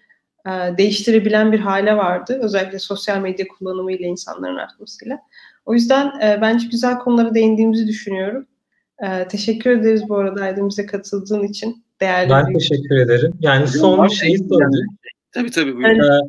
e, 0.47 0.51
değiştirebilen 0.79 1.53
bir 1.53 1.61
hale 1.61 1.97
vardı. 1.97 2.39
Özellikle 2.43 2.79
sosyal 2.79 3.21
medya 3.21 3.49
kullanımıyla 3.49 4.07
insanların 4.07 4.57
artmasıyla. 4.57 5.19
O 5.67 5.75
yüzden 5.75 6.07
e, 6.07 6.39
bence 6.41 6.67
güzel 6.71 6.99
konulara 6.99 7.35
değindiğimizi 7.35 7.87
düşünüyorum. 7.87 8.47
E, 9.03 9.29
teşekkür 9.29 9.71
ederiz 9.71 10.09
bu 10.09 10.17
arada 10.17 10.43
Aydın 10.43 10.87
katıldığın 10.87 11.43
için. 11.43 11.85
Değerli 12.01 12.31
ben 12.31 12.53
teşekkür 12.53 12.97
ederim. 12.97 13.33
Yani 13.41 13.69
son 13.69 14.05
bir 14.05 14.11
şeyi 14.11 14.39
sorayım. 14.39 14.87
Tabii 15.33 15.51
tabii. 15.51 15.77
Buyurun. 15.77 16.05
Yani, 16.05 16.29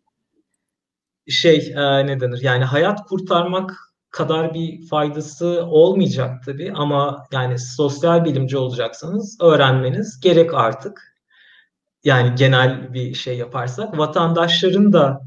şey 1.30 1.74
e, 1.76 2.08
ne 2.08 2.20
denir 2.20 2.42
yani 2.42 2.64
hayat 2.64 3.02
kurtarmak 3.02 3.72
kadar 4.12 4.54
bir 4.54 4.88
faydası 4.88 5.66
olmayacak 5.66 6.44
tabii 6.46 6.72
ama 6.76 7.26
yani 7.32 7.60
sosyal 7.60 8.26
bilimci 8.26 8.58
olacaksanız 8.58 9.38
öğrenmeniz 9.42 10.20
gerek 10.20 10.54
artık. 10.54 11.10
Yani 12.04 12.36
genel 12.36 12.94
bir 12.94 13.14
şey 13.14 13.38
yaparsak 13.38 13.98
vatandaşların 13.98 14.94
da 14.94 15.22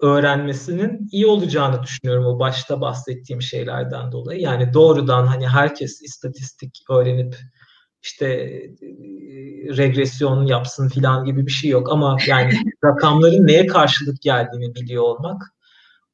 öğrenmesinin 0.00 1.08
iyi 1.12 1.26
olacağını 1.26 1.82
düşünüyorum 1.82 2.26
o 2.26 2.38
başta 2.38 2.80
bahsettiğim 2.80 3.42
şeylerden 3.42 4.12
dolayı. 4.12 4.40
Yani 4.40 4.74
doğrudan 4.74 5.26
hani 5.26 5.48
herkes 5.48 6.02
istatistik 6.02 6.78
öğrenip 6.90 7.36
işte 8.08 8.26
e, 8.26 8.86
regresyon 9.76 10.46
yapsın 10.46 10.88
filan 10.88 11.24
gibi 11.24 11.46
bir 11.46 11.52
şey 11.52 11.70
yok. 11.70 11.92
Ama 11.92 12.16
yani 12.26 12.52
rakamların 12.84 13.46
neye 13.46 13.66
karşılık 13.66 14.22
geldiğini 14.22 14.74
biliyor 14.74 15.02
olmak 15.02 15.42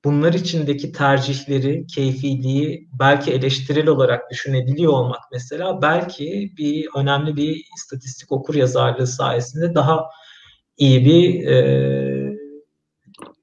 bunlar 0.05 0.33
içindeki 0.33 0.93
tercihleri, 0.93 1.87
keyfiliği 1.87 2.89
belki 2.99 3.33
eleştirel 3.33 3.87
olarak 3.89 4.31
düşünebiliyor 4.31 4.93
olmak 4.93 5.21
mesela 5.33 5.83
belki 5.83 6.53
bir 6.59 6.89
önemli 6.97 7.37
bir 7.37 7.65
istatistik 7.77 8.33
okur 8.33 8.55
yazarlığı 8.55 9.07
sayesinde 9.07 9.75
daha 9.75 10.05
iyi 10.77 11.05
bir 11.05 11.47
e, 11.47 12.37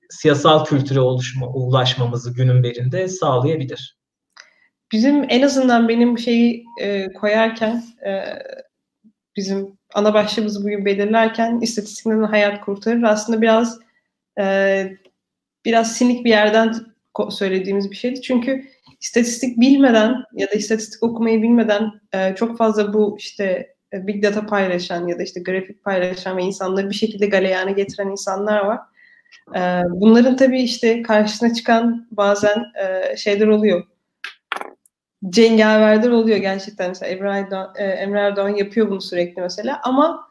siyasal 0.09 0.65
kültüre 0.65 0.99
oluşma, 0.99 1.47
ulaşmamızı 1.47 2.33
günün 2.33 2.63
birinde 2.63 3.07
sağlayabilir 3.07 4.00
bizim 4.91 5.25
en 5.29 5.41
azından 5.41 5.89
benim 5.89 6.19
şeyi 6.19 6.65
e, 6.81 7.13
koyarken 7.13 7.83
e, 8.05 8.23
bizim 9.35 9.77
ana 9.93 10.13
başlığımızı 10.13 10.63
bugün 10.63 10.85
belirlerken 10.85 11.59
istatistiklerin 11.61 12.23
hayat 12.23 12.61
kurtarır 12.65 13.03
aslında 13.03 13.41
biraz 13.41 13.79
e, 14.39 14.97
biraz 15.65 15.97
sinik 15.97 16.25
bir 16.25 16.29
yerden 16.29 16.75
söylediğimiz 17.29 17.91
bir 17.91 17.95
şeydi. 17.95 18.21
Çünkü 18.21 18.65
istatistik 19.01 19.59
bilmeden 19.59 20.15
ya 20.33 20.47
da 20.51 20.55
istatistik 20.55 21.03
okumayı 21.03 21.41
bilmeden 21.41 21.91
e, 22.13 22.35
çok 22.35 22.57
fazla 22.57 22.93
bu 22.93 23.15
işte 23.19 23.75
e, 23.93 24.07
big 24.07 24.23
data 24.23 24.45
paylaşan 24.45 25.07
ya 25.07 25.19
da 25.19 25.23
işte 25.23 25.39
grafik 25.41 25.83
paylaşan 25.83 26.37
ve 26.37 26.43
insanları 26.43 26.89
bir 26.89 26.95
şekilde 26.95 27.25
galeyana 27.25 27.71
getiren 27.71 28.07
insanlar 28.07 28.59
var. 28.65 28.79
E, 29.55 29.59
bunların 29.89 30.37
tabii 30.37 30.61
işte 30.61 31.01
karşısına 31.01 31.53
çıkan 31.53 32.07
bazen 32.11 32.63
e, 32.83 33.17
şeyler 33.17 33.47
oluyor 33.47 33.90
cengaverler 35.29 36.09
oluyor 36.09 36.37
gerçekten. 36.37 36.89
Mesela 36.89 37.11
Emre 37.11 37.29
Erdoğan, 37.29 37.73
e, 37.75 37.83
Emre 37.83 38.19
Erdoğan 38.19 38.49
yapıyor 38.49 38.89
bunu 38.89 39.01
sürekli 39.01 39.41
mesela 39.41 39.81
ama 39.83 40.27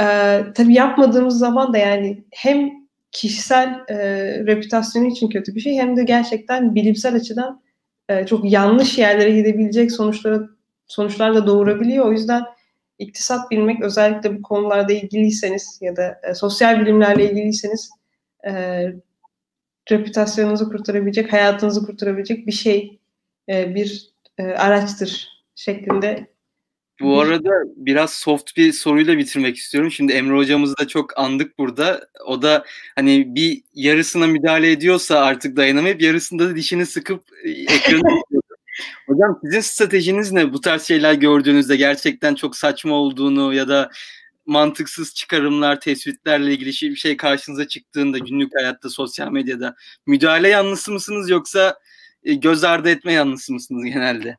e, 0.00 0.06
tabii 0.54 0.74
yapmadığımız 0.74 1.38
zaman 1.38 1.72
da 1.72 1.78
yani 1.78 2.24
hem 2.32 2.70
kişisel 3.12 3.80
e, 3.88 3.96
reputasyonu 4.46 5.06
için 5.06 5.28
kötü 5.28 5.54
bir 5.54 5.60
şey 5.60 5.76
hem 5.76 5.96
de 5.96 6.04
gerçekten 6.04 6.74
bilimsel 6.74 7.14
açıdan 7.14 7.62
e, 8.08 8.26
çok 8.26 8.52
yanlış 8.52 8.98
yerlere 8.98 9.30
gidebilecek 9.30 9.92
sonuçlara 9.92 10.40
sonuçlar 10.86 11.34
da 11.34 11.46
doğurabiliyor. 11.46 12.06
O 12.06 12.12
yüzden 12.12 12.42
iktisat 12.98 13.50
bilmek 13.50 13.82
özellikle 13.82 14.38
bu 14.38 14.42
konularda 14.42 14.92
ilgiliyseniz 14.92 15.78
ya 15.82 15.96
da 15.96 16.20
e, 16.22 16.34
sosyal 16.34 16.80
bilimlerle 16.80 17.30
ilgiliyseniz 17.30 17.90
e, 18.46 18.52
reputasyonunuzu 19.90 20.70
kurtarabilecek, 20.70 21.32
hayatınızı 21.32 21.86
kurtarabilecek 21.86 22.46
bir 22.46 22.52
şey, 22.52 22.98
e, 23.48 23.74
bir 23.74 24.13
e, 24.38 24.42
araçtır 24.42 25.28
şeklinde. 25.54 26.34
Bu 27.00 27.20
arada 27.20 27.50
biraz 27.76 28.12
soft 28.12 28.56
bir 28.56 28.72
soruyla 28.72 29.18
bitirmek 29.18 29.56
istiyorum. 29.56 29.90
Şimdi 29.90 30.12
Emre 30.12 30.36
hocamızı 30.36 30.78
da 30.78 30.88
çok 30.88 31.18
andık 31.18 31.58
burada. 31.58 32.08
O 32.26 32.42
da 32.42 32.64
hani 32.94 33.34
bir 33.34 33.62
yarısına 33.74 34.26
müdahale 34.26 34.72
ediyorsa 34.72 35.20
artık 35.20 35.56
dayanamayıp 35.56 36.02
yarısında 36.02 36.50
da 36.50 36.56
dişini 36.56 36.86
sıkıp 36.86 37.24
e, 37.44 37.50
ekranı 37.50 38.22
Hocam 39.06 39.40
sizin 39.44 39.60
stratejiniz 39.60 40.32
ne? 40.32 40.52
Bu 40.52 40.60
tarz 40.60 40.82
şeyler 40.82 41.14
gördüğünüzde 41.14 41.76
gerçekten 41.76 42.34
çok 42.34 42.56
saçma 42.56 42.94
olduğunu 42.94 43.54
ya 43.54 43.68
da 43.68 43.90
mantıksız 44.46 45.14
çıkarımlar, 45.14 45.80
tespitlerle 45.80 46.52
ilgili 46.52 46.90
bir 46.90 46.96
şey 46.96 47.16
karşınıza 47.16 47.68
çıktığında 47.68 48.18
günlük 48.18 48.52
hayatta, 48.56 48.90
sosyal 48.90 49.30
medyada 49.30 49.74
müdahale 50.06 50.48
yanlısı 50.48 50.92
mısınız 50.92 51.30
yoksa 51.30 51.78
göz 52.24 52.64
ardı 52.64 52.88
etme 52.90 53.12
yanlısı 53.12 53.52
mısınız 53.52 53.84
genelde? 53.84 54.36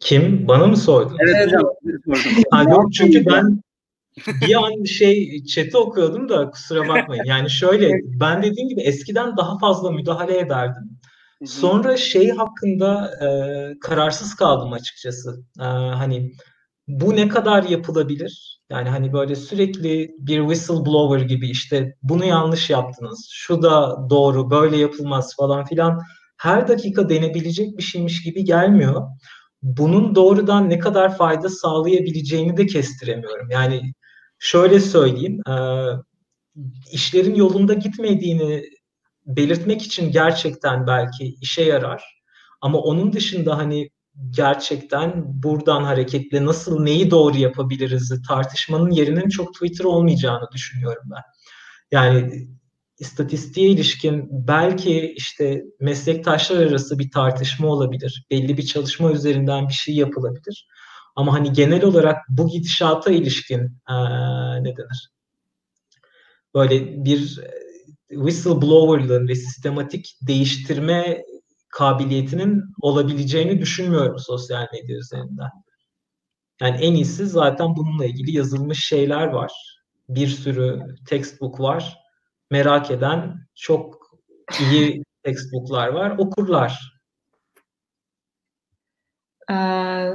Kim? 0.00 0.48
Bana 0.48 0.66
mı 0.66 0.76
sordun? 0.76 1.16
Evet 1.20 1.46
hocam. 1.46 1.62
Ha, 2.50 2.62
yok 2.62 2.92
çünkü 2.92 3.26
ben 3.26 3.62
bir 4.26 4.54
an 4.54 4.84
şey 4.84 5.44
chat'i 5.44 5.76
okuyordum 5.76 6.28
da 6.28 6.50
kusura 6.50 6.88
bakmayın. 6.88 7.24
Yani 7.24 7.50
şöyle 7.50 7.90
ben 8.20 8.42
dediğim 8.42 8.68
gibi 8.68 8.80
eskiden 8.80 9.36
daha 9.36 9.58
fazla 9.58 9.90
müdahale 9.90 10.38
ederdim. 10.38 10.98
Sonra 11.46 11.96
şey 11.96 12.30
hakkında 12.30 13.10
e, 13.20 13.28
kararsız 13.80 14.34
kaldım 14.34 14.72
açıkçası. 14.72 15.44
E, 15.60 15.64
hani 15.64 16.32
bu 16.88 17.16
ne 17.16 17.28
kadar 17.28 17.62
yapılabilir? 17.62 18.53
Yani 18.70 18.88
hani 18.88 19.12
böyle 19.12 19.36
sürekli 19.36 20.14
bir 20.18 20.40
whistleblower 20.40 21.26
gibi 21.26 21.50
işte 21.50 21.94
bunu 22.02 22.24
yanlış 22.24 22.70
yaptınız, 22.70 23.28
şu 23.32 23.62
da 23.62 23.96
doğru, 24.10 24.50
böyle 24.50 24.76
yapılmaz 24.76 25.36
falan 25.36 25.64
filan 25.64 26.00
her 26.38 26.68
dakika 26.68 27.08
denebilecek 27.08 27.78
bir 27.78 27.82
şeymiş 27.82 28.22
gibi 28.22 28.44
gelmiyor. 28.44 29.02
Bunun 29.62 30.14
doğrudan 30.14 30.70
ne 30.70 30.78
kadar 30.78 31.16
fayda 31.16 31.48
sağlayabileceğini 31.48 32.56
de 32.56 32.66
kestiremiyorum. 32.66 33.50
Yani 33.50 33.92
şöyle 34.38 34.80
söyleyeyim, 34.80 35.40
işlerin 36.92 37.34
yolunda 37.34 37.74
gitmediğini 37.74 38.64
belirtmek 39.26 39.82
için 39.82 40.12
gerçekten 40.12 40.86
belki 40.86 41.34
işe 41.40 41.62
yarar. 41.62 42.04
Ama 42.60 42.78
onun 42.78 43.12
dışında 43.12 43.58
hani 43.58 43.90
gerçekten 44.30 45.42
buradan 45.42 45.84
hareketle 45.84 46.44
nasıl 46.44 46.82
neyi 46.82 47.10
doğru 47.10 47.36
yapabiliriz 47.36 48.22
tartışmanın 48.28 48.90
yerinin 48.90 49.28
çok 49.28 49.54
Twitter 49.54 49.84
olmayacağını 49.84 50.48
düşünüyorum 50.52 51.02
ben. 51.10 51.22
Yani 51.90 52.48
istatistiğe 52.98 53.70
ilişkin 53.70 54.28
belki 54.30 55.14
işte 55.16 55.64
meslektaşlar 55.80 56.66
arası 56.66 56.98
bir 56.98 57.10
tartışma 57.10 57.68
olabilir. 57.68 58.26
Belli 58.30 58.56
bir 58.56 58.66
çalışma 58.66 59.12
üzerinden 59.12 59.68
bir 59.68 59.72
şey 59.72 59.94
yapılabilir. 59.94 60.68
Ama 61.16 61.32
hani 61.32 61.52
genel 61.52 61.84
olarak 61.84 62.16
bu 62.28 62.48
gidişata 62.48 63.10
ilişkin 63.10 63.60
ee, 63.88 63.94
ne 64.64 64.76
denir? 64.76 65.10
Böyle 66.54 67.04
bir 67.04 67.40
whistleblower'lığın 68.08 69.28
ve 69.28 69.34
sistematik 69.34 70.16
değiştirme 70.26 71.24
kabiliyetinin 71.74 72.64
olabileceğini 72.80 73.60
düşünmüyorum 73.60 74.18
sosyal 74.18 74.66
medya 74.72 74.96
üzerinden. 74.96 75.50
Yani 76.60 76.76
en 76.76 76.94
iyisi 76.94 77.26
zaten 77.26 77.76
bununla 77.76 78.04
ilgili 78.04 78.36
yazılmış 78.36 78.84
şeyler 78.84 79.26
var. 79.26 79.52
Bir 80.08 80.28
sürü 80.28 80.82
textbook 81.08 81.60
var. 81.60 81.98
Merak 82.50 82.90
eden 82.90 83.34
çok 83.54 83.98
iyi 84.60 85.04
textbooklar 85.22 85.88
var. 85.88 86.14
Okurlar. 86.18 87.00
Ee, 89.50 90.12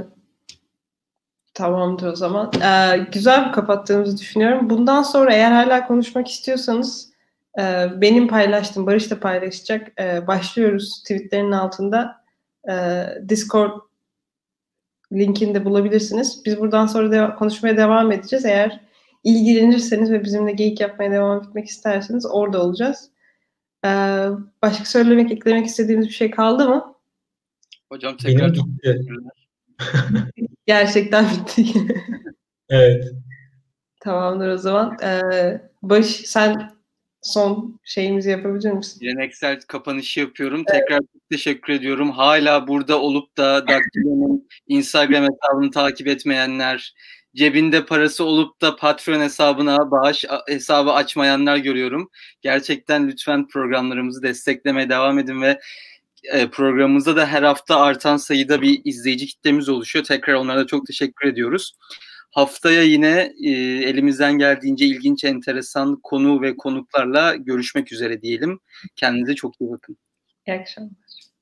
tamamdır 1.54 2.08
o 2.08 2.16
zaman. 2.16 2.52
Ee, 2.64 3.08
güzel 3.12 3.48
bir 3.48 3.52
kapattığımızı 3.52 4.18
düşünüyorum. 4.18 4.70
Bundan 4.70 5.04
sonra 5.04 5.34
eğer 5.34 5.52
hala 5.52 5.88
konuşmak 5.88 6.28
istiyorsanız 6.28 7.09
benim 8.02 8.28
paylaştığım, 8.28 8.86
Barış 8.86 9.12
da 9.12 9.20
paylaşacak. 9.20 10.02
Ee, 10.02 10.28
başlıyoruz 10.28 11.02
tweetlerin 11.04 11.52
altında. 11.52 12.24
Ee, 12.70 13.04
Discord 13.30 13.72
linkini 15.14 15.56
de 15.56 15.66
bulabilirsiniz. 15.66 16.42
Biz 16.46 16.60
buradan 16.60 16.88
sonra 16.88 17.12
de- 17.12 17.36
konuşmaya 17.36 17.78
devam 17.78 18.12
edeceğiz. 18.12 18.46
Eğer 18.46 18.80
ilgilenirseniz 19.24 20.12
ve 20.12 20.24
bizimle 20.24 20.52
geyik 20.52 20.80
yapmaya 20.82 21.12
devam 21.12 21.42
etmek 21.44 21.68
isterseniz 21.68 22.26
orada 22.32 22.64
olacağız. 22.64 23.10
başka 24.62 24.86
söylemek, 24.86 25.32
eklemek 25.32 25.66
istediğimiz 25.66 26.08
bir 26.08 26.14
şey 26.14 26.32
kaldı 26.32 26.70
mı? 26.70 26.96
Hocam 27.92 28.18
tekrar 28.18 28.54
Benim 28.54 28.78
bitti. 28.78 29.06
Gerçekten 30.66 31.26
bitti. 31.26 31.64
evet. 32.70 33.06
Tamamdır 34.00 34.48
o 34.48 34.58
zaman. 34.58 34.98
Ee, 35.04 35.22
Barış 35.82 36.08
sen 36.08 36.72
son 37.22 37.80
şeyimizi 37.84 38.30
yapabilir 38.30 38.72
misin? 38.72 39.00
Geleneksel 39.02 39.62
kapanışı 39.62 40.20
yapıyorum. 40.20 40.64
Evet. 40.68 40.80
Tekrar 40.80 41.00
çok 41.00 41.30
teşekkür 41.32 41.74
ediyorum. 41.74 42.12
Hala 42.12 42.68
burada 42.68 43.02
olup 43.02 43.38
da 43.38 43.68
Daktilo'nun 43.68 44.48
Instagram 44.68 45.24
hesabını 45.24 45.72
takip 45.72 46.08
etmeyenler, 46.08 46.94
cebinde 47.36 47.86
parası 47.86 48.24
olup 48.24 48.62
da 48.62 48.76
Patreon 48.76 49.22
hesabına 49.22 49.92
bağış 49.92 50.26
hesabı 50.48 50.92
açmayanlar 50.92 51.58
görüyorum. 51.58 52.10
Gerçekten 52.42 53.08
lütfen 53.08 53.48
programlarımızı 53.48 54.24
desteklemeye 54.24 54.90
devam 54.90 55.20
edin 55.20 55.42
ve 55.42 55.60
e, 56.24 56.50
programımızda 56.50 57.16
da 57.16 57.26
her 57.26 57.44
hafta 57.44 57.80
artan 57.80 58.18
sayıda 58.18 58.62
bir 58.62 58.82
izleyici 58.86 59.28
kitlemiz 59.28 59.70
oluşuyor. 59.70 60.06
Tekrar 60.06 60.34
onlara 60.34 60.60
da 60.60 60.68
çok 60.68 60.88
teşekkür 60.88 61.28
ediyoruz. 61.28 61.74
Haftaya 62.32 62.84
yine 62.84 63.34
e, 63.46 63.50
elimizden 63.90 64.38
geldiğince 64.38 64.86
ilginç, 64.86 65.24
enteresan 65.24 66.00
konu 66.04 66.42
ve 66.42 66.58
konuklarla 66.58 67.36
görüşmek 67.36 67.92
üzere 67.92 68.22
diyelim. 68.22 68.60
Kendinize 68.96 69.36
çok 69.36 69.62
iyi 69.62 69.72
bakın. 69.72 69.98
İyi 70.48 70.60
akşamlar. 70.60 70.92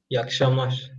İyi 0.10 0.20
akşamlar. 0.20 0.92